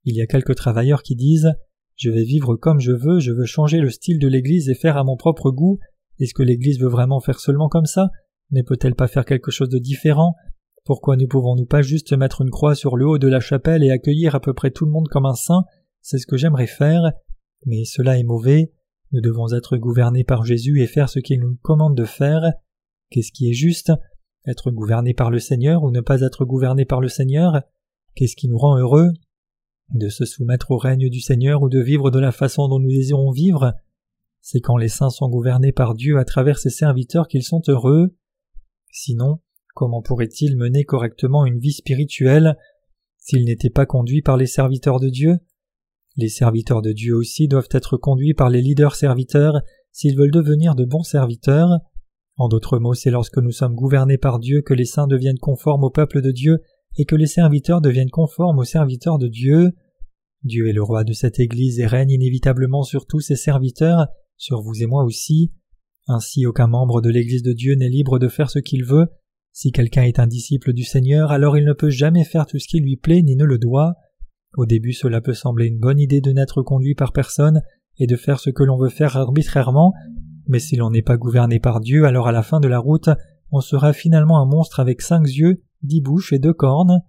Il 0.04 0.16
y 0.16 0.22
a 0.22 0.26
quelques 0.26 0.54
travailleurs 0.54 1.02
qui 1.02 1.16
disent 1.16 1.52
je 2.00 2.08
vais 2.08 2.24
vivre 2.24 2.56
comme 2.56 2.80
je 2.80 2.92
veux, 2.92 3.20
je 3.20 3.30
veux 3.30 3.44
changer 3.44 3.78
le 3.78 3.90
style 3.90 4.18
de 4.18 4.26
l'Église 4.26 4.70
et 4.70 4.74
faire 4.74 4.96
à 4.96 5.04
mon 5.04 5.16
propre 5.16 5.50
goût. 5.50 5.78
Est-ce 6.18 6.32
que 6.32 6.42
l'Église 6.42 6.80
veut 6.80 6.88
vraiment 6.88 7.20
faire 7.20 7.38
seulement 7.38 7.68
comme 7.68 7.84
ça? 7.84 8.08
Ne 8.52 8.62
peut-elle 8.62 8.94
pas 8.94 9.06
faire 9.06 9.26
quelque 9.26 9.50
chose 9.50 9.68
de 9.68 9.78
différent? 9.78 10.34
Pourquoi 10.86 11.16
ne 11.16 11.26
pouvons-nous 11.26 11.66
pas 11.66 11.82
juste 11.82 12.14
mettre 12.14 12.40
une 12.40 12.48
croix 12.48 12.74
sur 12.74 12.96
le 12.96 13.06
haut 13.06 13.18
de 13.18 13.28
la 13.28 13.40
chapelle 13.40 13.84
et 13.84 13.90
accueillir 13.90 14.34
à 14.34 14.40
peu 14.40 14.54
près 14.54 14.70
tout 14.70 14.86
le 14.86 14.90
monde 14.90 15.08
comme 15.08 15.26
un 15.26 15.34
saint? 15.34 15.64
C'est 16.00 16.16
ce 16.16 16.26
que 16.26 16.38
j'aimerais 16.38 16.66
faire. 16.66 17.02
Mais 17.66 17.84
cela 17.84 18.18
est 18.18 18.24
mauvais. 18.24 18.72
Nous 19.12 19.20
devons 19.20 19.52
être 19.52 19.76
gouvernés 19.76 20.24
par 20.24 20.44
Jésus 20.44 20.82
et 20.82 20.86
faire 20.86 21.08
ce 21.08 21.18
qu'il 21.18 21.40
nous 21.40 21.56
commande 21.62 21.96
de 21.96 22.04
faire. 22.04 22.42
Qu'est-ce 23.10 23.32
qui 23.32 23.50
est 23.50 23.54
juste? 23.54 23.92
Être 24.46 24.70
gouverné 24.70 25.14
par 25.14 25.30
le 25.30 25.38
Seigneur 25.38 25.82
ou 25.82 25.90
ne 25.90 26.00
pas 26.00 26.20
être 26.20 26.44
gouverné 26.44 26.84
par 26.84 27.00
le 27.00 27.08
Seigneur? 27.08 27.62
Qu'est-ce 28.14 28.36
qui 28.36 28.48
nous 28.48 28.58
rend 28.58 28.78
heureux? 28.78 29.10
De 29.92 30.08
se 30.08 30.24
soumettre 30.24 30.70
au 30.70 30.78
règne 30.78 31.08
du 31.08 31.20
Seigneur 31.20 31.62
ou 31.62 31.68
de 31.68 31.80
vivre 31.80 32.10
de 32.12 32.20
la 32.20 32.30
façon 32.30 32.68
dont 32.68 32.78
nous 32.78 32.90
désirons 32.90 33.32
vivre, 33.32 33.74
c'est 34.40 34.60
quand 34.60 34.76
les 34.76 34.88
saints 34.88 35.10
sont 35.10 35.28
gouvernés 35.28 35.72
par 35.72 35.94
Dieu 35.94 36.18
à 36.18 36.24
travers 36.24 36.58
ses 36.58 36.70
serviteurs 36.70 37.28
qu'ils 37.28 37.42
sont 37.42 37.62
heureux. 37.68 38.16
Sinon, 38.92 39.40
comment 39.74 40.02
pourraient-ils 40.02 40.56
mener 40.56 40.84
correctement 40.84 41.44
une 41.44 41.58
vie 41.58 41.72
spirituelle 41.72 42.56
s'ils 43.18 43.44
n'étaient 43.44 43.70
pas 43.70 43.86
conduits 43.86 44.22
par 44.22 44.36
les 44.36 44.46
serviteurs 44.46 45.00
de 45.00 45.08
Dieu? 45.08 45.38
Les 46.20 46.28
serviteurs 46.28 46.82
de 46.82 46.92
Dieu 46.92 47.16
aussi 47.16 47.48
doivent 47.48 47.70
être 47.70 47.96
conduits 47.96 48.34
par 48.34 48.50
les 48.50 48.60
leaders 48.60 48.94
serviteurs 48.94 49.62
s'ils 49.90 50.18
veulent 50.18 50.30
devenir 50.30 50.74
de 50.74 50.84
bons 50.84 51.02
serviteurs. 51.02 51.78
En 52.36 52.48
d'autres 52.48 52.78
mots, 52.78 52.92
c'est 52.92 53.10
lorsque 53.10 53.38
nous 53.38 53.52
sommes 53.52 53.74
gouvernés 53.74 54.18
par 54.18 54.38
Dieu 54.38 54.60
que 54.60 54.74
les 54.74 54.84
saints 54.84 55.06
deviennent 55.06 55.38
conformes 55.38 55.84
au 55.84 55.88
peuple 55.88 56.20
de 56.20 56.30
Dieu 56.30 56.58
et 56.98 57.06
que 57.06 57.16
les 57.16 57.26
serviteurs 57.26 57.80
deviennent 57.80 58.10
conformes 58.10 58.58
aux 58.58 58.64
serviteurs 58.64 59.16
de 59.16 59.28
Dieu. 59.28 59.70
Dieu 60.42 60.68
est 60.68 60.74
le 60.74 60.82
roi 60.82 61.04
de 61.04 61.14
cette 61.14 61.40
Église 61.40 61.80
et 61.80 61.86
règne 61.86 62.10
inévitablement 62.10 62.82
sur 62.82 63.06
tous 63.06 63.20
ses 63.20 63.36
serviteurs, 63.36 64.06
sur 64.36 64.60
vous 64.60 64.82
et 64.82 64.86
moi 64.86 65.04
aussi. 65.04 65.54
Ainsi 66.06 66.44
aucun 66.44 66.66
membre 66.66 67.00
de 67.00 67.08
l'Église 67.08 67.42
de 67.42 67.54
Dieu 67.54 67.76
n'est 67.76 67.88
libre 67.88 68.18
de 68.18 68.28
faire 68.28 68.50
ce 68.50 68.58
qu'il 68.58 68.84
veut. 68.84 69.06
Si 69.52 69.72
quelqu'un 69.72 70.02
est 70.02 70.18
un 70.18 70.26
disciple 70.26 70.74
du 70.74 70.84
Seigneur, 70.84 71.30
alors 71.30 71.56
il 71.56 71.64
ne 71.64 71.72
peut 71.72 71.88
jamais 71.88 72.24
faire 72.24 72.44
tout 72.44 72.58
ce 72.58 72.68
qui 72.68 72.80
lui 72.80 72.98
plaît 72.98 73.22
ni 73.22 73.36
ne 73.36 73.44
le 73.44 73.56
doit. 73.56 73.94
Au 74.56 74.66
début 74.66 74.92
cela 74.92 75.20
peut 75.20 75.34
sembler 75.34 75.66
une 75.66 75.78
bonne 75.78 76.00
idée 76.00 76.20
de 76.20 76.32
n'être 76.32 76.62
conduit 76.62 76.94
par 76.94 77.12
personne 77.12 77.62
et 77.98 78.06
de 78.06 78.16
faire 78.16 78.40
ce 78.40 78.50
que 78.50 78.62
l'on 78.62 78.78
veut 78.78 78.88
faire 78.88 79.16
arbitrairement, 79.16 79.92
mais 80.46 80.58
si 80.58 80.76
l'on 80.76 80.90
n'est 80.90 81.02
pas 81.02 81.16
gouverné 81.16 81.60
par 81.60 81.80
Dieu, 81.80 82.04
alors 82.04 82.26
à 82.26 82.32
la 82.32 82.42
fin 82.42 82.60
de 82.60 82.68
la 82.68 82.78
route, 82.78 83.10
on 83.52 83.60
sera 83.60 83.92
finalement 83.92 84.40
un 84.40 84.46
monstre 84.46 84.80
avec 84.80 85.02
cinq 85.02 85.26
yeux, 85.26 85.62
dix 85.82 86.00
bouches 86.00 86.32
et 86.32 86.38
deux 86.38 86.54
cornes. 86.54 87.02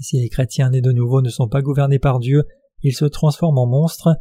Si 0.00 0.18
les 0.20 0.28
chrétiens 0.28 0.70
nés 0.70 0.80
de 0.80 0.92
nouveau 0.92 1.22
ne 1.22 1.28
sont 1.28 1.48
pas 1.48 1.62
gouvernés 1.62 1.98
par 1.98 2.18
Dieu, 2.18 2.44
ils 2.82 2.94
se 2.94 3.04
transforment 3.04 3.58
en 3.58 3.66
monstres. 3.66 4.16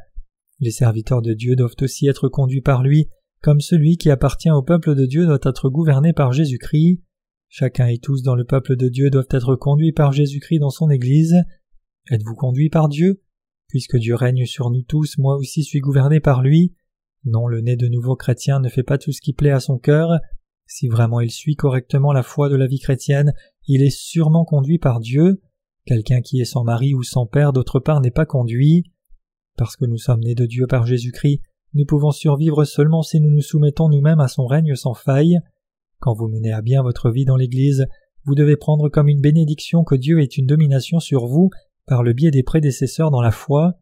Les 0.60 0.72
serviteurs 0.72 1.22
de 1.22 1.34
Dieu 1.34 1.56
doivent 1.56 1.76
aussi 1.82 2.08
être 2.08 2.28
conduits 2.28 2.62
par 2.62 2.84
lui, 2.84 3.10
comme 3.42 3.62
celui 3.62 3.98
qui 3.98 4.10
appartient 4.10 4.52
au 4.52 4.62
peuple 4.62 4.96
de 4.96 5.06
Dieu 5.06 5.26
doit 5.26 5.40
être 5.44 5.70
gouverné 5.70 6.12
par 6.12 6.34
Jésus-Christ. 6.34 7.02
Chacun 7.48 7.88
et 7.88 7.98
tous 7.98 8.22
dans 8.22 8.36
le 8.36 8.44
peuple 8.44 8.76
de 8.76 8.90
Dieu 8.90 9.10
doivent 9.10 9.32
être 9.32 9.56
conduits 9.56 9.94
par 9.94 10.12
Jésus-Christ 10.12 10.60
dans 10.60 10.70
son 10.70 10.90
Église. 10.90 11.36
Êtes-vous 12.10 12.34
conduits 12.34 12.72
par 12.72 12.90
Dieu? 12.90 13.22
Puisque 13.68 13.96
Dieu 13.98 14.16
règne 14.16 14.48
sur 14.48 14.72
nous 14.72 14.82
tous, 14.82 15.20
moi 15.20 15.36
aussi 15.36 15.64
suis 15.64 15.80
gouverné 15.80 16.20
par 16.20 16.42
lui. 16.42 16.74
Non, 17.24 17.46
le 17.46 17.62
né 17.62 17.76
de 17.76 17.88
nouveau 17.88 18.16
chrétien 18.16 18.60
ne 18.60 18.68
fait 18.68 18.82
pas 18.82 18.98
tout 18.98 19.12
ce 19.12 19.22
qui 19.22 19.32
plaît 19.32 19.52
à 19.52 19.60
son 19.60 19.78
cœur. 19.78 20.20
Si 20.66 20.88
vraiment 20.88 21.20
il 21.20 21.30
suit 21.30 21.56
correctement 21.56 22.12
la 22.12 22.24
foi 22.24 22.50
de 22.50 22.56
la 22.56 22.66
vie 22.66 22.80
chrétienne, 22.80 23.34
il 23.68 23.84
est 23.84 23.96
sûrement 23.96 24.44
conduit 24.44 24.80
par 24.80 25.00
Dieu. 25.00 25.40
Quelqu'un 25.86 26.22
qui 26.22 26.42
est 26.42 26.46
sans 26.46 26.64
mari 26.64 26.96
ou 26.96 27.04
sans 27.04 27.28
père 27.28 27.54
d'autre 27.54 27.80
part 27.80 28.02
n'est 28.02 28.10
pas 28.10 28.26
conduit. 28.26 28.86
Parce 29.56 29.76
que 29.76 29.86
nous 29.86 29.98
sommes 29.98 30.22
nés 30.22 30.36
de 30.36 30.48
Dieu 30.48 30.66
par 30.66 30.88
Jésus-Christ, 30.88 31.42
nous 31.76 31.86
pouvons 31.86 32.12
survivre 32.12 32.64
seulement 32.66 33.04
si 33.04 33.20
nous 33.20 33.30
nous 33.30 33.42
soumettons 33.42 33.88
nous-mêmes 33.88 34.20
à 34.20 34.28
son 34.28 34.48
règne 34.48 34.74
sans 34.74 34.96
faille. 34.96 35.38
Quand 36.00 36.16
vous 36.16 36.28
menez 36.28 36.54
à 36.54 36.64
bien 36.64 36.82
votre 36.82 37.12
vie 37.12 37.26
dans 37.26 37.36
l'Église, 37.36 37.86
vous 38.26 38.34
devez 38.34 38.58
prendre 38.58 38.90
comme 38.90 39.10
une 39.10 39.22
bénédiction 39.22 39.84
que 39.84 39.96
Dieu 39.96 40.22
ait 40.22 40.26
une 40.26 40.48
domination 40.48 41.00
sur 41.00 41.28
vous 41.28 41.52
par 41.90 42.04
le 42.04 42.14
biais 42.14 42.30
des 42.30 42.44
prédécesseurs 42.44 43.10
dans 43.10 43.22
la 43.22 43.32
foi. 43.32 43.74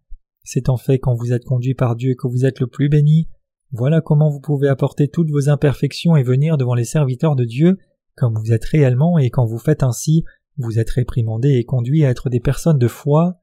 C'est 0.43 0.69
en 0.69 0.77
fait 0.77 0.97
quand 0.97 1.13
vous 1.13 1.33
êtes 1.33 1.43
conduit 1.43 1.75
par 1.75 1.97
Dieu 1.97 2.15
que 2.15 2.27
vous 2.27 2.45
êtes 2.45 2.61
le 2.61 2.67
plus 2.67 2.87
béni. 2.87 3.27
Voilà 3.71 3.99
comment 3.99 4.29
vous 4.29 4.39
pouvez 4.39 4.69
apporter 4.69 5.09
toutes 5.09 5.29
vos 5.29 5.49
imperfections 5.49 6.15
et 6.15 6.23
venir 6.23 6.57
devant 6.57 6.73
les 6.73 6.85
serviteurs 6.85 7.35
de 7.35 7.43
Dieu, 7.43 7.77
comme 8.15 8.33
vous 8.39 8.53
êtes 8.53 8.63
réellement, 8.63 9.17
et 9.17 9.29
quand 9.29 9.45
vous 9.45 9.57
faites 9.57 9.83
ainsi, 9.83 10.23
vous 10.55 10.79
êtes 10.79 10.89
réprimandé 10.89 11.49
et 11.55 11.65
conduit 11.65 12.05
à 12.05 12.09
être 12.09 12.29
des 12.29 12.39
personnes 12.39 12.79
de 12.79 12.87
foi. 12.87 13.41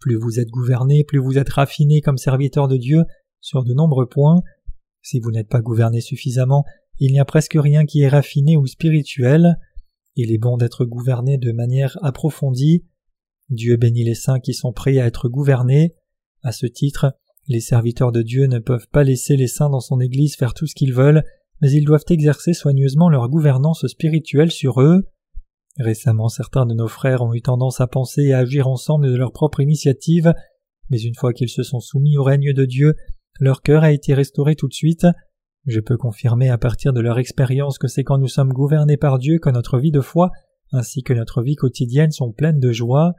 Plus 0.00 0.16
vous 0.16 0.40
êtes 0.40 0.50
gouverné, 0.50 1.04
plus 1.04 1.20
vous 1.20 1.38
êtes 1.38 1.50
raffiné 1.50 2.00
comme 2.00 2.18
serviteur 2.18 2.66
de 2.66 2.76
Dieu 2.76 3.04
sur 3.40 3.62
de 3.62 3.72
nombreux 3.72 4.08
points. 4.08 4.42
Si 5.00 5.20
vous 5.20 5.30
n'êtes 5.30 5.48
pas 5.48 5.62
gouverné 5.62 6.00
suffisamment, 6.00 6.64
il 6.98 7.12
n'y 7.12 7.20
a 7.20 7.24
presque 7.24 7.56
rien 7.56 7.86
qui 7.86 8.02
est 8.02 8.08
raffiné 8.08 8.56
ou 8.56 8.66
spirituel. 8.66 9.60
Il 10.16 10.32
est 10.32 10.38
bon 10.38 10.56
d'être 10.56 10.84
gouverné 10.84 11.38
de 11.38 11.52
manière 11.52 11.96
approfondie. 12.02 12.84
Dieu 13.50 13.76
bénit 13.76 14.04
les 14.04 14.14
saints 14.14 14.40
qui 14.40 14.54
sont 14.54 14.72
prêts 14.72 14.98
à 14.98 15.06
être 15.06 15.28
gouvernés. 15.28 15.94
À 16.42 16.52
ce 16.52 16.66
titre, 16.66 17.12
les 17.48 17.60
serviteurs 17.60 18.12
de 18.12 18.22
Dieu 18.22 18.46
ne 18.46 18.58
peuvent 18.58 18.88
pas 18.88 19.04
laisser 19.04 19.36
les 19.36 19.48
saints 19.48 19.70
dans 19.70 19.80
son 19.80 20.00
Église 20.00 20.36
faire 20.36 20.54
tout 20.54 20.66
ce 20.66 20.74
qu'ils 20.74 20.94
veulent, 20.94 21.24
mais 21.60 21.70
ils 21.70 21.84
doivent 21.84 22.04
exercer 22.08 22.54
soigneusement 22.54 23.08
leur 23.08 23.28
gouvernance 23.28 23.86
spirituelle 23.86 24.50
sur 24.50 24.80
eux. 24.80 25.08
Récemment 25.78 26.28
certains 26.28 26.66
de 26.66 26.74
nos 26.74 26.88
frères 26.88 27.22
ont 27.22 27.34
eu 27.34 27.42
tendance 27.42 27.80
à 27.80 27.86
penser 27.86 28.22
et 28.22 28.32
à 28.32 28.38
agir 28.38 28.68
ensemble 28.68 29.10
de 29.10 29.16
leur 29.16 29.32
propre 29.32 29.60
initiative, 29.60 30.32
mais 30.88 31.00
une 31.00 31.14
fois 31.14 31.32
qu'ils 31.32 31.48
se 31.48 31.62
sont 31.62 31.80
soumis 31.80 32.16
au 32.16 32.22
règne 32.22 32.52
de 32.52 32.64
Dieu, 32.64 32.94
leur 33.40 33.62
cœur 33.62 33.82
a 33.82 33.92
été 33.92 34.14
restauré 34.14 34.54
tout 34.54 34.68
de 34.68 34.74
suite. 34.74 35.06
Je 35.66 35.80
peux 35.80 35.96
confirmer 35.96 36.48
à 36.50 36.58
partir 36.58 36.92
de 36.92 37.00
leur 37.00 37.18
expérience 37.18 37.78
que 37.78 37.88
c'est 37.88 38.04
quand 38.04 38.18
nous 38.18 38.28
sommes 38.28 38.52
gouvernés 38.52 38.96
par 38.96 39.18
Dieu 39.18 39.38
que 39.38 39.50
notre 39.50 39.78
vie 39.78 39.92
de 39.92 40.00
foi 40.00 40.30
ainsi 40.72 41.02
que 41.02 41.12
notre 41.12 41.42
vie 41.42 41.56
quotidienne 41.56 42.12
sont 42.12 42.32
pleines 42.32 42.60
de 42.60 42.72
joie. 42.72 43.14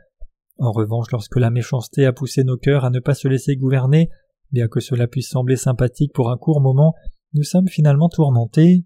En 0.62 0.71
revanche, 0.71 1.10
lorsque 1.12 1.38
la 1.38 1.50
méchanceté 1.50 2.06
a 2.06 2.13
poussé 2.13 2.43
nos 2.43 2.56
cœurs 2.56 2.86
à 2.86 2.91
ne 2.91 3.00
pas 3.00 3.15
se 3.15 3.28
laisser 3.28 3.56
gouverner, 3.56 4.12
bien 4.52 4.67
que 4.67 4.80
cela 4.80 5.08
puisse 5.08 5.28
sembler 5.28 5.56
sympathique 5.56 6.13
pour 6.13 6.30
un 6.30 6.38
court 6.38 6.62
moment, 6.62 6.93
nous 7.34 7.41
sommes 7.41 7.67
finalement 7.67 8.10
tourmentés. 8.10 8.86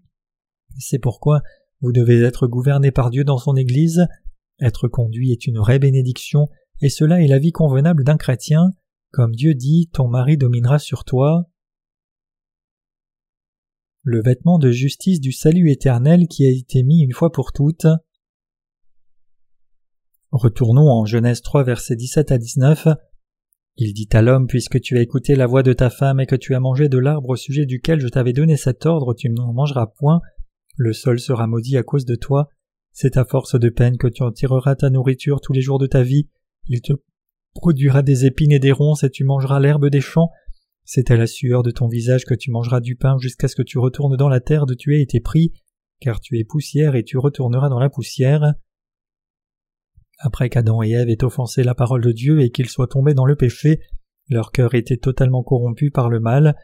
C'est 0.78 0.98
pourquoi 0.98 1.42
vous 1.82 1.92
devez 1.92 2.22
être 2.22 2.46
gouverné 2.46 2.92
par 2.92 3.10
Dieu 3.10 3.24
dans 3.24 3.36
son 3.36 3.56
Église. 3.56 4.06
Être 4.58 4.88
conduit 4.88 5.32
est 5.32 5.46
une 5.46 5.58
vraie 5.58 5.78
bénédiction, 5.78 6.48
et 6.80 6.88
cela 6.88 7.20
est 7.20 7.28
la 7.28 7.38
vie 7.38 7.52
convenable 7.52 8.04
d'un 8.04 8.16
chrétien. 8.16 8.70
Comme 9.10 9.34
Dieu 9.34 9.52
dit, 9.52 9.90
ton 9.92 10.08
mari 10.08 10.38
dominera 10.38 10.78
sur 10.78 11.04
toi. 11.04 11.44
Le 14.02 14.22
vêtement 14.22 14.58
de 14.58 14.70
justice 14.70 15.20
du 15.20 15.32
salut 15.32 15.70
éternel 15.70 16.26
qui 16.26 16.46
a 16.46 16.50
été 16.50 16.82
mis 16.82 17.02
une 17.02 17.12
fois 17.12 17.32
pour 17.32 17.52
toutes. 17.52 17.86
Retournons 20.36 20.90
en 20.90 21.06
Genèse 21.06 21.40
3 21.40 21.64
versets 21.64 21.96
17 21.96 22.30
à 22.30 22.36
19. 22.36 22.88
Il 23.78 23.94
dit 23.94 24.08
à 24.12 24.20
l'homme, 24.20 24.46
puisque 24.46 24.78
tu 24.82 24.98
as 24.98 25.00
écouté 25.00 25.34
la 25.34 25.46
voix 25.46 25.62
de 25.62 25.72
ta 25.72 25.88
femme 25.88 26.20
et 26.20 26.26
que 26.26 26.36
tu 26.36 26.54
as 26.54 26.60
mangé 26.60 26.90
de 26.90 26.98
l'arbre 26.98 27.30
au 27.30 27.36
sujet 27.36 27.64
duquel 27.64 28.00
je 28.00 28.08
t'avais 28.08 28.34
donné 28.34 28.58
cet 28.58 28.84
ordre, 28.84 29.14
tu 29.14 29.30
n'en 29.30 29.54
mangeras 29.54 29.86
point, 29.86 30.20
le 30.76 30.92
sol 30.92 31.20
sera 31.20 31.46
maudit 31.46 31.78
à 31.78 31.82
cause 31.82 32.04
de 32.04 32.16
toi, 32.16 32.50
c'est 32.92 33.16
à 33.16 33.24
force 33.24 33.58
de 33.58 33.70
peine 33.70 33.96
que 33.96 34.08
tu 34.08 34.22
en 34.22 34.30
tireras 34.30 34.74
ta 34.74 34.90
nourriture 34.90 35.40
tous 35.40 35.54
les 35.54 35.62
jours 35.62 35.78
de 35.78 35.86
ta 35.86 36.02
vie, 36.02 36.28
il 36.66 36.82
te 36.82 36.92
produira 37.54 38.02
des 38.02 38.26
épines 38.26 38.52
et 38.52 38.58
des 38.58 38.72
ronces 38.72 39.04
et 39.04 39.10
tu 39.10 39.24
mangeras 39.24 39.58
l'herbe 39.58 39.88
des 39.88 40.02
champs, 40.02 40.28
c'est 40.84 41.10
à 41.10 41.16
la 41.16 41.26
sueur 41.26 41.62
de 41.62 41.70
ton 41.70 41.88
visage 41.88 42.26
que 42.26 42.34
tu 42.34 42.50
mangeras 42.50 42.80
du 42.80 42.94
pain 42.94 43.16
jusqu'à 43.18 43.48
ce 43.48 43.56
que 43.56 43.62
tu 43.62 43.78
retournes 43.78 44.18
dans 44.18 44.28
la 44.28 44.40
terre 44.40 44.66
d'où 44.66 44.74
tu 44.74 44.94
as 44.94 44.98
été 44.98 45.20
pris, 45.20 45.54
car 45.98 46.20
tu 46.20 46.38
es 46.38 46.44
poussière 46.44 46.94
et 46.94 47.04
tu 47.04 47.16
retourneras 47.16 47.70
dans 47.70 47.78
la 47.78 47.88
poussière. 47.88 48.52
Après 50.18 50.48
qu'Adam 50.48 50.82
et 50.82 50.90
Ève 50.90 51.08
aient 51.08 51.24
offensé 51.24 51.62
la 51.62 51.74
parole 51.74 52.02
de 52.02 52.12
Dieu 52.12 52.40
et 52.40 52.50
qu'ils 52.50 52.68
soient 52.68 52.88
tombés 52.88 53.14
dans 53.14 53.26
le 53.26 53.36
péché, 53.36 53.80
leur 54.28 54.50
cœur 54.50 54.74
était 54.74 54.96
totalement 54.96 55.42
corrompu 55.42 55.90
par 55.90 56.08
le 56.08 56.20
mal. 56.20 56.56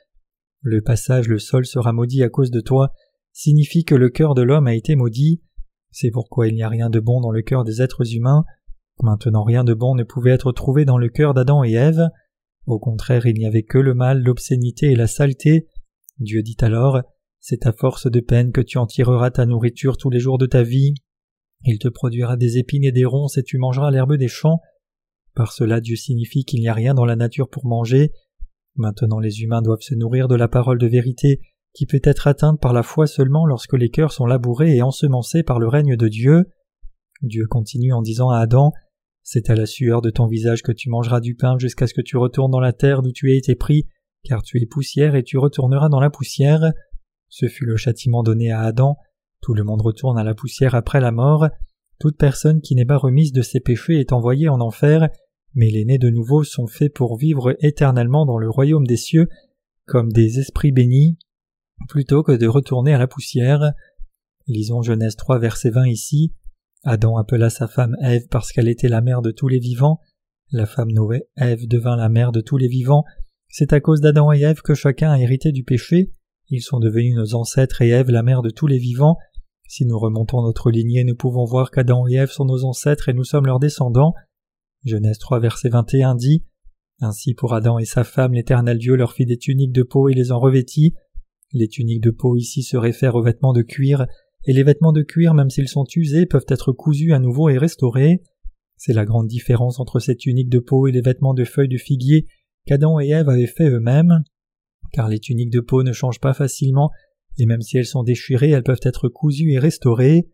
Le 0.61 0.81
passage 0.81 1.29
Le 1.29 1.39
sol 1.39 1.67
sera 1.67 1.93
maudit 1.93 2.23
à 2.23 2.29
cause 2.29 2.51
de 2.51 2.61
toi 2.61 2.93
signifie 3.33 3.85
que 3.85 3.95
le 3.95 4.11
cœur 4.11 4.35
de 4.35 4.43
l'homme 4.43 4.67
a 4.67 4.75
été 4.75 4.95
maudit. 4.95 5.43
C'est 5.91 6.11
pourquoi 6.11 6.49
il 6.49 6.55
n'y 6.55 6.63
a 6.63 6.69
rien 6.69 6.91
de 6.91 7.01
bon 7.01 7.21
dans 7.21 7.31
le 7.31 7.43
cœur 7.43 7.65
des 7.65 7.83
êtres 7.83 8.15
humains. 8.15 8.45
Maintenant 9.01 9.43
rien 9.43 9.65
de 9.65 9.75
bon 9.75 9.95
ne 9.95 10.05
pouvait 10.05 10.31
être 10.31 10.53
trouvé 10.53 10.85
dans 10.85 10.99
le 10.99 11.09
cœur 11.09 11.35
d'Adam 11.35 11.65
et 11.65 11.73
Ève. 11.73 12.09
Au 12.67 12.79
contraire, 12.79 13.27
il 13.27 13.37
n'y 13.37 13.47
avait 13.47 13.65
que 13.65 13.79
le 13.79 13.95
mal, 13.95 14.23
l'obscénité 14.23 14.93
et 14.93 14.97
la 14.97 15.07
saleté. 15.07 15.69
Dieu 16.19 16.43
dit 16.43 16.57
alors 16.61 17.01
C'est 17.41 17.67
à 17.67 17.73
force 17.73 18.11
de 18.11 18.21
peine 18.21 18.53
que 18.53 18.61
tu 18.61 18.79
en 18.79 18.87
tireras 18.87 19.31
ta 19.31 19.47
nourriture 19.47 19.97
tous 19.97 20.11
les 20.11 20.21
jours 20.21 20.39
de 20.39 20.47
ta 20.47 20.63
vie. 20.63 20.95
Il 21.65 21.79
te 21.79 21.89
produira 21.89 22.37
des 22.37 22.59
épines 22.59 22.85
et 22.85 22.93
des 22.93 23.05
ronces 23.05 23.39
et 23.39 23.43
tu 23.43 23.59
mangeras 23.59 23.91
l'herbe 23.91 24.17
des 24.17 24.29
champs. 24.29 24.61
Par 25.35 25.53
cela 25.53 25.81
Dieu 25.81 25.97
signifie 25.97 26.45
qu'il 26.45 26.61
n'y 26.61 26.69
a 26.69 26.75
rien 26.75 26.95
dans 26.95 27.05
la 27.05 27.17
nature 27.17 27.49
pour 27.49 27.67
manger. 27.67 28.13
Maintenant 28.75 29.21
les 29.21 29.43
humains 29.43 29.63
doivent 29.63 29.81
se 29.81 29.95
nourrir 29.95 30.29
de 30.29 30.35
la 30.35 30.49
parole 30.49 30.79
de 30.79 30.87
vérité 30.87 31.41
qui 31.75 31.87
peut 31.87 32.01
être 32.03 32.27
atteinte 32.27 32.61
par 32.61 32.73
la 32.73 32.83
foi 32.83 33.07
seulement 33.07 33.47
lorsque 33.47 33.75
les 33.75 33.91
cœurs 33.91 34.13
sont 34.13 34.27
labourés 34.27 34.77
et 34.77 34.83
ensemencés 34.83 35.43
par 35.43 35.59
le 35.59 35.69
règne 35.69 35.97
de 35.97 36.09
Dieu. 36.09 36.45
Dieu 37.23 37.47
continue 37.47 37.93
en 37.93 38.03
disant 38.03 38.31
à 38.31 38.39
Adam 38.39 38.73
C'est 39.23 39.49
à 39.49 39.55
la 39.55 39.67
sueur 39.67 40.03
de 40.03 40.11
ton 40.11 40.27
visage 40.27 40.63
que 40.63 40.73
tu 40.73 40.91
mangeras 40.91 41.21
du 41.21 41.35
pain 41.35 41.59
jusqu'à 41.59 41.87
ce 41.87 41.95
que 41.95 42.03
tu 42.03 42.17
retournes 42.17 42.51
dans 42.51 42.61
la 42.61 42.73
terre 42.73 43.03
d'où 43.03 43.13
tu 43.13 43.31
as 43.31 43.37
été 43.37 43.55
pris, 43.55 43.87
car 44.25 44.43
tu 44.43 44.61
es 44.61 44.67
poussière 44.67 45.15
et 45.15 45.23
tu 45.23 45.39
retourneras 45.39 45.89
dans 45.89 46.01
la 46.01 46.11
poussière. 46.11 46.73
Ce 47.29 47.49
fut 47.49 47.65
le 47.65 47.77
châtiment 47.77 48.23
donné 48.23 48.51
à 48.51 48.61
Adam. 48.61 48.99
Tout 49.43 49.55
le 49.55 49.65
monde 49.65 49.83
retourne 49.83 50.19
à 50.19 50.25
la 50.25 50.35
poussière 50.35 50.75
après 50.77 51.01
la 51.01 51.11
mort. 51.11 51.49
Toute 51.99 52.17
personne 52.17 52.61
qui 52.61 52.75
n'est 52.77 52.87
pas 52.87 52.97
remise 52.97 53.33
de 53.33 53.43
ses 53.43 53.61
péchés 53.61 53.99
est 53.99 54.13
envoyée 54.13 54.49
en 54.49 54.61
enfer, 54.61 55.09
mais 55.55 55.69
les 55.69 55.85
nés 55.85 55.99
de 55.99 56.11
nouveau 56.11 56.45
sont 56.45 56.69
faits 56.69 56.95
pour 56.95 57.19
vivre 57.19 57.57
éternellement 57.61 58.25
dans 58.25 58.39
le 58.39 58.49
royaume 58.49 58.87
des 58.87 58.97
cieux, 58.97 59.29
comme 59.85 60.13
des 60.13 60.39
esprits 60.39 60.73
bénis, 60.73 61.19
plutôt 61.89 62.23
que 62.23 62.33
de 62.33 62.47
retourner 62.47 62.95
à 62.95 62.99
la 62.99 63.09
poussière. 63.09 63.73
Lisons 64.47 64.83
Genèse 64.83 65.17
3 65.17 65.41
verset 65.41 65.71
20 65.71 65.89
ici. 65.89 66.33
Adam 66.85 67.17
appela 67.17 67.51
sa 67.51 67.69
femme 67.69 67.97
Ève 68.01 68.27
parce 68.29 68.53
qu'elle 68.53 68.69
était 68.69 68.89
la 68.89 69.01
mère 69.01 69.23
de 69.23 69.31
tous 69.31 69.49
les 69.49 69.59
vivants. 69.59 70.01
La 70.51 70.67
femme 70.67 70.93
Noé, 70.93 71.29
Ève 71.37 71.67
devint 71.67 71.97
la 71.97 72.09
mère 72.09 72.33
de 72.33 72.41
tous 72.41 72.59
les 72.59 72.69
vivants. 72.69 73.05
C'est 73.49 73.73
à 73.73 73.81
cause 73.81 74.01
d'Adam 74.01 74.33
et 74.33 74.41
Ève 74.41 74.63
que 74.63 74.75
chacun 74.75 75.11
a 75.11 75.19
hérité 75.19 75.53
du 75.53 75.65
péché. 75.65 76.13
Ils 76.49 76.63
sont 76.63 76.81
devenus 76.81 77.15
nos 77.17 77.35
ancêtres 77.35 77.83
et 77.83 77.89
Ève 77.89 78.11
la 78.11 78.23
mère 78.23 78.43
de 78.43 78.51
tous 78.51 78.67
les 78.67 78.79
vivants. 78.79 79.19
Si 79.75 79.87
nous 79.87 79.99
remontons 79.99 80.43
notre 80.43 80.71
lignée, 80.71 81.03
nous 81.03 81.15
pouvons 81.15 81.47
voir 81.47 81.71
qu'Adam 81.71 82.07
et 82.07 82.17
Ève 82.17 82.31
sont 82.31 82.45
nos 82.45 82.63
ancêtres 82.65 83.09
et 83.09 83.15
nous 83.15 83.25
sommes 83.25 83.47
leurs 83.47 83.59
descendants. 83.59 84.13
Genèse 84.85 85.17
3 85.17 85.41
verset 85.41 85.71
21 85.71 86.15
dit 86.15 86.45
Ainsi 87.01 87.33
pour 87.33 87.55
Adam 87.55 87.79
et 87.79 87.87
sa 87.87 88.05
femme, 88.05 88.35
l'Éternel 88.35 88.77
Dieu 88.77 88.97
leur 88.97 89.15
fit 89.15 89.25
des 89.25 89.39
tuniques 89.39 89.73
de 89.73 89.83
peau 89.83 90.11
et 90.11 90.13
les 90.13 90.31
en 90.31 90.39
revêtit. 90.39 90.93
Les 91.55 91.69
tuniques 91.69 92.03
de 92.03 92.11
peau 92.11 92.37
ici 92.37 92.63
se 92.63 92.77
réfèrent 92.77 93.15
aux 93.15 93.23
vêtements 93.23 93.55
de 93.55 93.63
cuir 93.63 94.07
et 94.45 94.53
les 94.53 94.63
vêtements 94.63 94.93
de 94.93 95.01
cuir, 95.01 95.33
même 95.33 95.49
s'ils 95.49 95.69
sont 95.69 95.87
usés, 95.97 96.27
peuvent 96.27 96.45
être 96.49 96.73
cousus 96.73 97.15
à 97.15 97.19
nouveau 97.19 97.49
et 97.49 97.57
restaurés. 97.57 98.23
C'est 98.77 98.93
la 98.93 99.07
grande 99.07 99.29
différence 99.29 99.81
entre 99.81 100.01
ces 100.01 100.17
tuniques 100.17 100.51
de 100.51 100.59
peau 100.59 100.87
et 100.87 100.93
les 100.93 101.01
vêtements 101.01 101.33
de 101.33 101.45
feuilles 101.45 101.69
de 101.69 101.79
figuier 101.79 102.27
qu'Adam 102.67 103.01
et 103.01 103.09
Ève 103.09 103.31
avaient 103.31 103.47
fait 103.47 103.71
eux-mêmes, 103.71 104.23
car 104.93 105.09
les 105.09 105.19
tuniques 105.19 105.51
de 105.51 105.61
peau 105.61 105.83
ne 105.83 105.93
changent 105.93 106.21
pas 106.21 106.35
facilement, 106.35 106.91
et 107.39 107.47
même 107.47 107.63
si 107.63 107.79
elles 107.79 107.87
sont 107.87 108.03
déchirées, 108.03 108.51
elles 108.51 108.63
peuvent 108.63 108.81
être 108.83 109.09
cousues 109.09 109.53
et 109.53 109.59
restaurées. 109.59 110.29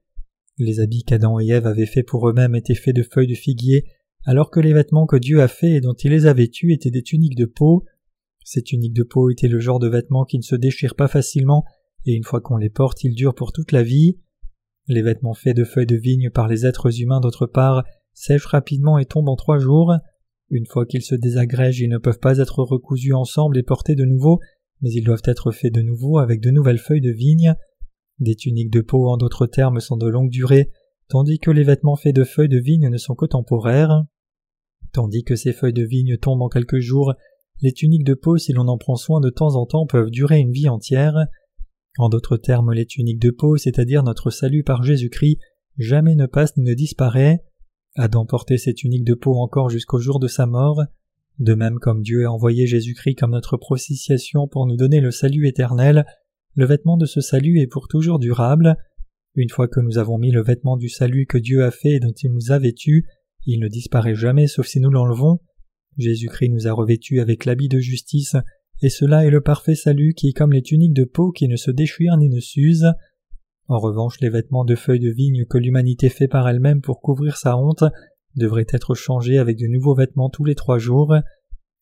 Les 0.58 0.80
habits 0.80 1.04
qu'Adam 1.04 1.38
et 1.38 1.48
Ève 1.48 1.66
avaient 1.66 1.86
faits 1.86 2.06
pour 2.06 2.28
eux-mêmes 2.28 2.56
étaient 2.56 2.74
faits 2.74 2.96
de 2.96 3.02
feuilles 3.02 3.28
de 3.28 3.34
figuier, 3.34 3.84
alors 4.24 4.50
que 4.50 4.60
les 4.60 4.72
vêtements 4.72 5.06
que 5.06 5.16
Dieu 5.16 5.40
a 5.40 5.48
faits 5.48 5.70
et 5.70 5.80
dont 5.80 5.94
il 5.94 6.10
les 6.10 6.26
a 6.26 6.32
vêtus 6.32 6.72
étaient 6.72 6.90
des 6.90 7.02
tuniques 7.02 7.36
de 7.36 7.46
peau. 7.46 7.84
Ces 8.44 8.62
tuniques 8.62 8.94
de 8.94 9.04
peau 9.04 9.30
étaient 9.30 9.48
le 9.48 9.60
genre 9.60 9.78
de 9.78 9.88
vêtements 9.88 10.24
qui 10.24 10.38
ne 10.38 10.42
se 10.42 10.56
déchirent 10.56 10.96
pas 10.96 11.08
facilement 11.08 11.64
et 12.06 12.14
une 12.14 12.24
fois 12.24 12.40
qu'on 12.40 12.56
les 12.56 12.70
porte, 12.70 13.04
ils 13.04 13.14
durent 13.14 13.34
pour 13.34 13.52
toute 13.52 13.72
la 13.72 13.82
vie. 13.82 14.18
Les 14.86 15.02
vêtements 15.02 15.34
faits 15.34 15.56
de 15.56 15.64
feuilles 15.64 15.86
de 15.86 15.96
vigne 15.96 16.30
par 16.30 16.48
les 16.48 16.66
êtres 16.66 17.00
humains 17.00 17.20
d'autre 17.20 17.46
part 17.46 17.84
sèchent 18.14 18.46
rapidement 18.46 18.98
et 18.98 19.04
tombent 19.04 19.28
en 19.28 19.36
trois 19.36 19.58
jours. 19.58 19.94
Une 20.50 20.66
fois 20.66 20.86
qu'ils 20.86 21.02
se 21.02 21.14
désagrègent, 21.14 21.80
ils 21.80 21.90
ne 21.90 21.98
peuvent 21.98 22.18
pas 22.18 22.38
être 22.38 22.62
recousus 22.62 23.12
ensemble 23.12 23.58
et 23.58 23.62
portés 23.62 23.94
de 23.94 24.04
nouveau, 24.04 24.40
mais 24.80 24.90
ils 24.90 25.04
doivent 25.04 25.22
être 25.24 25.50
faits 25.50 25.74
de 25.74 25.82
nouveau 25.82 26.18
avec 26.18 26.40
de 26.40 26.50
nouvelles 26.50 26.78
feuilles 26.78 27.00
de 27.00 27.10
vigne. 27.10 27.54
Des 28.18 28.34
tuniques 28.34 28.72
de 28.72 28.80
peau, 28.80 29.08
en 29.08 29.16
d'autres 29.16 29.46
termes, 29.46 29.80
sont 29.80 29.96
de 29.96 30.08
longue 30.08 30.30
durée, 30.30 30.70
tandis 31.08 31.38
que 31.38 31.50
les 31.50 31.64
vêtements 31.64 31.96
faits 31.96 32.14
de 32.14 32.24
feuilles 32.24 32.48
de 32.48 32.58
vigne 32.58 32.88
ne 32.88 32.98
sont 32.98 33.14
que 33.14 33.26
temporaires. 33.26 34.04
Tandis 34.92 35.24
que 35.24 35.36
ces 35.36 35.52
feuilles 35.52 35.72
de 35.72 35.84
vigne 35.84 36.16
tombent 36.16 36.42
en 36.42 36.48
quelques 36.48 36.80
jours, 36.80 37.14
les 37.60 37.72
tuniques 37.72 38.04
de 38.04 38.14
peau, 38.14 38.38
si 38.38 38.52
l'on 38.52 38.68
en 38.68 38.78
prend 38.78 38.96
soin 38.96 39.20
de 39.20 39.30
temps 39.30 39.56
en 39.56 39.66
temps, 39.66 39.86
peuvent 39.86 40.10
durer 40.10 40.38
une 40.38 40.52
vie 40.52 40.68
entière. 40.68 41.16
En 41.98 42.08
d'autres 42.08 42.36
termes, 42.36 42.72
les 42.72 42.86
tuniques 42.86 43.20
de 43.20 43.30
peau, 43.30 43.56
c'est-à-dire 43.56 44.04
notre 44.04 44.30
salut 44.30 44.62
par 44.62 44.84
Jésus-Christ, 44.84 45.38
jamais 45.76 46.14
ne 46.14 46.26
passe 46.26 46.56
ni 46.56 46.64
ne 46.64 46.74
disparaît. 46.74 47.44
Adam 47.96 48.26
portait 48.26 48.58
ces 48.58 48.74
tuniques 48.74 49.04
de 49.04 49.14
peau 49.14 49.34
encore 49.34 49.70
jusqu'au 49.70 49.98
jour 49.98 50.20
de 50.20 50.28
sa 50.28 50.46
mort. 50.46 50.82
De 51.38 51.54
même 51.54 51.78
comme 51.78 52.02
Dieu 52.02 52.26
a 52.26 52.32
envoyé 52.32 52.66
Jésus-Christ 52.66 53.14
comme 53.14 53.30
notre 53.30 53.56
propitiation 53.56 54.48
pour 54.48 54.66
nous 54.66 54.76
donner 54.76 55.00
le 55.00 55.12
salut 55.12 55.46
éternel, 55.46 56.04
le 56.54 56.66
vêtement 56.66 56.96
de 56.96 57.06
ce 57.06 57.20
salut 57.20 57.60
est 57.60 57.68
pour 57.68 57.86
toujours 57.86 58.18
durable. 58.18 58.76
Une 59.36 59.50
fois 59.50 59.68
que 59.68 59.78
nous 59.78 59.98
avons 59.98 60.18
mis 60.18 60.32
le 60.32 60.42
vêtement 60.42 60.76
du 60.76 60.88
salut 60.88 61.26
que 61.26 61.38
Dieu 61.38 61.64
a 61.64 61.70
fait 61.70 61.90
et 61.90 62.00
dont 62.00 62.12
il 62.12 62.32
nous 62.32 62.50
a 62.50 62.58
vêtus, 62.58 63.06
il 63.46 63.60
ne 63.60 63.68
disparaît 63.68 64.16
jamais 64.16 64.48
sauf 64.48 64.66
si 64.66 64.80
nous 64.80 64.90
l'enlevons. 64.90 65.38
Jésus-Christ 65.96 66.48
nous 66.48 66.66
a 66.66 66.72
revêtus 66.72 67.20
avec 67.20 67.44
l'habit 67.44 67.68
de 67.68 67.78
justice 67.78 68.34
et 68.82 68.88
cela 68.88 69.24
est 69.24 69.30
le 69.30 69.40
parfait 69.40 69.76
salut 69.76 70.14
qui 70.14 70.30
est 70.30 70.32
comme 70.32 70.52
les 70.52 70.62
tuniques 70.62 70.94
de 70.94 71.04
peau 71.04 71.30
qui 71.30 71.46
ne 71.46 71.56
se 71.56 71.70
déchirent 71.70 72.16
ni 72.16 72.28
ne 72.28 72.40
s'usent. 72.40 72.92
En 73.68 73.78
revanche, 73.78 74.20
les 74.20 74.30
vêtements 74.30 74.64
de 74.64 74.74
feuilles 74.74 74.98
de 74.98 75.10
vigne 75.10 75.44
que 75.44 75.58
l'humanité 75.58 76.08
fait 76.08 76.28
par 76.28 76.48
elle-même 76.48 76.80
pour 76.80 77.00
couvrir 77.00 77.36
sa 77.36 77.56
honte 77.56 77.84
devraient 78.38 78.66
être 78.70 78.94
changés 78.94 79.38
avec 79.38 79.58
de 79.58 79.66
nouveaux 79.66 79.94
vêtements 79.94 80.30
tous 80.30 80.44
les 80.44 80.54
trois 80.54 80.78
jours. 80.78 81.14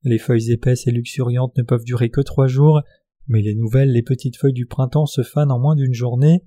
Les 0.02 0.18
feuilles 0.18 0.52
épaisses 0.52 0.86
et 0.86 0.92
luxuriantes 0.92 1.57
ne 1.57 1.62
peuvent 1.62 1.84
durer 1.84 2.11
que 2.11 2.20
trois 2.20 2.46
jours, 2.46 2.82
mais 3.28 3.42
les 3.42 3.54
nouvelles, 3.54 3.92
les 3.92 4.02
petites 4.02 4.36
feuilles 4.36 4.52
du 4.52 4.66
printemps 4.66 5.07
se 5.07 5.22
fanent 5.22 5.52
en 5.52 5.59
moins 5.59 5.76
d'une 5.76 5.94
journée. 5.94 6.44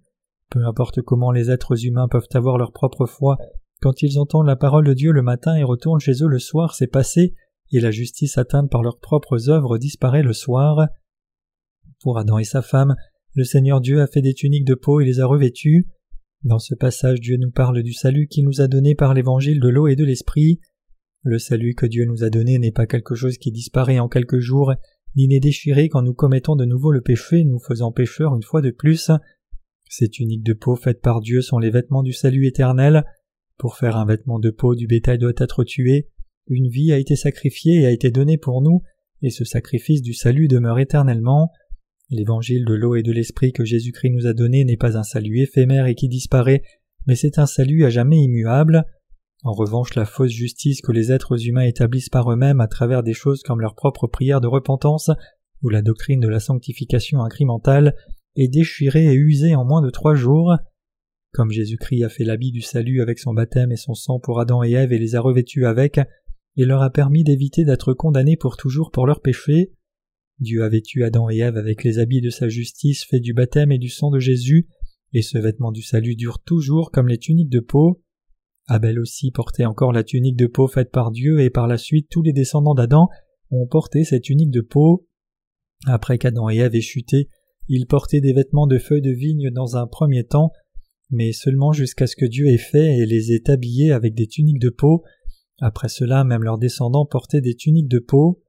Peu 0.49 0.65
importe 0.65 1.01
comment 1.01 1.31
les 1.31 1.51
êtres 1.51 1.85
humains 1.85 2.07
peuvent 2.07 2.27
avoir 2.33 2.57
leur 2.57 2.71
propre 2.71 3.05
foi, 3.05 3.37
quand 3.81 4.01
ils 4.01 4.19
entendent 4.19 4.47
la 4.47 4.57
parole 4.57 4.85
de 4.85 4.93
Dieu 4.93 5.11
le 5.11 5.21
matin 5.21 5.55
et 5.55 5.63
retournent 5.63 6.01
chez 6.01 6.23
eux 6.23 6.27
le 6.27 6.39
soir, 6.39 6.75
c'est 6.75 6.87
passé, 6.87 7.33
et 7.71 7.79
la 7.79 7.91
justice 7.91 8.37
atteinte 8.37 8.69
par 8.69 8.83
leurs 8.83 8.99
propres 8.99 9.49
œuvres 9.49 9.77
disparaît 9.77 10.23
le 10.23 10.33
soir. 10.33 10.87
Pour 12.01 12.17
Adam 12.17 12.39
et 12.39 12.43
sa 12.43 12.61
femme, 12.61 12.95
le 13.35 13.43
Seigneur 13.43 13.79
Dieu 13.79 14.01
a 14.01 14.07
fait 14.07 14.21
des 14.21 14.33
tuniques 14.33 14.65
de 14.65 14.73
peau 14.73 14.99
et 14.99 15.05
les 15.05 15.19
a 15.19 15.25
revêtues. 15.25 15.87
Dans 16.43 16.59
ce 16.59 16.73
passage, 16.73 17.19
Dieu 17.19 17.35
nous 17.35 17.51
parle 17.51 17.83
du 17.83 17.91
salut 17.91 18.27
qu'il 18.27 18.45
nous 18.45 18.61
a 18.61 18.67
donné 18.67 18.95
par 18.95 19.13
l'évangile 19.13 19.59
de 19.59 19.67
l'eau 19.67 19.87
et 19.87 19.97
de 19.97 20.05
l'esprit. 20.05 20.61
Le 21.21 21.37
salut 21.37 21.75
que 21.75 21.85
Dieu 21.85 22.05
nous 22.05 22.23
a 22.23 22.29
donné 22.29 22.57
n'est 22.59 22.71
pas 22.71 22.87
quelque 22.87 23.13
chose 23.13 23.37
qui 23.37 23.51
disparaît 23.51 23.99
en 23.99 24.07
quelques 24.07 24.39
jours, 24.39 24.73
ni 25.17 25.27
n'est 25.27 25.41
déchiré 25.41 25.89
quand 25.89 26.01
nous 26.01 26.13
commettons 26.13 26.55
de 26.55 26.63
nouveau 26.63 26.91
le 26.91 27.01
péché, 27.01 27.43
nous 27.43 27.59
faisant 27.59 27.91
pécheurs 27.91 28.35
une 28.35 28.43
fois 28.43 28.61
de 28.61 28.71
plus. 28.71 29.11
Ces 29.89 30.07
tuniques 30.07 30.45
de 30.45 30.53
peau 30.53 30.77
faites 30.77 31.01
par 31.01 31.19
Dieu 31.19 31.41
sont 31.41 31.59
les 31.59 31.71
vêtements 31.71 32.03
du 32.03 32.13
salut 32.13 32.47
éternel. 32.47 33.03
Pour 33.57 33.75
faire 33.75 33.97
un 33.97 34.05
vêtement 34.05 34.39
de 34.39 34.49
peau, 34.49 34.75
du 34.75 34.87
bétail 34.87 35.17
doit 35.17 35.33
être 35.35 35.65
tué, 35.65 36.07
une 36.47 36.69
vie 36.69 36.93
a 36.93 36.97
été 36.97 37.17
sacrifiée 37.17 37.81
et 37.81 37.85
a 37.85 37.91
été 37.91 38.11
donnée 38.11 38.37
pour 38.37 38.61
nous, 38.61 38.81
et 39.21 39.29
ce 39.29 39.43
sacrifice 39.43 40.01
du 40.01 40.13
salut 40.13 40.47
demeure 40.47 40.79
éternellement. 40.79 41.51
L'évangile 42.11 42.65
de 42.65 42.73
l'eau 42.73 42.95
et 42.95 43.03
de 43.03 43.11
l'esprit 43.11 43.51
que 43.51 43.63
Jésus-Christ 43.63 44.09
nous 44.09 44.25
a 44.27 44.33
donné 44.33 44.65
n'est 44.65 44.77
pas 44.77 44.97
un 44.97 45.03
salut 45.03 45.41
éphémère 45.41 45.85
et 45.85 45.95
qui 45.95 46.07
disparaît, 46.07 46.63
mais 47.05 47.15
c'est 47.15 47.37
un 47.37 47.45
salut 47.45 47.85
à 47.85 47.89
jamais 47.89 48.17
immuable. 48.17 48.83
En 49.43 49.53
revanche, 49.53 49.95
la 49.95 50.05
fausse 50.05 50.31
justice 50.31 50.81
que 50.81 50.91
les 50.91 51.11
êtres 51.11 51.47
humains 51.47 51.63
établissent 51.63 52.09
par 52.09 52.31
eux-mêmes 52.31 52.61
à 52.61 52.67
travers 52.67 53.03
des 53.03 53.13
choses 53.13 53.43
comme 53.43 53.61
leur 53.61 53.75
propre 53.75 54.07
prière 54.07 54.41
de 54.41 54.47
repentance 54.47 55.11
ou 55.61 55.69
la 55.69 55.81
doctrine 55.81 56.19
de 56.19 56.27
la 56.27 56.39
sanctification 56.39 57.21
incrémentale 57.21 57.95
est 58.35 58.47
déchirée 58.47 59.05
et 59.05 59.15
usée 59.15 59.55
en 59.55 59.65
moins 59.65 59.81
de 59.81 59.89
trois 59.89 60.15
jours. 60.15 60.55
Comme 61.31 61.51
Jésus-Christ 61.51 62.03
a 62.03 62.09
fait 62.09 62.23
l'habit 62.23 62.51
du 62.51 62.61
salut 62.61 63.01
avec 63.01 63.19
son 63.19 63.33
baptême 63.33 63.71
et 63.71 63.77
son 63.77 63.93
sang 63.93 64.19
pour 64.19 64.39
Adam 64.39 64.63
et 64.63 64.71
Ève 64.71 64.93
et 64.93 64.97
les 64.97 65.15
a 65.15 65.21
revêtus 65.21 65.65
avec, 65.65 65.99
il 66.55 66.67
leur 66.67 66.81
a 66.81 66.89
permis 66.89 67.23
d'éviter 67.23 67.65
d'être 67.65 67.93
condamnés 67.93 68.35
pour 68.35 68.57
toujours 68.57 68.91
pour 68.91 69.05
leurs 69.05 69.21
péchés. 69.21 69.71
Dieu 70.39 70.63
a 70.63 70.69
vêtu 70.69 71.03
Adam 71.03 71.29
et 71.29 71.37
Ève 71.37 71.57
avec 71.57 71.83
les 71.83 71.99
habits 71.99 72.21
de 72.21 72.29
sa 72.29 72.47
justice 72.47 73.05
faits 73.05 73.21
du 73.21 73.33
baptême 73.33 73.71
et 73.71 73.77
du 73.77 73.89
sang 73.89 74.09
de 74.09 74.19
Jésus, 74.19 74.67
et 75.13 75.21
ce 75.21 75.37
vêtement 75.37 75.71
du 75.71 75.81
salut 75.81 76.15
dure 76.15 76.39
toujours 76.39 76.91
comme 76.91 77.07
les 77.07 77.17
tuniques 77.17 77.49
de 77.49 77.59
peau. 77.59 78.01
Abel 78.67 78.99
aussi 78.99 79.31
portait 79.31 79.65
encore 79.65 79.91
la 79.91 80.03
tunique 80.03 80.37
de 80.37 80.47
peau 80.47 80.67
faite 80.67 80.91
par 80.91 81.11
Dieu, 81.11 81.41
et 81.41 81.49
par 81.49 81.67
la 81.67 81.77
suite 81.77 82.07
tous 82.09 82.21
les 82.21 82.33
descendants 82.33 82.75
d'Adam 82.75 83.09
ont 83.51 83.67
porté 83.67 84.03
cette 84.03 84.23
tunique 84.23 84.51
de 84.51 84.61
peau. 84.61 85.07
Après 85.85 86.17
qu'Adam 86.17 86.49
et 86.49 86.57
Ève 86.57 86.75
aient 86.75 86.81
chuté, 86.81 87.29
ils 87.67 87.87
portaient 87.87 88.21
des 88.21 88.33
vêtements 88.33 88.67
de 88.67 88.77
feuilles 88.77 89.01
de 89.01 89.11
vigne 89.11 89.49
dans 89.51 89.75
un 89.75 89.87
premier 89.87 90.23
temps, 90.23 90.51
mais 91.09 91.33
seulement 91.33 91.71
jusqu'à 91.73 92.07
ce 92.07 92.15
que 92.15 92.25
Dieu 92.25 92.47
ait 92.47 92.57
fait 92.57 92.97
et 92.97 93.05
les 93.05 93.31
ait 93.33 93.49
habillés 93.49 93.91
avec 93.91 94.13
des 94.13 94.27
tuniques 94.27 94.61
de 94.61 94.69
peau, 94.69 95.03
après 95.61 95.89
cela, 95.89 96.23
même 96.23 96.43
leurs 96.43 96.57
descendants 96.57 97.05
portaient 97.05 97.41
des 97.41 97.55
tuniques 97.55 97.89
de 97.89 97.99
peau. 97.99 98.41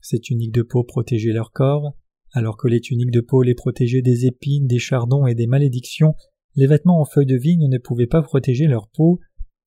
Ces 0.00 0.20
tuniques 0.20 0.54
de 0.54 0.62
peau 0.62 0.84
protégeaient 0.84 1.32
leur 1.32 1.52
corps, 1.52 1.96
alors 2.32 2.56
que 2.56 2.68
les 2.68 2.80
tuniques 2.80 3.10
de 3.10 3.20
peau 3.20 3.42
les 3.42 3.54
protégeaient 3.54 4.02
des 4.02 4.26
épines, 4.26 4.66
des 4.66 4.78
chardons 4.78 5.26
et 5.26 5.34
des 5.34 5.46
malédictions, 5.46 6.14
les 6.56 6.66
vêtements 6.66 7.00
en 7.00 7.04
feuilles 7.04 7.26
de 7.26 7.36
vigne 7.36 7.68
ne 7.68 7.78
pouvaient 7.78 8.06
pas 8.06 8.22
protéger 8.22 8.66
leur 8.66 8.88
peau. 8.88 9.20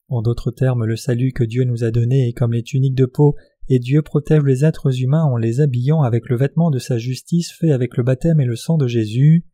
En 0.08 0.22
d'autres 0.22 0.52
termes, 0.52 0.86
le 0.86 0.96
salut 0.96 1.32
que 1.32 1.44
Dieu 1.44 1.64
nous 1.64 1.84
a 1.84 1.92
donné 1.92 2.28
est 2.28 2.34
comme 2.34 2.54
les 2.54 2.64
tuniques 2.64 2.96
de 2.96 3.06
peau, 3.06 3.36
et 3.70 3.80
Dieu 3.80 4.02
protège 4.02 4.44
les 4.44 4.66
êtres 4.66 5.02
humains 5.02 5.24
en 5.24 5.38
les 5.38 5.62
habillant 5.62 6.02
avec 6.02 6.28
le 6.28 6.36
vêtement 6.36 6.72
de 6.72 6.80
sa 6.80 6.98
justice 6.98 7.52
fait 7.52 7.72
avec 7.72 7.96
le 7.98 8.04
baptême 8.04 8.42
et 8.42 8.46
le 8.46 8.56
sang 8.56 8.78
de 8.78 8.88
Jésus. 8.88 9.46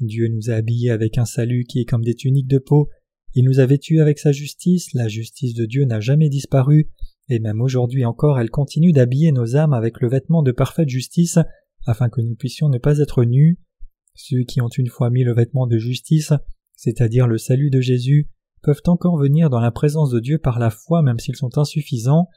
Dieu 0.00 0.28
nous 0.28 0.50
a 0.50 0.54
habillés 0.54 0.90
avec 0.90 1.18
un 1.18 1.24
salut 1.24 1.64
qui 1.64 1.80
est 1.80 1.84
comme 1.84 2.04
des 2.04 2.14
tuniques 2.14 2.48
de 2.48 2.58
peau, 2.58 2.88
il 3.34 3.44
nous 3.44 3.60
a 3.60 3.66
vêtus 3.66 4.00
avec 4.00 4.18
sa 4.18 4.32
justice, 4.32 4.92
la 4.94 5.06
justice 5.06 5.54
de 5.54 5.66
Dieu 5.66 5.84
n'a 5.84 6.00
jamais 6.00 6.28
disparu, 6.28 6.90
et 7.28 7.38
même 7.38 7.60
aujourd'hui 7.60 8.04
encore 8.04 8.38
elle 8.38 8.50
continue 8.50 8.92
d'habiller 8.92 9.32
nos 9.32 9.56
âmes 9.56 9.74
avec 9.74 10.00
le 10.00 10.08
vêtement 10.08 10.42
de 10.42 10.52
parfaite 10.52 10.88
justice, 10.88 11.38
afin 11.86 12.08
que 12.08 12.20
nous 12.20 12.34
puissions 12.34 12.68
ne 12.68 12.78
pas 12.78 12.98
être 12.98 13.24
nus. 13.24 13.58
Ceux 14.14 14.42
qui 14.42 14.60
ont 14.60 14.68
une 14.68 14.88
fois 14.88 15.10
mis 15.10 15.24
le 15.24 15.32
vêtement 15.32 15.66
de 15.66 15.78
justice, 15.78 16.32
c'est-à-dire 16.74 17.26
le 17.26 17.38
salut 17.38 17.70
de 17.70 17.80
Jésus, 17.80 18.28
peuvent 18.62 18.82
encore 18.86 19.16
venir 19.16 19.50
dans 19.50 19.60
la 19.60 19.70
présence 19.70 20.10
de 20.10 20.20
Dieu 20.20 20.38
par 20.38 20.58
la 20.58 20.70
foi 20.70 21.02
même 21.02 21.18
s'ils 21.18 21.36
sont 21.36 21.58
insuffisants. 21.58 22.28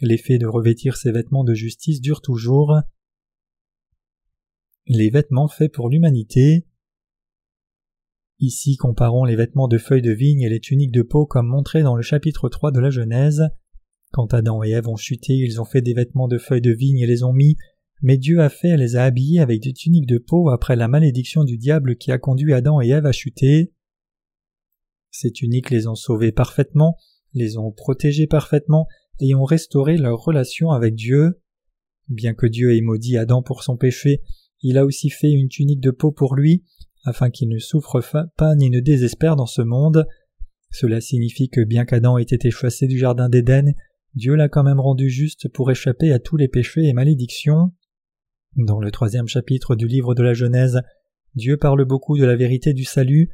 L'effet 0.00 0.38
de 0.38 0.46
revêtir 0.46 0.96
ces 0.96 1.12
vêtements 1.12 1.44
de 1.44 1.54
justice 1.54 2.00
dure 2.00 2.20
toujours. 2.20 2.76
Les 4.86 5.10
vêtements 5.10 5.48
faits 5.48 5.72
pour 5.72 5.88
l'humanité. 5.88 6.66
Ici 8.40 8.76
comparons 8.76 9.24
les 9.24 9.36
vêtements 9.36 9.68
de 9.68 9.78
feuilles 9.78 10.02
de 10.02 10.12
vigne 10.12 10.42
et 10.42 10.48
les 10.48 10.60
tuniques 10.60 10.92
de 10.92 11.02
peau 11.02 11.26
comme 11.26 11.46
montré 11.46 11.82
dans 11.82 11.96
le 11.96 12.02
chapitre 12.02 12.48
3 12.48 12.72
de 12.72 12.80
la 12.80 12.90
Genèse. 12.90 13.44
Quand 14.14 14.32
Adam 14.32 14.62
et 14.62 14.70
Ève 14.70 14.86
ont 14.86 14.94
chuté, 14.94 15.34
ils 15.34 15.60
ont 15.60 15.64
fait 15.64 15.82
des 15.82 15.92
vêtements 15.92 16.28
de 16.28 16.38
feuilles 16.38 16.60
de 16.60 16.70
vigne 16.70 17.00
et 17.00 17.06
les 17.08 17.24
ont 17.24 17.32
mis, 17.32 17.56
mais 18.00 18.16
Dieu 18.16 18.42
a 18.42 18.48
fait 18.48 18.76
les 18.76 18.94
a 18.94 19.02
habillés 19.02 19.40
avec 19.40 19.60
des 19.60 19.72
tuniques 19.72 20.06
de 20.06 20.18
peau 20.18 20.50
après 20.50 20.76
la 20.76 20.86
malédiction 20.86 21.42
du 21.42 21.58
diable 21.58 21.96
qui 21.96 22.12
a 22.12 22.18
conduit 22.18 22.52
Adam 22.54 22.80
et 22.80 22.90
Ève 22.90 23.06
à 23.06 23.10
chuter. 23.10 23.72
Ces 25.10 25.32
tuniques 25.32 25.70
les 25.70 25.88
ont 25.88 25.96
sauvés 25.96 26.30
parfaitement, 26.30 26.96
les 27.32 27.58
ont 27.58 27.72
protégés 27.72 28.28
parfaitement 28.28 28.86
et 29.18 29.34
ont 29.34 29.42
restauré 29.42 29.96
leur 29.96 30.20
relation 30.20 30.70
avec 30.70 30.94
Dieu. 30.94 31.40
Bien 32.06 32.34
que 32.34 32.46
Dieu 32.46 32.76
ait 32.76 32.82
maudit 32.82 33.18
Adam 33.18 33.42
pour 33.42 33.64
son 33.64 33.76
péché, 33.76 34.22
il 34.62 34.78
a 34.78 34.84
aussi 34.84 35.10
fait 35.10 35.32
une 35.32 35.48
tunique 35.48 35.80
de 35.80 35.90
peau 35.90 36.12
pour 36.12 36.36
lui, 36.36 36.62
afin 37.02 37.30
qu'il 37.30 37.48
ne 37.48 37.58
souffre 37.58 38.00
pas 38.36 38.54
ni 38.54 38.70
ne 38.70 38.78
désespère 38.78 39.34
dans 39.34 39.46
ce 39.46 39.62
monde. 39.62 40.06
Cela 40.70 41.00
signifie 41.00 41.48
que 41.48 41.64
bien 41.64 41.84
qu'Adam 41.84 42.16
ait 42.16 42.22
été 42.22 42.52
chassé 42.52 42.86
du 42.86 42.96
jardin 42.96 43.28
d'Éden, 43.28 43.74
Dieu 44.14 44.34
l'a 44.34 44.48
quand 44.48 44.62
même 44.62 44.80
rendu 44.80 45.10
juste 45.10 45.48
pour 45.48 45.70
échapper 45.70 46.12
à 46.12 46.18
tous 46.18 46.36
les 46.36 46.48
péchés 46.48 46.84
et 46.84 46.92
malédictions. 46.92 47.72
Dans 48.56 48.78
le 48.78 48.92
troisième 48.92 49.26
chapitre 49.26 49.74
du 49.74 49.88
livre 49.88 50.14
de 50.14 50.22
la 50.22 50.34
Genèse, 50.34 50.82
Dieu 51.34 51.56
parle 51.56 51.84
beaucoup 51.84 52.16
de 52.16 52.24
la 52.24 52.36
vérité 52.36 52.72
du 52.72 52.84
salut. 52.84 53.30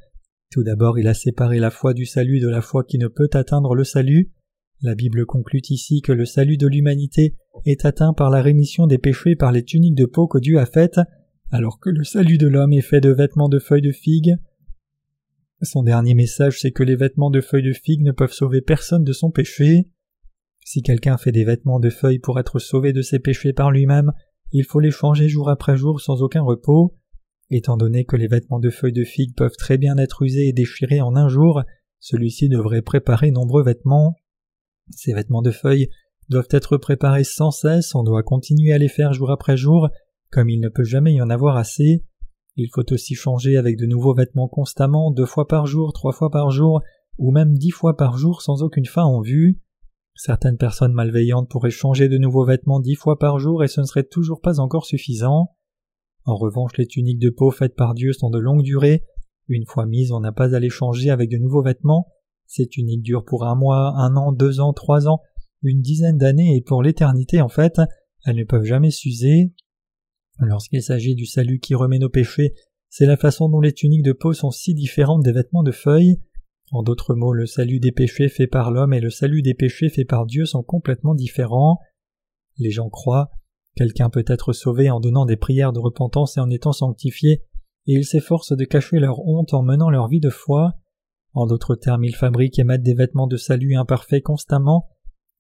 Tout 0.51 0.63
d'abord, 0.63 0.99
il 0.99 1.07
a 1.07 1.15
séparé 1.15 1.59
la 1.59 1.71
foi 1.71 1.93
du 1.93 2.07
salut 2.07 2.41
de 2.41 2.49
la 2.49 2.63
foi 2.63 2.83
qui 2.85 2.97
ne 2.97 3.09
peut 3.09 3.29
atteindre 3.35 3.75
le 3.75 3.85
salut. 3.85 4.33
La 4.81 4.95
Bible 4.95 5.27
conclut 5.27 5.61
ici 5.69 6.01
que 6.01 6.13
le 6.13 6.25
salut 6.25 6.57
de 6.57 6.67
l'humanité 6.67 7.37
est 7.67 7.85
atteint 7.85 8.15
par 8.15 8.31
la 8.31 8.41
rémission 8.41 8.87
des 8.87 8.97
péchés 8.97 9.37
par 9.37 9.53
les 9.53 9.63
tuniques 9.63 9.95
de 9.95 10.07
peau 10.07 10.27
que 10.27 10.39
Dieu 10.39 10.59
a 10.59 10.65
faites, 10.65 11.01
alors 11.51 11.79
que 11.79 11.91
le 11.91 12.05
salut 12.05 12.39
de 12.39 12.47
l'homme 12.47 12.73
est 12.73 12.81
fait 12.81 13.03
de 13.03 13.11
vêtements 13.11 13.51
de 13.51 13.59
feuilles 13.59 13.83
de 13.83 13.93
figue. 13.93 14.37
Son 15.61 15.83
dernier 15.83 16.15
message, 16.15 16.61
c'est 16.61 16.71
que 16.71 16.83
les 16.83 16.97
vêtements 16.97 17.31
de 17.31 17.43
feuilles 17.43 17.69
de 17.69 17.75
figue 17.75 18.03
ne 18.03 18.13
peuvent 18.13 18.33
sauver 18.33 18.63
personne 18.63 19.05
de 19.05 19.13
son 19.13 19.31
péché. 19.31 19.91
Si 20.65 20.83
quelqu'un 20.83 21.17
fait 21.17 21.33
des 21.33 21.45
vêtements 21.45 21.81
de 21.81 21.91
feuilles 21.91 22.19
pour 22.19 22.39
être 22.39 22.59
sauvé 22.59 22.93
de 22.93 23.03
ses 23.03 23.19
péchés 23.19 23.53
par 23.53 23.71
lui-même, 23.71 24.13
il 24.53 24.65
faut 24.65 24.81
les 24.81 24.91
changer 24.91 25.29
jour 25.29 25.49
après 25.49 25.77
jour 25.77 26.01
sans 26.01 26.23
aucun 26.23 26.43
repos. 26.43 26.97
Étant 27.51 27.77
donné 27.77 28.05
que 28.05 28.17
les 28.17 28.29
vêtements 28.29 28.61
de 28.61 28.71
feuilles 28.71 28.93
de 28.93 29.05
figue 29.05 29.35
peuvent 29.35 29.57
très 29.57 29.79
bien 29.79 29.97
être 29.99 30.23
usés 30.23 30.49
et 30.49 30.53
déchirés 30.53 31.01
en 31.01 31.17
un 31.17 31.29
jour, 31.29 31.63
celui-ci 31.99 32.49
devrait 32.49 32.83
préparer 32.83 33.31
nombreux 33.31 33.65
vêtements. 33.65 34.15
Ces 34.91 35.13
vêtements 35.13 35.43
de 35.43 35.51
feuilles 35.51 35.89
doivent 36.29 36.49
être 36.51 36.77
préparés 36.77 37.25
sans 37.25 37.51
cesse, 37.51 37.95
on 37.95 38.05
doit 38.05 38.23
continuer 38.23 38.73
à 38.73 38.79
les 38.79 38.89
faire 38.89 39.13
jour 39.13 39.31
après 39.31 39.57
jour, 39.57 39.89
comme 40.31 40.49
il 40.49 40.61
ne 40.61 40.69
peut 40.69 40.85
jamais 40.85 41.13
y 41.13 41.21
en 41.21 41.31
avoir 41.31 41.57
assez. 41.57 42.05
Il 42.57 42.69
faut 42.73 42.93
aussi 42.93 43.15
changer 43.15 43.57
avec 43.57 43.77
de 43.77 43.87
nouveaux 43.87 44.15
vêtements 44.15 44.49
constamment, 44.49 45.11
deux 45.11 45.27
fois 45.27 45.49
par 45.49 45.67
jour, 45.67 45.93
trois 45.93 46.13
fois 46.13 46.31
par 46.31 46.51
jour, 46.51 46.83
ou 47.19 47.33
même 47.33 47.55
dix 47.55 47.71
fois 47.71 47.97
par 47.97 48.17
jour 48.17 48.43
sans 48.43 48.63
aucune 48.63 48.87
fin 48.87 49.03
en 49.03 49.21
vue. 49.21 49.61
Certaines 50.15 50.59
personnes 50.59 50.93
malveillantes 50.93 51.49
pourraient 51.49 51.71
changer 51.71 52.09
de 52.09 52.19
nouveaux 52.19 52.45
vêtements 52.45 52.81
dix 52.81 52.95
fois 52.95 53.19
par 53.19 53.39
jour 53.39 53.65
et 53.65 53.69
ce 53.69 53.81
ne 53.81 53.87
serait 53.87 54.05
toujours 54.05 54.41
pas 54.41 54.61
encore 54.61 54.87
suffisant. 54.87 55.55
En 56.25 56.37
revanche, 56.37 56.77
les 56.77 56.87
tuniques 56.87 57.19
de 57.19 57.31
peau 57.31 57.51
faites 57.51 57.75
par 57.75 57.95
Dieu 57.95 58.13
sont 58.13 58.31
de 58.31 58.39
longue 58.39 58.63
durée. 58.63 59.05
Une 59.49 59.65
fois 59.67 59.87
mises, 59.87 60.13
on 60.13 60.21
n'a 60.21 60.33
pas 60.33 60.55
à 60.55 60.61
les 60.61 60.71
changer 60.71 61.11
avec 61.11 61.31
de 61.31 61.39
nouveaux 61.39 61.63
vêtements. 61.63 62.09
Ces 62.47 62.67
tuniques 62.67 63.03
durent 63.03 63.25
pour 63.25 63.47
un 63.47 63.55
mois, 63.55 63.95
un 63.97 64.17
an, 64.17 64.33
deux 64.33 64.61
ans, 64.61 64.73
trois 64.73 65.09
ans, 65.09 65.21
une 65.63 65.81
dizaine 65.81 66.19
d'années 66.19 66.57
et 66.57 66.61
pour 66.61 66.83
l'éternité 66.83 67.41
en 67.41 67.49
fait. 67.49 67.81
Elles 68.25 68.37
ne 68.37 68.45
peuvent 68.45 68.65
jamais 68.65 68.91
s'user. 68.91 69.53
Lorsqu'il 70.39 70.83
s'agit 70.83 71.15
du 71.15 71.27
salut 71.27 71.61
qui 71.61 71.75
remet 71.75 71.99
nos 71.99 72.09
péchés, 72.09 72.55
c'est 72.89 73.07
la 73.07 73.17
façon 73.17 73.49
dont 73.49 73.61
les 73.61 73.73
tuniques 73.73 74.05
de 74.05 74.13
peau 74.13 74.33
sont 74.33 74.51
si 74.51 74.75
différentes 74.75 75.23
des 75.23 75.33
vêtements 75.33 75.63
de 75.63 75.71
feuilles. 75.71 76.21
En 76.71 76.83
d'autres 76.83 77.15
mots, 77.15 77.33
le 77.33 77.47
salut 77.47 77.81
des 77.81 77.93
péchés 77.93 78.29
fait 78.29 78.47
par 78.47 78.71
l'homme 78.71 78.93
et 78.93 79.01
le 79.01 79.11
salut 79.11 79.43
des 79.43 79.55
péchés 79.55 79.89
fait 79.89 80.05
par 80.05 80.27
Dieu 80.27 80.45
sont 80.47 80.63
complètement 80.63 81.15
différents. 81.15 81.81
Les 82.59 82.71
gens 82.71 82.89
croient 82.89 83.31
quelqu'un 83.77 84.11
peut 84.11 84.25
être 84.27 84.53
sauvé 84.53 84.91
en 84.91 85.01
donnant 85.01 85.25
des 85.25 85.37
prières 85.37 85.73
de 85.73 85.79
repentance 85.79 86.37
et 86.37 86.41
en 86.41 86.51
étant 86.51 86.73
sanctifié, 86.73 87.45
et 87.87 87.95
ils 87.95 88.05
s'efforcent 88.05 88.57
de 88.57 88.65
cacher 88.65 88.99
leur 88.99 89.27
honte 89.27 89.55
en 89.55 89.63
menant 89.63 89.91
leur 89.91 90.09
vie 90.09 90.21
de 90.21 90.31
foi. 90.31 90.75
En 91.33 91.47
d'autres 91.47 91.77
termes, 91.77 92.05
ils 92.05 92.15
fabriquent 92.15 92.59
et 92.59 92.65
mettent 92.65 92.83
des 92.83 92.95
vêtements 92.95 93.27
de 93.27 93.37
salut 93.37 93.77
imparfaits 93.77 94.23
constamment. 94.23 94.91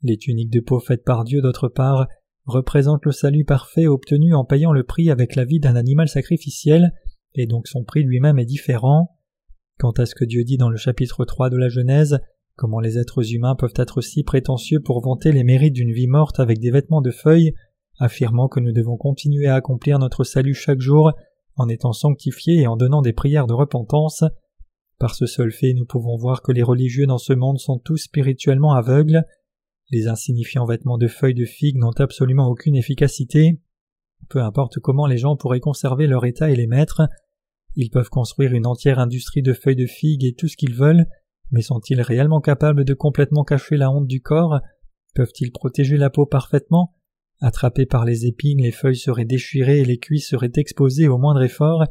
Les 0.02 0.16
tuniques 0.16 0.52
de 0.52 0.60
peau 0.60 0.80
faites 0.80 1.04
par 1.04 1.24
Dieu, 1.24 1.42
d'autre 1.42 1.68
part, 1.68 2.08
représentent 2.46 3.04
le 3.04 3.12
salut 3.12 3.44
parfait 3.44 3.86
obtenu 3.86 4.34
en 4.34 4.44
payant 4.44 4.72
le 4.72 4.84
prix 4.84 5.10
avec 5.10 5.36
la 5.36 5.44
vie 5.44 5.60
d'un 5.60 5.76
animal 5.76 6.08
sacrificiel, 6.08 6.92
et 7.34 7.46
donc 7.46 7.68
son 7.68 7.84
prix 7.84 8.02
lui-même 8.02 8.38
est 8.38 8.46
différent. 8.46 9.18
Quant 9.80 9.92
à 9.92 10.04
ce 10.04 10.14
que 10.14 10.26
Dieu 10.26 10.44
dit 10.44 10.58
dans 10.58 10.68
le 10.68 10.76
chapitre 10.76 11.24
3 11.24 11.48
de 11.48 11.56
la 11.56 11.70
Genèse, 11.70 12.20
comment 12.54 12.80
les 12.80 12.98
êtres 12.98 13.32
humains 13.32 13.54
peuvent 13.54 13.72
être 13.76 14.02
si 14.02 14.24
prétentieux 14.24 14.78
pour 14.78 15.00
vanter 15.00 15.32
les 15.32 15.42
mérites 15.42 15.72
d'une 15.72 15.90
vie 15.90 16.06
morte 16.06 16.38
avec 16.38 16.58
des 16.58 16.70
vêtements 16.70 17.00
de 17.00 17.10
feuilles, 17.10 17.54
affirmant 17.98 18.46
que 18.46 18.60
nous 18.60 18.72
devons 18.72 18.98
continuer 18.98 19.46
à 19.46 19.54
accomplir 19.54 19.98
notre 19.98 20.22
salut 20.22 20.52
chaque 20.52 20.82
jour 20.82 21.12
en 21.56 21.66
étant 21.70 21.94
sanctifiés 21.94 22.60
et 22.60 22.66
en 22.66 22.76
donnant 22.76 23.00
des 23.00 23.14
prières 23.14 23.46
de 23.46 23.54
repentance. 23.54 24.22
Par 24.98 25.14
ce 25.14 25.24
seul 25.24 25.50
fait, 25.50 25.72
nous 25.72 25.86
pouvons 25.86 26.18
voir 26.18 26.42
que 26.42 26.52
les 26.52 26.62
religieux 26.62 27.06
dans 27.06 27.16
ce 27.16 27.32
monde 27.32 27.58
sont 27.58 27.78
tous 27.78 27.96
spirituellement 27.96 28.74
aveugles. 28.74 29.24
Les 29.90 30.08
insignifiants 30.08 30.66
vêtements 30.66 30.98
de 30.98 31.08
feuilles 31.08 31.32
de 31.32 31.46
figues 31.46 31.78
n'ont 31.78 31.98
absolument 31.98 32.48
aucune 32.48 32.76
efficacité. 32.76 33.58
Peu 34.28 34.42
importe 34.42 34.78
comment 34.78 35.06
les 35.06 35.16
gens 35.16 35.36
pourraient 35.36 35.58
conserver 35.58 36.06
leur 36.06 36.26
état 36.26 36.50
et 36.50 36.56
les 36.56 36.66
mettre, 36.66 37.08
ils 37.76 37.90
peuvent 37.90 38.08
construire 38.08 38.52
une 38.52 38.66
entière 38.66 38.98
industrie 38.98 39.42
de 39.42 39.52
feuilles 39.52 39.76
de 39.76 39.86
figues 39.86 40.24
et 40.24 40.34
tout 40.34 40.48
ce 40.48 40.56
qu'ils 40.56 40.74
veulent, 40.74 41.06
mais 41.50 41.62
sont-ils 41.62 42.00
réellement 42.00 42.40
capables 42.40 42.84
de 42.84 42.94
complètement 42.94 43.44
cacher 43.44 43.76
la 43.76 43.90
honte 43.90 44.06
du 44.06 44.20
corps? 44.20 44.60
Peuvent-ils 45.14 45.52
protéger 45.52 45.96
la 45.96 46.10
peau 46.10 46.26
parfaitement? 46.26 46.94
Attrapés 47.40 47.86
par 47.86 48.04
les 48.04 48.26
épines, 48.26 48.62
les 48.62 48.70
feuilles 48.70 48.96
seraient 48.96 49.24
déchirées 49.24 49.80
et 49.80 49.84
les 49.84 49.98
cuisses 49.98 50.28
seraient 50.28 50.52
exposées 50.56 51.08
au 51.08 51.18
moindre 51.18 51.42
effort, 51.42 51.84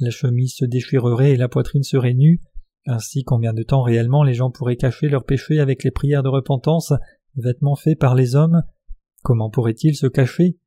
la 0.00 0.10
chemise 0.10 0.54
se 0.54 0.64
déchirerait 0.64 1.32
et 1.32 1.36
la 1.36 1.48
poitrine 1.48 1.84
serait 1.84 2.14
nue. 2.14 2.40
Ainsi, 2.86 3.24
combien 3.24 3.52
de 3.52 3.62
temps 3.62 3.82
réellement 3.82 4.22
les 4.22 4.34
gens 4.34 4.50
pourraient 4.50 4.76
cacher 4.76 5.08
leurs 5.08 5.24
péchés 5.24 5.60
avec 5.60 5.84
les 5.84 5.90
prières 5.90 6.22
de 6.22 6.28
repentance, 6.28 6.92
vêtements 7.36 7.76
faits 7.76 7.98
par 7.98 8.14
les 8.14 8.36
hommes? 8.36 8.62
Comment 9.22 9.50
pourraient-ils 9.50 9.96
se 9.96 10.06
cacher? 10.06 10.58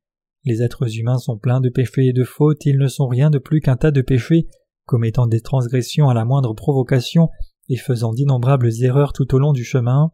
Les 0.44 0.62
êtres 0.62 0.98
humains 0.98 1.18
sont 1.18 1.38
pleins 1.38 1.60
de 1.60 1.68
péchés 1.68 2.06
et 2.06 2.12
de 2.12 2.24
fautes, 2.24 2.64
ils 2.66 2.78
ne 2.78 2.88
sont 2.88 3.06
rien 3.06 3.30
de 3.30 3.38
plus 3.38 3.60
qu'un 3.60 3.76
tas 3.76 3.90
de 3.90 4.00
péchés 4.00 4.48
commettant 4.90 5.28
des 5.28 5.40
transgressions 5.40 6.08
à 6.08 6.14
la 6.14 6.24
moindre 6.24 6.52
provocation 6.52 7.28
et 7.68 7.76
faisant 7.76 8.12
d'innombrables 8.12 8.70
erreurs 8.82 9.12
tout 9.12 9.32
au 9.36 9.38
long 9.38 9.52
du 9.52 9.62
chemin. 9.62 10.10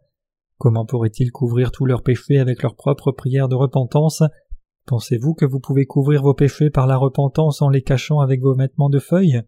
Comment 0.59 0.85
pourraient-ils 0.85 1.33
couvrir 1.33 1.72
tous 1.72 1.87
leurs 1.87 2.03
péchés 2.03 2.39
avec 2.39 2.62
leurs 2.62 2.77
propres 2.77 3.11
prières 3.11 3.49
de 3.49 3.55
repentance? 3.55 4.22
Pensez-vous 4.85 5.33
que 5.33 5.47
vous 5.47 5.61
pouvez 5.61 5.87
couvrir 5.87 6.22
vos 6.22 6.35
péchés 6.35 6.68
par 6.68 6.87
la 6.87 6.99
repentance 6.99 7.62
en 7.62 7.70
les 7.70 7.81
cachant 7.81 8.20
avec 8.20 8.43
vos 8.43 8.55
vêtements 8.55 8.91
de 8.91 8.99
feuilles? 8.99 9.41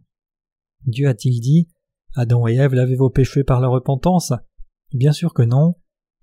Dieu 0.87 1.07
a-t-il 1.07 1.41
dit 1.43 1.69
Adam 2.17 2.49
et 2.49 2.55
Ève 2.55 2.73
lavaient 2.73 2.97
vos 2.97 3.11
péchés 3.11 3.45
par 3.45 3.61
la 3.61 3.69
repentance? 3.69 4.33
Bien 4.95 5.13
sûr 5.13 5.35
que 5.35 5.43
non. 5.43 5.75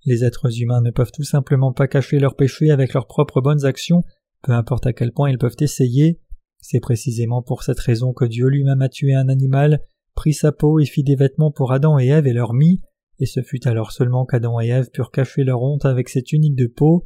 Les 0.03 0.23
êtres 0.23 0.61
humains 0.61 0.81
ne 0.81 0.89
peuvent 0.89 1.11
tout 1.11 1.23
simplement 1.23 1.73
pas 1.73 1.87
cacher 1.87 2.17
leurs 2.17 2.35
péchés 2.35 2.71
avec 2.71 2.93
leurs 2.93 3.05
propres 3.05 3.39
bonnes 3.39 3.65
actions, 3.65 4.01
peu 4.41 4.53
importe 4.53 4.87
à 4.87 4.93
quel 4.93 5.11
point 5.11 5.29
ils 5.29 5.37
peuvent 5.37 5.57
essayer. 5.59 6.19
C'est 6.67 6.79
précisément 6.79 7.43
pour 7.43 7.61
cette 7.61 7.79
raison 7.79 8.11
que 8.11 8.25
Dieu 8.25 8.47
lui-même 8.47 8.81
a 8.81 8.89
tué 8.89 9.13
un 9.13 9.29
animal, 9.29 9.81
pris 10.15 10.33
sa 10.33 10.51
peau 10.51 10.79
et 10.79 10.85
fit 10.85 11.03
des 11.03 11.15
vêtements 11.15 11.51
pour 11.51 11.71
Adam 11.71 11.99
et 11.99 12.07
Ève 12.07 12.25
et 12.25 12.33
leur 12.33 12.55
mit, 12.55 12.81
et 13.19 13.27
ce 13.27 13.43
fut 13.43 13.67
alors 13.67 13.91
seulement 13.91 14.25
qu'Adam 14.25 14.59
et 14.59 14.69
Ève 14.69 14.89
purent 14.89 15.11
cacher 15.11 15.43
leur 15.43 15.61
honte 15.61 15.85
avec 15.85 16.09
cette 16.09 16.31
unique 16.31 16.55
de 16.55 16.65
peau. 16.65 17.05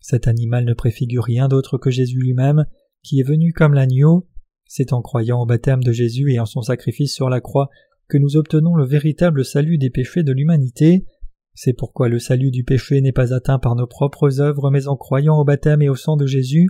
Cet 0.00 0.28
animal 0.28 0.66
ne 0.66 0.74
préfigure 0.74 1.24
rien 1.24 1.48
d'autre 1.48 1.78
que 1.78 1.90
Jésus 1.90 2.18
lui-même, 2.18 2.66
qui 3.02 3.20
est 3.20 3.26
venu 3.26 3.54
comme 3.54 3.72
l'agneau. 3.72 4.28
C'est 4.66 4.92
en 4.92 5.00
croyant 5.00 5.40
au 5.40 5.46
baptême 5.46 5.82
de 5.82 5.92
Jésus 5.92 6.34
et 6.34 6.38
en 6.38 6.44
son 6.44 6.60
sacrifice 6.60 7.14
sur 7.14 7.30
la 7.30 7.40
croix 7.40 7.70
que 8.06 8.18
nous 8.18 8.36
obtenons 8.36 8.74
le 8.74 8.84
véritable 8.84 9.46
salut 9.46 9.78
des 9.78 9.88
péchés 9.88 10.24
de 10.24 10.32
l'humanité. 10.32 11.06
C'est 11.54 11.72
pourquoi 11.72 12.10
le 12.10 12.18
salut 12.18 12.50
du 12.50 12.64
péché 12.64 13.00
n'est 13.00 13.12
pas 13.12 13.32
atteint 13.32 13.58
par 13.58 13.76
nos 13.76 13.86
propres 13.86 14.42
œuvres 14.42 14.70
mais 14.70 14.88
en 14.88 14.98
croyant 14.98 15.38
au 15.40 15.44
baptême 15.44 15.80
et 15.80 15.88
au 15.88 15.96
sang 15.96 16.18
de 16.18 16.26
Jésus. 16.26 16.68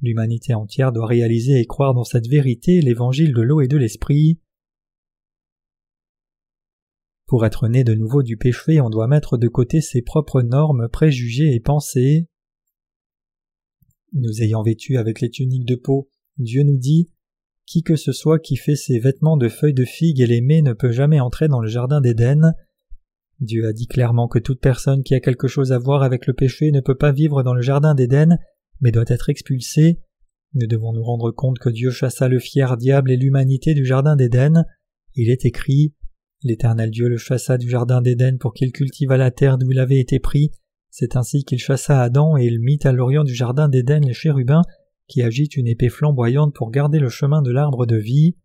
L'humanité 0.00 0.54
entière 0.54 0.92
doit 0.92 1.06
réaliser 1.06 1.60
et 1.60 1.66
croire 1.66 1.94
dans 1.94 2.04
cette 2.04 2.28
vérité 2.28 2.80
l'évangile 2.80 3.32
de 3.32 3.42
l'eau 3.42 3.60
et 3.60 3.68
de 3.68 3.76
l'esprit. 3.76 4.40
Pour 7.26 7.44
être 7.44 7.68
né 7.68 7.84
de 7.84 7.94
nouveau 7.94 8.22
du 8.22 8.36
péché, 8.36 8.80
on 8.80 8.90
doit 8.90 9.08
mettre 9.08 9.36
de 9.36 9.48
côté 9.48 9.80
ses 9.80 10.00
propres 10.00 10.40
normes, 10.42 10.88
préjugés 10.88 11.54
et 11.54 11.60
pensées. 11.60 12.28
Nous 14.12 14.40
ayant 14.40 14.62
vêtus 14.62 14.96
avec 14.96 15.20
les 15.20 15.30
tuniques 15.30 15.66
de 15.66 15.74
peau, 15.74 16.08
Dieu 16.38 16.62
nous 16.62 16.78
dit 16.78 17.10
Qui 17.66 17.82
que 17.82 17.96
ce 17.96 18.12
soit 18.12 18.38
qui 18.38 18.56
fait 18.56 18.76
ses 18.76 18.98
vêtements 18.98 19.36
de 19.36 19.48
feuilles 19.48 19.74
de 19.74 19.84
figue 19.84 20.20
et 20.20 20.26
les 20.26 20.40
met 20.40 20.62
ne 20.62 20.72
peut 20.72 20.92
jamais 20.92 21.20
entrer 21.20 21.48
dans 21.48 21.60
le 21.60 21.68
jardin 21.68 22.00
d'Éden. 22.00 22.54
Dieu 23.40 23.66
a 23.66 23.72
dit 23.72 23.86
clairement 23.86 24.28
que 24.28 24.38
toute 24.38 24.60
personne 24.60 25.02
qui 25.02 25.14
a 25.14 25.20
quelque 25.20 25.48
chose 25.48 25.72
à 25.72 25.78
voir 25.78 26.02
avec 26.02 26.26
le 26.26 26.32
péché 26.32 26.70
ne 26.70 26.80
peut 26.80 26.96
pas 26.96 27.12
vivre 27.12 27.42
dans 27.42 27.54
le 27.54 27.62
jardin 27.62 27.94
d'Éden, 27.94 28.38
mais 28.80 28.92
doit 28.92 29.04
être 29.08 29.28
expulsée. 29.28 30.00
Nous 30.54 30.66
devons 30.66 30.92
nous 30.92 31.02
rendre 31.02 31.30
compte 31.30 31.58
que 31.58 31.68
Dieu 31.68 31.90
chassa 31.90 32.28
le 32.28 32.38
fier 32.38 32.76
diable 32.76 33.10
et 33.10 33.16
l'humanité 33.16 33.74
du 33.74 33.84
jardin 33.84 34.16
d'Éden. 34.16 34.64
Il 35.14 35.30
est 35.30 35.44
écrit 35.44 35.94
L'Éternel 36.44 36.90
Dieu 36.90 37.08
le 37.08 37.16
chassa 37.16 37.58
du 37.58 37.68
jardin 37.68 38.00
d'Éden 38.00 38.38
pour 38.38 38.54
qu'il 38.54 38.70
cultivât 38.70 39.16
la 39.16 39.32
terre 39.32 39.58
d'où 39.58 39.72
il 39.72 39.78
avait 39.78 39.98
été 39.98 40.20
pris. 40.20 40.52
C'est 40.90 41.16
ainsi 41.16 41.44
qu'il 41.44 41.58
chassa 41.58 42.00
Adam 42.00 42.36
et 42.36 42.46
il 42.46 42.60
mit 42.60 42.78
à 42.84 42.92
l'orient 42.92 43.24
du 43.24 43.34
jardin 43.34 43.68
d'Éden 43.68 44.00
les 44.06 44.14
chérubins 44.14 44.62
qui 45.08 45.22
agitent 45.22 45.56
une 45.56 45.66
épée 45.66 45.88
flamboyante 45.88 46.54
pour 46.54 46.70
garder 46.70 47.00
le 47.00 47.08
chemin 47.08 47.42
de 47.42 47.50
l'arbre 47.50 47.86
de 47.86 47.96
vie. 47.96 48.36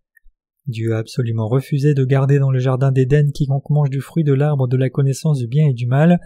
Dieu 0.66 0.96
a 0.96 1.00
absolument 1.00 1.48
refusé 1.48 1.94
de 1.94 2.06
garder 2.06 2.40
dans 2.40 2.52
le 2.52 2.60
jardin 2.60 2.92
d'Éden 2.92 3.32
quiconque 3.32 3.70
mange 3.70 3.90
du 3.90 4.02
fruit 4.02 4.24
de 4.24 4.34
l'arbre 4.34 4.68
de 4.68 4.78
la 4.78 4.90
connaissance 4.90 5.40
du 5.40 5.48
bien 5.48 5.68
et 5.68 5.74
du 5.74 5.88
mal, 5.88 6.20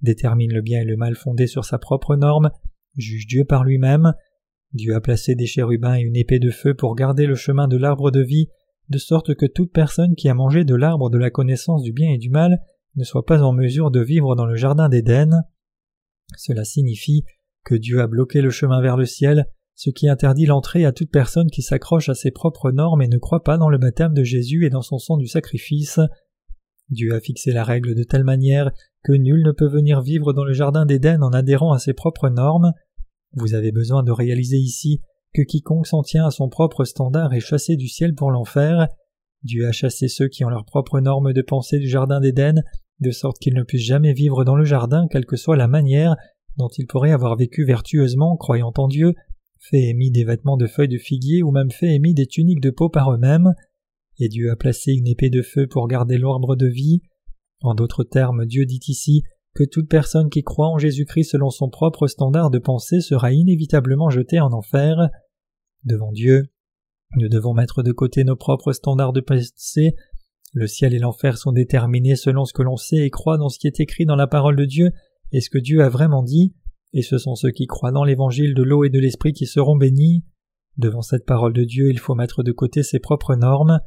détermine 0.00 0.52
le 0.52 0.62
bien 0.62 0.80
et 0.80 0.84
le 0.84 0.96
mal 0.96 1.14
fondé 1.14 1.46
sur 1.46 1.64
sa 1.64 1.78
propre 1.78 2.16
norme, 2.16 2.50
juge 2.96 3.26
Dieu 3.26 3.44
par 3.44 3.64
lui-même. 3.64 4.12
Dieu 4.72 4.94
a 4.94 5.00
placé 5.00 5.34
des 5.34 5.46
chérubins 5.46 5.96
et 5.96 6.02
une 6.02 6.16
épée 6.16 6.38
de 6.38 6.50
feu 6.50 6.74
pour 6.74 6.94
garder 6.94 7.26
le 7.26 7.34
chemin 7.34 7.68
de 7.68 7.76
l'arbre 7.76 8.10
de 8.10 8.22
vie, 8.22 8.48
de 8.88 8.98
sorte 8.98 9.34
que 9.34 9.46
toute 9.46 9.72
personne 9.72 10.14
qui 10.14 10.28
a 10.28 10.34
mangé 10.34 10.64
de 10.64 10.74
l'arbre 10.74 11.10
de 11.10 11.18
la 11.18 11.30
connaissance 11.30 11.82
du 11.82 11.92
bien 11.92 12.10
et 12.10 12.18
du 12.18 12.30
mal 12.30 12.58
ne 12.96 13.04
soit 13.04 13.24
pas 13.24 13.42
en 13.42 13.52
mesure 13.52 13.90
de 13.90 14.00
vivre 14.00 14.34
dans 14.34 14.46
le 14.46 14.56
jardin 14.56 14.88
d'Éden. 14.88 15.42
Cela 16.36 16.64
signifie 16.64 17.24
que 17.64 17.74
Dieu 17.74 18.00
a 18.00 18.06
bloqué 18.06 18.40
le 18.40 18.50
chemin 18.50 18.80
vers 18.80 18.96
le 18.96 19.06
ciel, 19.06 19.46
ce 19.74 19.90
qui 19.90 20.08
interdit 20.08 20.46
l'entrée 20.46 20.84
à 20.84 20.92
toute 20.92 21.10
personne 21.10 21.50
qui 21.50 21.62
s'accroche 21.62 22.08
à 22.08 22.14
ses 22.14 22.30
propres 22.30 22.70
normes 22.70 23.02
et 23.02 23.08
ne 23.08 23.18
croit 23.18 23.44
pas 23.44 23.56
dans 23.56 23.68
le 23.68 23.78
baptême 23.78 24.14
de 24.14 24.24
Jésus 24.24 24.66
et 24.66 24.70
dans 24.70 24.82
son 24.82 24.98
sang 24.98 25.16
du 25.16 25.26
sacrifice. 25.26 26.00
Dieu 26.90 27.14
a 27.14 27.20
fixé 27.20 27.52
la 27.52 27.64
règle 27.64 27.94
de 27.94 28.02
telle 28.02 28.24
manière 28.24 28.70
que 29.04 29.12
nul 29.12 29.42
ne 29.42 29.52
peut 29.52 29.68
venir 29.68 30.00
vivre 30.00 30.32
dans 30.32 30.44
le 30.44 30.52
jardin 30.52 30.86
d'Éden 30.86 31.22
en 31.22 31.32
adhérant 31.32 31.72
à 31.72 31.78
ses 31.78 31.92
propres 31.92 32.28
normes. 32.28 32.72
Vous 33.34 33.54
avez 33.54 33.72
besoin 33.72 34.02
de 34.02 34.12
réaliser 34.12 34.58
ici 34.58 35.00
que 35.34 35.42
quiconque 35.42 35.86
s'en 35.86 36.02
tient 36.02 36.26
à 36.26 36.30
son 36.30 36.48
propre 36.48 36.84
standard 36.84 37.32
est 37.32 37.40
chassé 37.40 37.76
du 37.76 37.88
ciel 37.88 38.14
pour 38.14 38.30
l'enfer. 38.30 38.88
Dieu 39.42 39.66
a 39.66 39.72
chassé 39.72 40.08
ceux 40.08 40.28
qui 40.28 40.44
ont 40.44 40.50
leurs 40.50 40.66
propres 40.66 41.00
normes 41.00 41.32
de 41.32 41.42
pensée 41.42 41.78
du 41.78 41.88
jardin 41.88 42.20
d'Éden, 42.20 42.62
de 43.00 43.10
sorte 43.10 43.38
qu'ils 43.38 43.54
ne 43.54 43.62
puissent 43.62 43.86
jamais 43.86 44.12
vivre 44.12 44.44
dans 44.44 44.54
le 44.54 44.64
jardin, 44.64 45.06
quelle 45.10 45.26
que 45.26 45.36
soit 45.36 45.56
la 45.56 45.68
manière 45.68 46.16
dont 46.56 46.68
ils 46.68 46.86
pourraient 46.86 47.12
avoir 47.12 47.36
vécu 47.36 47.64
vertueusement, 47.64 48.36
croyant 48.36 48.72
en 48.76 48.88
Dieu, 48.88 49.14
fait 49.58 49.88
et 49.88 49.94
mis 49.94 50.10
des 50.10 50.24
vêtements 50.24 50.56
de 50.56 50.66
feuilles 50.66 50.88
de 50.88 50.98
figuier 50.98 51.42
ou 51.42 51.50
même 51.50 51.70
fait 51.70 51.94
et 51.94 51.98
mis 51.98 52.14
des 52.14 52.26
tuniques 52.26 52.60
de 52.60 52.70
peau 52.70 52.88
par 52.88 53.12
eux-mêmes. 53.12 53.54
Et 54.18 54.28
Dieu 54.28 54.50
a 54.50 54.56
placé 54.56 54.92
une 54.92 55.06
épée 55.06 55.30
de 55.30 55.42
feu 55.42 55.66
pour 55.66 55.88
garder 55.88 56.18
l'arbre 56.18 56.56
de 56.56 56.66
vie. 56.66 57.00
En 57.62 57.74
d'autres 57.74 58.04
termes, 58.04 58.46
Dieu 58.46 58.66
dit 58.66 58.80
ici 58.88 59.22
que 59.54 59.64
toute 59.64 59.88
personne 59.88 60.30
qui 60.30 60.42
croit 60.42 60.68
en 60.68 60.78
Jésus-Christ 60.78 61.30
selon 61.30 61.50
son 61.50 61.68
propre 61.68 62.06
standard 62.06 62.50
de 62.50 62.58
pensée 62.58 63.00
sera 63.00 63.32
inévitablement 63.32 64.10
jetée 64.10 64.40
en 64.40 64.52
enfer. 64.52 65.10
Devant 65.84 66.12
Dieu, 66.12 66.44
nous 67.16 67.28
devons 67.28 67.54
mettre 67.54 67.82
de 67.82 67.92
côté 67.92 68.24
nos 68.24 68.36
propres 68.36 68.72
standards 68.72 69.12
de 69.12 69.20
pensée. 69.20 69.94
Le 70.54 70.66
ciel 70.66 70.94
et 70.94 70.98
l'enfer 70.98 71.38
sont 71.38 71.52
déterminés 71.52 72.16
selon 72.16 72.44
ce 72.44 72.52
que 72.52 72.62
l'on 72.62 72.76
sait 72.76 73.04
et 73.04 73.10
croit 73.10 73.38
dans 73.38 73.48
ce 73.48 73.58
qui 73.58 73.66
est 73.66 73.80
écrit 73.80 74.06
dans 74.06 74.16
la 74.16 74.26
parole 74.26 74.56
de 74.56 74.64
Dieu 74.64 74.90
et 75.32 75.40
ce 75.40 75.50
que 75.50 75.58
Dieu 75.58 75.82
a 75.82 75.88
vraiment 75.88 76.22
dit, 76.22 76.54
et 76.92 77.02
ce 77.02 77.16
sont 77.16 77.34
ceux 77.34 77.50
qui 77.50 77.66
croient 77.66 77.92
dans 77.92 78.04
l'évangile 78.04 78.54
de 78.54 78.62
l'eau 78.62 78.84
et 78.84 78.90
de 78.90 78.98
l'esprit 78.98 79.32
qui 79.32 79.46
seront 79.46 79.76
bénis. 79.76 80.24
Devant 80.76 81.02
cette 81.02 81.24
parole 81.24 81.52
de 81.52 81.64
Dieu, 81.64 81.90
il 81.90 81.98
faut 81.98 82.14
mettre 82.14 82.42
de 82.42 82.52
côté 82.52 82.82
ses 82.82 82.98
propres 82.98 83.34
normes. 83.34 83.80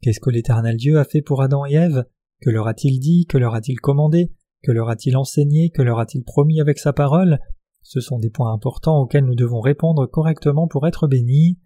Qu'est-ce 0.00 0.20
que 0.20 0.30
l'Éternel 0.30 0.76
Dieu 0.76 0.98
a 0.98 1.04
fait 1.04 1.22
pour 1.22 1.42
Adam 1.42 1.66
et 1.66 1.74
Ève? 1.74 2.04
Que 2.40 2.50
leur 2.50 2.68
a-t-il 2.68 3.00
dit 3.00 3.26
Que 3.26 3.38
leur 3.38 3.54
a-t-il 3.54 3.80
commandé 3.80 4.32
Que 4.62 4.72
leur 4.72 4.88
a-t-il 4.88 5.16
enseigné 5.16 5.70
Que 5.70 5.82
leur 5.82 5.98
a-t-il 5.98 6.24
promis 6.24 6.60
avec 6.60 6.78
sa 6.78 6.92
parole? 6.92 7.38
Ce 7.82 8.00
sont 8.00 8.18
des 8.18 8.30
points 8.30 8.52
importants 8.52 9.00
auxquels 9.00 9.24
nous 9.24 9.34
devons 9.34 9.60
répondre 9.60 10.06
correctement 10.06 10.68
pour 10.68 10.86
être 10.86 11.06
bénis. 11.06 11.58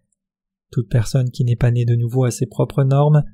Toute 0.71 0.89
personne 0.89 1.31
qui 1.31 1.45
n'est 1.45 1.57
pas 1.57 1.71
née 1.71 1.85
de 1.85 1.97
nouveau 1.97 2.25
à 2.25 2.31
ses 2.31 2.47
propres 2.47 2.85
normes, 2.85 3.25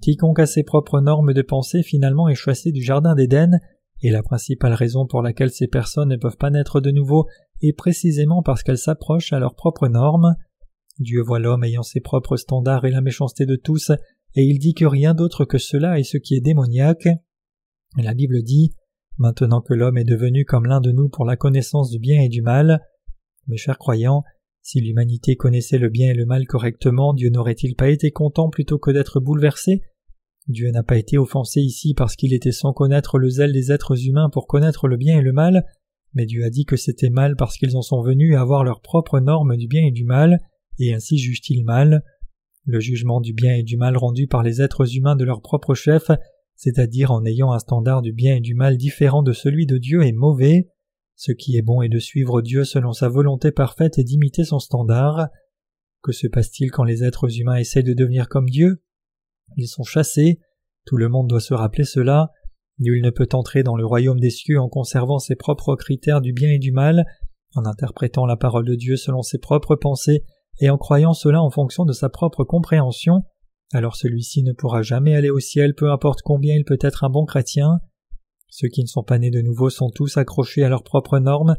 quiconque 0.00 0.40
a 0.40 0.46
ses 0.46 0.62
propres 0.62 1.00
normes 1.00 1.32
de 1.32 1.42
pensée 1.42 1.82
finalement 1.82 2.28
est 2.28 2.34
chassé 2.34 2.72
du 2.72 2.82
jardin 2.82 3.14
d'Éden, 3.14 3.58
et 4.02 4.10
la 4.10 4.22
principale 4.22 4.74
raison 4.74 5.06
pour 5.06 5.22
laquelle 5.22 5.50
ces 5.50 5.66
personnes 5.66 6.10
ne 6.10 6.16
peuvent 6.16 6.36
pas 6.36 6.50
naître 6.50 6.80
de 6.80 6.90
nouveau 6.90 7.26
est 7.62 7.72
précisément 7.72 8.42
parce 8.42 8.62
qu'elles 8.62 8.78
s'approchent 8.78 9.32
à 9.32 9.40
leurs 9.40 9.54
propres 9.54 9.88
normes. 9.88 10.34
Dieu 10.98 11.20
voit 11.22 11.38
l'homme 11.38 11.64
ayant 11.64 11.82
ses 11.82 12.00
propres 12.00 12.36
standards 12.36 12.84
et 12.84 12.90
la 12.90 13.00
méchanceté 13.00 13.46
de 13.46 13.56
tous, 13.56 13.92
et 14.38 14.44
il 14.44 14.60
dit 14.60 14.72
que 14.72 14.84
rien 14.84 15.14
d'autre 15.14 15.44
que 15.44 15.58
cela 15.58 15.98
est 15.98 16.04
ce 16.04 16.16
qui 16.16 16.36
est 16.36 16.40
démoniaque. 16.40 17.08
La 17.96 18.14
Bible 18.14 18.44
dit 18.44 18.72
Maintenant 19.16 19.60
que 19.60 19.74
l'homme 19.74 19.98
est 19.98 20.04
devenu 20.04 20.44
comme 20.44 20.66
l'un 20.66 20.80
de 20.80 20.92
nous 20.92 21.08
pour 21.08 21.24
la 21.24 21.34
connaissance 21.34 21.90
du 21.90 21.98
bien 21.98 22.22
et 22.22 22.28
du 22.28 22.40
mal, 22.40 22.80
mes 23.48 23.56
chers 23.56 23.78
croyants, 23.78 24.22
si 24.62 24.80
l'humanité 24.80 25.34
connaissait 25.34 25.78
le 25.78 25.88
bien 25.88 26.10
et 26.10 26.14
le 26.14 26.24
mal 26.24 26.46
correctement, 26.46 27.14
Dieu 27.14 27.30
n'aurait-il 27.30 27.74
pas 27.74 27.88
été 27.88 28.12
content 28.12 28.48
plutôt 28.48 28.78
que 28.78 28.92
d'être 28.92 29.18
bouleversé? 29.18 29.82
Dieu 30.46 30.70
n'a 30.70 30.84
pas 30.84 30.98
été 30.98 31.18
offensé 31.18 31.60
ici 31.60 31.92
parce 31.94 32.14
qu'il 32.14 32.32
était 32.32 32.52
sans 32.52 32.72
connaître 32.72 33.18
le 33.18 33.30
zèle 33.30 33.52
des 33.52 33.72
êtres 33.72 34.06
humains 34.06 34.30
pour 34.30 34.46
connaître 34.46 34.86
le 34.86 34.96
bien 34.96 35.18
et 35.18 35.22
le 35.22 35.32
mal, 35.32 35.66
mais 36.14 36.26
Dieu 36.26 36.44
a 36.44 36.50
dit 36.50 36.64
que 36.64 36.76
c'était 36.76 37.10
mal 37.10 37.34
parce 37.34 37.56
qu'ils 37.56 37.76
en 37.76 37.82
sont 37.82 38.02
venus 38.02 38.36
à 38.36 38.42
avoir 38.42 38.62
leurs 38.62 38.82
propres 38.82 39.18
normes 39.18 39.56
du 39.56 39.66
bien 39.66 39.82
et 39.84 39.90
du 39.90 40.04
mal, 40.04 40.38
et 40.78 40.94
ainsi 40.94 41.18
jugent-ils 41.18 41.64
mal. 41.64 42.04
Le 42.70 42.80
jugement 42.80 43.22
du 43.22 43.32
bien 43.32 43.54
et 43.54 43.62
du 43.62 43.78
mal 43.78 43.96
rendu 43.96 44.26
par 44.26 44.42
les 44.42 44.60
êtres 44.60 44.94
humains 44.94 45.16
de 45.16 45.24
leur 45.24 45.40
propre 45.40 45.72
chef, 45.72 46.10
c'est-à-dire 46.54 47.10
en 47.10 47.24
ayant 47.24 47.50
un 47.52 47.58
standard 47.60 48.02
du 48.02 48.12
bien 48.12 48.36
et 48.36 48.40
du 48.40 48.54
mal 48.54 48.76
différent 48.76 49.22
de 49.22 49.32
celui 49.32 49.64
de 49.64 49.78
Dieu, 49.78 50.02
est 50.02 50.12
mauvais. 50.12 50.68
Ce 51.16 51.32
qui 51.32 51.56
est 51.56 51.62
bon 51.62 51.80
est 51.80 51.88
de 51.88 51.98
suivre 51.98 52.42
Dieu 52.42 52.64
selon 52.64 52.92
sa 52.92 53.08
volonté 53.08 53.52
parfaite 53.52 53.96
et 53.96 54.04
d'imiter 54.04 54.44
son 54.44 54.58
standard. 54.58 55.28
Que 56.02 56.12
se 56.12 56.26
passe-t-il 56.26 56.70
quand 56.70 56.84
les 56.84 57.04
êtres 57.04 57.40
humains 57.40 57.56
essaient 57.56 57.82
de 57.82 57.94
devenir 57.94 58.28
comme 58.28 58.50
Dieu? 58.50 58.82
Ils 59.56 59.66
sont 59.66 59.82
chassés, 59.82 60.38
tout 60.84 60.98
le 60.98 61.08
monde 61.08 61.26
doit 61.26 61.40
se 61.40 61.54
rappeler 61.54 61.84
cela, 61.84 62.32
nul 62.78 63.00
ne 63.00 63.08
peut 63.08 63.30
entrer 63.32 63.62
dans 63.62 63.76
le 63.76 63.86
royaume 63.86 64.20
des 64.20 64.28
cieux 64.28 64.60
en 64.60 64.68
conservant 64.68 65.20
ses 65.20 65.36
propres 65.36 65.74
critères 65.74 66.20
du 66.20 66.34
bien 66.34 66.50
et 66.50 66.58
du 66.58 66.72
mal, 66.72 67.06
en 67.54 67.64
interprétant 67.64 68.26
la 68.26 68.36
parole 68.36 68.66
de 68.66 68.74
Dieu 68.74 68.96
selon 68.98 69.22
ses 69.22 69.38
propres 69.38 69.74
pensées 69.74 70.22
et 70.60 70.70
en 70.70 70.78
croyant 70.78 71.12
cela 71.12 71.42
en 71.42 71.50
fonction 71.50 71.84
de 71.84 71.92
sa 71.92 72.08
propre 72.08 72.44
compréhension, 72.44 73.22
alors 73.72 73.96
celui-ci 73.96 74.42
ne 74.42 74.52
pourra 74.52 74.82
jamais 74.82 75.14
aller 75.14 75.30
au 75.30 75.40
ciel 75.40 75.74
peu 75.74 75.90
importe 75.90 76.22
combien 76.22 76.54
il 76.54 76.64
peut 76.64 76.78
être 76.80 77.04
un 77.04 77.10
bon 77.10 77.24
chrétien. 77.24 77.80
Ceux 78.48 78.68
qui 78.68 78.82
ne 78.82 78.86
sont 78.86 79.02
pas 79.02 79.18
nés 79.18 79.30
de 79.30 79.42
nouveau 79.42 79.70
sont 79.70 79.90
tous 79.90 80.16
accrochés 80.16 80.64
à 80.64 80.68
leurs 80.68 80.84
propres 80.84 81.18
normes, 81.18 81.56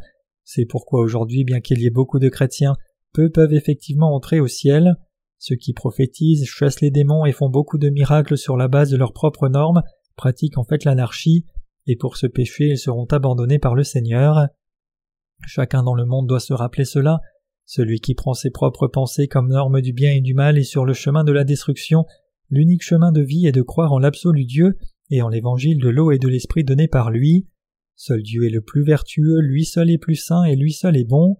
c'est 0.52 0.66
pourquoi 0.66 1.02
aujourd'hui, 1.02 1.44
bien 1.44 1.60
qu'il 1.60 1.80
y 1.80 1.86
ait 1.86 1.92
beaucoup 1.92 2.18
de 2.18 2.28
chrétiens, 2.28 2.76
peu 3.14 3.30
peuvent 3.30 3.54
effectivement 3.54 4.16
entrer 4.16 4.40
au 4.40 4.48
ciel. 4.48 4.96
Ceux 5.38 5.56
qui 5.56 5.74
prophétisent, 5.74 6.46
chassent 6.46 6.82
les 6.82 6.90
démons 6.90 7.26
et 7.26 7.32
font 7.32 7.50
beaucoup 7.50 7.78
de 7.78 7.90
miracles 7.90 8.36
sur 8.36 8.58
la 8.58 8.68
base 8.68 8.90
de 8.90 8.98
leurs 8.98 9.14
propres 9.14 9.48
normes 9.48 9.84
pratiquent 10.16 10.58
en 10.58 10.64
fait 10.64 10.86
l'anarchie, 10.86 11.46
et 11.86 11.96
pour 11.96 12.18
ce 12.18 12.26
péché 12.26 12.70
ils 12.70 12.80
seront 12.80 13.06
abandonnés 13.06 13.60
par 13.60 13.76
le 13.76 13.84
Seigneur. 13.84 14.48
Chacun 15.46 15.84
dans 15.84 15.94
le 15.94 16.06
monde 16.06 16.28
doit 16.28 16.40
se 16.40 16.54
rappeler 16.54 16.84
cela. 16.84 17.20
Celui 17.72 18.00
qui 18.00 18.16
prend 18.16 18.34
ses 18.34 18.50
propres 18.50 18.88
pensées 18.88 19.28
comme 19.28 19.50
norme 19.50 19.80
du 19.82 19.94
bien 19.94 20.12
et 20.12 20.22
du 20.22 20.34
mal 20.34 20.58
est 20.58 20.64
sur 20.64 20.86
le 20.86 20.94
chemin 20.94 21.24
de 21.24 21.32
la 21.32 21.44
destruction. 21.44 22.04
L'unique 22.50 22.82
chemin 22.82 23.12
de 23.12 23.22
vie 23.22 23.46
est 23.46 23.52
de 23.52 23.62
croire 23.62 23.94
en 23.94 24.00
l'absolu 24.00 24.46
Dieu 24.46 24.80
et 25.12 25.22
en 25.22 25.30
l'évangile 25.30 25.78
de 25.78 25.90
l'eau 25.90 26.10
et 26.10 26.18
de 26.18 26.28
l'esprit 26.28 26.64
donné 26.64 26.88
par 26.88 27.12
lui. 27.12 27.48
Seul 27.96 28.24
Dieu 28.24 28.48
est 28.48 28.50
le 28.50 28.62
plus 28.62 28.84
vertueux, 28.84 29.40
lui 29.42 29.66
seul 29.66 29.92
est 29.92 30.00
plus 30.00 30.16
saint 30.16 30.46
et 30.46 30.56
lui 30.56 30.74
seul 30.74 30.98
est 30.98 31.08
bon. 31.08 31.38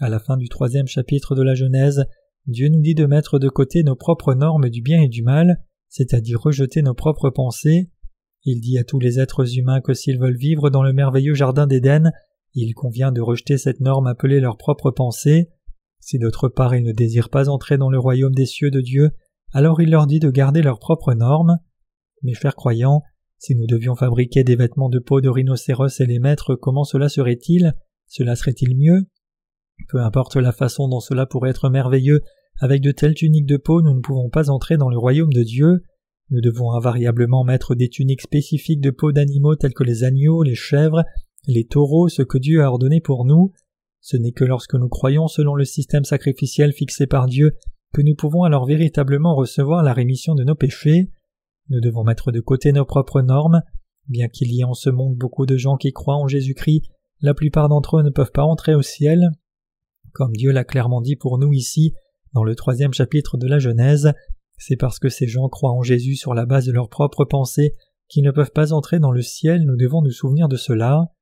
À 0.00 0.08
la 0.08 0.18
fin 0.18 0.36
du 0.36 0.48
troisième 0.48 0.88
chapitre 0.88 1.36
de 1.36 1.42
la 1.42 1.54
Genèse, 1.54 2.04
Dieu 2.48 2.68
nous 2.68 2.80
dit 2.80 2.96
de 2.96 3.06
mettre 3.06 3.38
de 3.38 3.48
côté 3.48 3.84
nos 3.84 3.94
propres 3.94 4.34
normes 4.34 4.70
du 4.70 4.82
bien 4.82 5.00
et 5.00 5.08
du 5.08 5.22
mal, 5.22 5.62
c'est-à-dire 5.88 6.40
rejeter 6.40 6.82
nos 6.82 6.94
propres 6.94 7.30
pensées. 7.30 7.92
Il 8.42 8.60
dit 8.60 8.76
à 8.76 8.82
tous 8.82 8.98
les 8.98 9.20
êtres 9.20 9.56
humains 9.56 9.80
que 9.80 9.94
s'ils 9.94 10.18
veulent 10.18 10.36
vivre 10.36 10.68
dans 10.68 10.82
le 10.82 10.92
merveilleux 10.92 11.34
jardin 11.34 11.68
d'Éden, 11.68 12.10
il 12.54 12.74
convient 12.74 13.12
de 13.12 13.20
rejeter 13.20 13.56
cette 13.56 13.78
norme 13.78 14.08
appelée 14.08 14.40
leur 14.40 14.56
propre 14.56 14.90
pensée. 14.90 15.48
Si 16.00 16.18
d'autre 16.18 16.48
part 16.48 16.74
ils 16.74 16.84
ne 16.84 16.92
désirent 16.92 17.30
pas 17.30 17.48
entrer 17.48 17.78
dans 17.78 17.90
le 17.90 17.98
royaume 17.98 18.34
des 18.34 18.46
cieux 18.46 18.70
de 18.70 18.80
Dieu, 18.80 19.10
alors 19.52 19.80
il 19.80 19.90
leur 19.90 20.06
dit 20.06 20.20
de 20.20 20.30
garder 20.30 20.62
leurs 20.62 20.78
propres 20.78 21.14
normes. 21.14 21.58
Mes 22.22 22.34
chers 22.34 22.56
croyants, 22.56 23.02
si 23.38 23.54
nous 23.54 23.66
devions 23.66 23.94
fabriquer 23.94 24.44
des 24.44 24.56
vêtements 24.56 24.88
de 24.88 24.98
peau 24.98 25.20
de 25.20 25.28
rhinocéros 25.28 26.00
et 26.00 26.06
les 26.06 26.18
mettre, 26.18 26.54
comment 26.54 26.84
cela 26.84 27.08
serait-il? 27.08 27.74
Cela 28.06 28.36
serait-il 28.36 28.76
mieux? 28.76 29.06
Peu 29.88 30.00
importe 30.00 30.36
la 30.36 30.52
façon 30.52 30.88
dont 30.88 31.00
cela 31.00 31.26
pourrait 31.26 31.50
être 31.50 31.70
merveilleux, 31.70 32.20
avec 32.60 32.82
de 32.82 32.92
telles 32.92 33.14
tuniques 33.14 33.46
de 33.46 33.56
peau 33.56 33.80
nous 33.80 33.94
ne 33.94 34.00
pouvons 34.00 34.28
pas 34.28 34.50
entrer 34.50 34.76
dans 34.76 34.90
le 34.90 34.98
royaume 34.98 35.32
de 35.32 35.42
Dieu. 35.42 35.84
Nous 36.30 36.40
devons 36.40 36.72
invariablement 36.72 37.42
mettre 37.42 37.74
des 37.74 37.88
tuniques 37.88 38.20
spécifiques 38.20 38.80
de 38.80 38.90
peau 38.90 39.12
d'animaux 39.12 39.56
tels 39.56 39.74
que 39.74 39.84
les 39.84 40.04
agneaux, 40.04 40.42
les 40.42 40.54
chèvres, 40.54 41.04
les 41.46 41.66
taureaux, 41.66 42.08
ce 42.08 42.22
que 42.22 42.38
Dieu 42.38 42.62
a 42.62 42.68
ordonné 42.68 43.00
pour 43.00 43.24
nous. 43.24 43.52
Ce 44.00 44.16
n'est 44.16 44.32
que 44.32 44.44
lorsque 44.44 44.74
nous 44.74 44.88
croyons 44.88 45.28
selon 45.28 45.54
le 45.54 45.64
système 45.64 46.04
sacrificiel 46.04 46.72
fixé 46.72 47.06
par 47.06 47.26
Dieu 47.26 47.56
que 47.92 48.02
nous 48.02 48.14
pouvons 48.14 48.44
alors 48.44 48.66
véritablement 48.66 49.34
recevoir 49.34 49.82
la 49.82 49.92
rémission 49.92 50.34
de 50.34 50.44
nos 50.44 50.54
péchés. 50.54 51.10
Nous 51.68 51.80
devons 51.80 52.04
mettre 52.04 52.32
de 52.32 52.40
côté 52.40 52.72
nos 52.72 52.84
propres 52.84 53.20
normes. 53.20 53.62
Bien 54.08 54.28
qu'il 54.28 54.52
y 54.52 54.60
ait 54.60 54.64
en 54.64 54.74
ce 54.74 54.90
monde 54.90 55.16
beaucoup 55.16 55.46
de 55.46 55.56
gens 55.56 55.76
qui 55.76 55.92
croient 55.92 56.16
en 56.16 56.28
Jésus-Christ, 56.28 56.84
la 57.20 57.34
plupart 57.34 57.68
d'entre 57.68 57.98
eux 57.98 58.02
ne 58.02 58.10
peuvent 58.10 58.32
pas 58.32 58.44
entrer 58.44 58.74
au 58.74 58.82
ciel. 58.82 59.30
Comme 60.12 60.32
Dieu 60.32 60.50
l'a 60.50 60.64
clairement 60.64 61.00
dit 61.00 61.16
pour 61.16 61.38
nous 61.38 61.52
ici, 61.52 61.94
dans 62.32 62.44
le 62.44 62.54
troisième 62.54 62.92
chapitre 62.92 63.36
de 63.36 63.46
la 63.46 63.58
Genèse, 63.58 64.12
c'est 64.56 64.76
parce 64.76 64.98
que 64.98 65.08
ces 65.08 65.26
gens 65.26 65.48
croient 65.48 65.72
en 65.72 65.82
Jésus 65.82 66.16
sur 66.16 66.34
la 66.34 66.46
base 66.46 66.66
de 66.66 66.72
leurs 66.72 66.88
propres 66.88 67.24
pensées 67.24 67.74
qu'ils 68.08 68.24
ne 68.24 68.30
peuvent 68.30 68.52
pas 68.52 68.72
entrer 68.72 68.98
dans 68.98 69.12
le 69.12 69.22
ciel, 69.22 69.64
nous 69.64 69.76
devons 69.76 70.02
nous 70.02 70.10
souvenir 70.10 70.48
de 70.48 70.56
cela. 70.56 71.12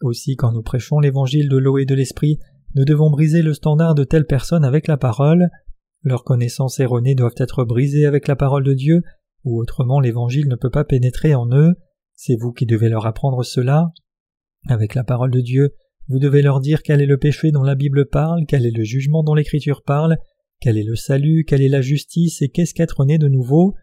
Aussi, 0.00 0.36
quand 0.36 0.52
nous 0.52 0.62
prêchons 0.62 1.00
l'évangile 1.00 1.48
de 1.48 1.56
l'eau 1.56 1.78
et 1.78 1.84
de 1.84 1.94
l'esprit, 1.94 2.38
nous 2.74 2.84
devons 2.84 3.10
briser 3.10 3.42
le 3.42 3.54
standard 3.54 3.94
de 3.94 4.04
telles 4.04 4.26
personnes 4.26 4.64
avec 4.64 4.86
la 4.86 4.96
parole. 4.96 5.48
Leurs 6.02 6.24
connaissances 6.24 6.78
erronées 6.78 7.14
doivent 7.14 7.34
être 7.38 7.64
brisées 7.64 8.06
avec 8.06 8.28
la 8.28 8.36
parole 8.36 8.62
de 8.62 8.74
Dieu, 8.74 9.02
ou 9.44 9.60
autrement 9.60 10.00
l'évangile 10.00 10.48
ne 10.48 10.54
peut 10.54 10.70
pas 10.70 10.84
pénétrer 10.84 11.34
en 11.34 11.50
eux. 11.52 11.74
C'est 12.14 12.36
vous 12.36 12.52
qui 12.52 12.66
devez 12.66 12.88
leur 12.88 13.06
apprendre 13.06 13.42
cela. 13.42 13.92
Avec 14.68 14.94
la 14.94 15.04
parole 15.04 15.30
de 15.30 15.40
Dieu, 15.40 15.74
vous 16.08 16.18
devez 16.18 16.42
leur 16.42 16.60
dire 16.60 16.82
quel 16.82 17.00
est 17.00 17.06
le 17.06 17.18
péché 17.18 17.50
dont 17.50 17.62
la 17.62 17.74
Bible 17.74 18.06
parle, 18.06 18.44
quel 18.46 18.66
est 18.66 18.76
le 18.76 18.84
jugement 18.84 19.22
dont 19.22 19.34
l'Écriture 19.34 19.82
parle, 19.82 20.16
quel 20.60 20.78
est 20.78 20.84
le 20.84 20.96
salut, 20.96 21.44
quelle 21.46 21.62
est 21.62 21.68
la 21.68 21.82
justice 21.82 22.42
et 22.42 22.48
qu'est-ce 22.48 22.74
qu'être 22.74 23.04
né 23.04 23.18
de 23.18 23.28
nouveau. 23.28 23.74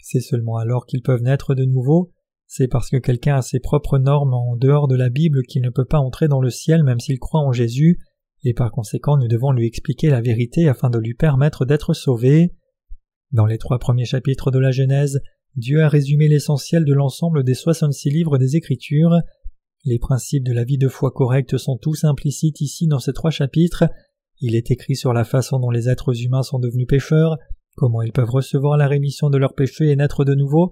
C'est 0.00 0.20
seulement 0.20 0.56
alors 0.56 0.86
qu'ils 0.86 1.02
peuvent 1.02 1.22
naître 1.22 1.54
de 1.54 1.64
nouveau. 1.64 2.12
C'est 2.54 2.68
parce 2.68 2.90
que 2.90 2.98
quelqu'un 2.98 3.36
a 3.36 3.40
ses 3.40 3.60
propres 3.60 3.98
normes 3.98 4.34
en 4.34 4.56
dehors 4.56 4.86
de 4.86 4.94
la 4.94 5.08
Bible 5.08 5.40
qu'il 5.44 5.62
ne 5.62 5.70
peut 5.70 5.86
pas 5.86 6.00
entrer 6.00 6.28
dans 6.28 6.42
le 6.42 6.50
ciel 6.50 6.82
même 6.82 7.00
s'il 7.00 7.18
croit 7.18 7.40
en 7.40 7.50
Jésus, 7.50 7.98
et 8.44 8.52
par 8.52 8.70
conséquent 8.70 9.16
nous 9.16 9.26
devons 9.26 9.52
lui 9.52 9.66
expliquer 9.66 10.10
la 10.10 10.20
vérité 10.20 10.68
afin 10.68 10.90
de 10.90 10.98
lui 10.98 11.14
permettre 11.14 11.64
d'être 11.64 11.94
sauvé. 11.94 12.54
Dans 13.30 13.46
les 13.46 13.56
trois 13.56 13.78
premiers 13.78 14.04
chapitres 14.04 14.50
de 14.50 14.58
la 14.58 14.70
Genèse, 14.70 15.22
Dieu 15.56 15.82
a 15.82 15.88
résumé 15.88 16.28
l'essentiel 16.28 16.84
de 16.84 16.92
l'ensemble 16.92 17.42
des 17.42 17.54
soixante-six 17.54 18.10
livres 18.10 18.36
des 18.36 18.54
Écritures. 18.54 19.16
Les 19.86 19.98
principes 19.98 20.44
de 20.44 20.52
la 20.52 20.64
vie 20.64 20.76
de 20.76 20.88
foi 20.88 21.10
correcte 21.10 21.56
sont 21.56 21.78
tous 21.78 22.04
implicites 22.04 22.60
ici 22.60 22.86
dans 22.86 22.98
ces 22.98 23.14
trois 23.14 23.30
chapitres. 23.30 23.84
Il 24.42 24.56
est 24.56 24.70
écrit 24.70 24.96
sur 24.96 25.14
la 25.14 25.24
façon 25.24 25.58
dont 25.58 25.70
les 25.70 25.88
êtres 25.88 26.22
humains 26.22 26.42
sont 26.42 26.58
devenus 26.58 26.86
pécheurs, 26.86 27.38
comment 27.76 28.02
ils 28.02 28.12
peuvent 28.12 28.28
recevoir 28.28 28.76
la 28.76 28.88
rémission 28.88 29.30
de 29.30 29.38
leurs 29.38 29.54
péchés 29.54 29.88
et 29.88 29.96
naître 29.96 30.26
de 30.26 30.34
nouveau, 30.34 30.70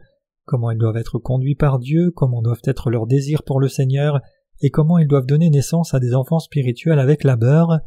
comment 0.51 0.73
ils 0.73 0.79
doivent 0.79 0.97
être 0.97 1.21
conduits 1.21 1.55
par 1.55 1.79
Dieu, 1.79 2.11
comment 2.11 2.43
doivent 2.43 2.65
être 2.65 2.91
leurs 2.91 3.07
désirs 3.07 3.45
pour 3.45 3.61
le 3.61 3.69
Seigneur, 3.69 4.21
et 4.61 4.71
comment 4.71 4.99
ils 4.99 5.07
doivent 5.07 5.27
donner 5.27 5.49
naissance 5.49 5.95
à 5.95 6.01
des 6.01 6.13
enfants 6.13 6.41
spirituels 6.41 6.99
avec 6.99 7.23
labeur. 7.23 7.79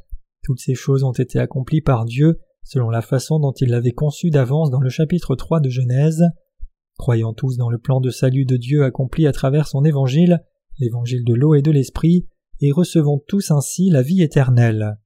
Toutes 0.44 0.62
ces 0.62 0.74
choses 0.74 1.04
ont 1.04 1.12
été 1.12 1.40
accomplies 1.40 1.82
par 1.82 2.06
Dieu 2.06 2.40
selon 2.64 2.90
la 2.90 3.02
façon 3.02 3.38
dont 3.38 3.52
il 3.52 3.70
l'avait 3.70 3.92
conçu 3.92 4.30
d'avance 4.30 4.72
dans 4.72 4.80
le 4.80 4.88
chapitre 4.88 5.36
3 5.36 5.60
de 5.60 5.70
Genèse. 5.70 6.24
Croyons 6.98 7.34
tous 7.34 7.58
dans 7.58 7.70
le 7.70 7.80
plan 7.80 8.00
de 8.00 8.10
salut 8.10 8.46
de 8.46 8.56
Dieu 8.56 8.86
accompli 8.86 9.28
à 9.28 9.34
travers 9.34 9.68
son 9.68 9.84
évangile, 9.84 10.42
l'évangile 10.80 11.26
de 11.26 11.34
l'eau 11.34 11.56
et 11.56 11.62
de 11.62 11.72
l'esprit, 11.72 12.30
et 12.62 12.72
recevons 12.72 13.22
tous 13.28 13.52
ainsi 13.52 13.90
la 13.90 14.04
vie 14.04 14.22
éternelle. 14.22 14.98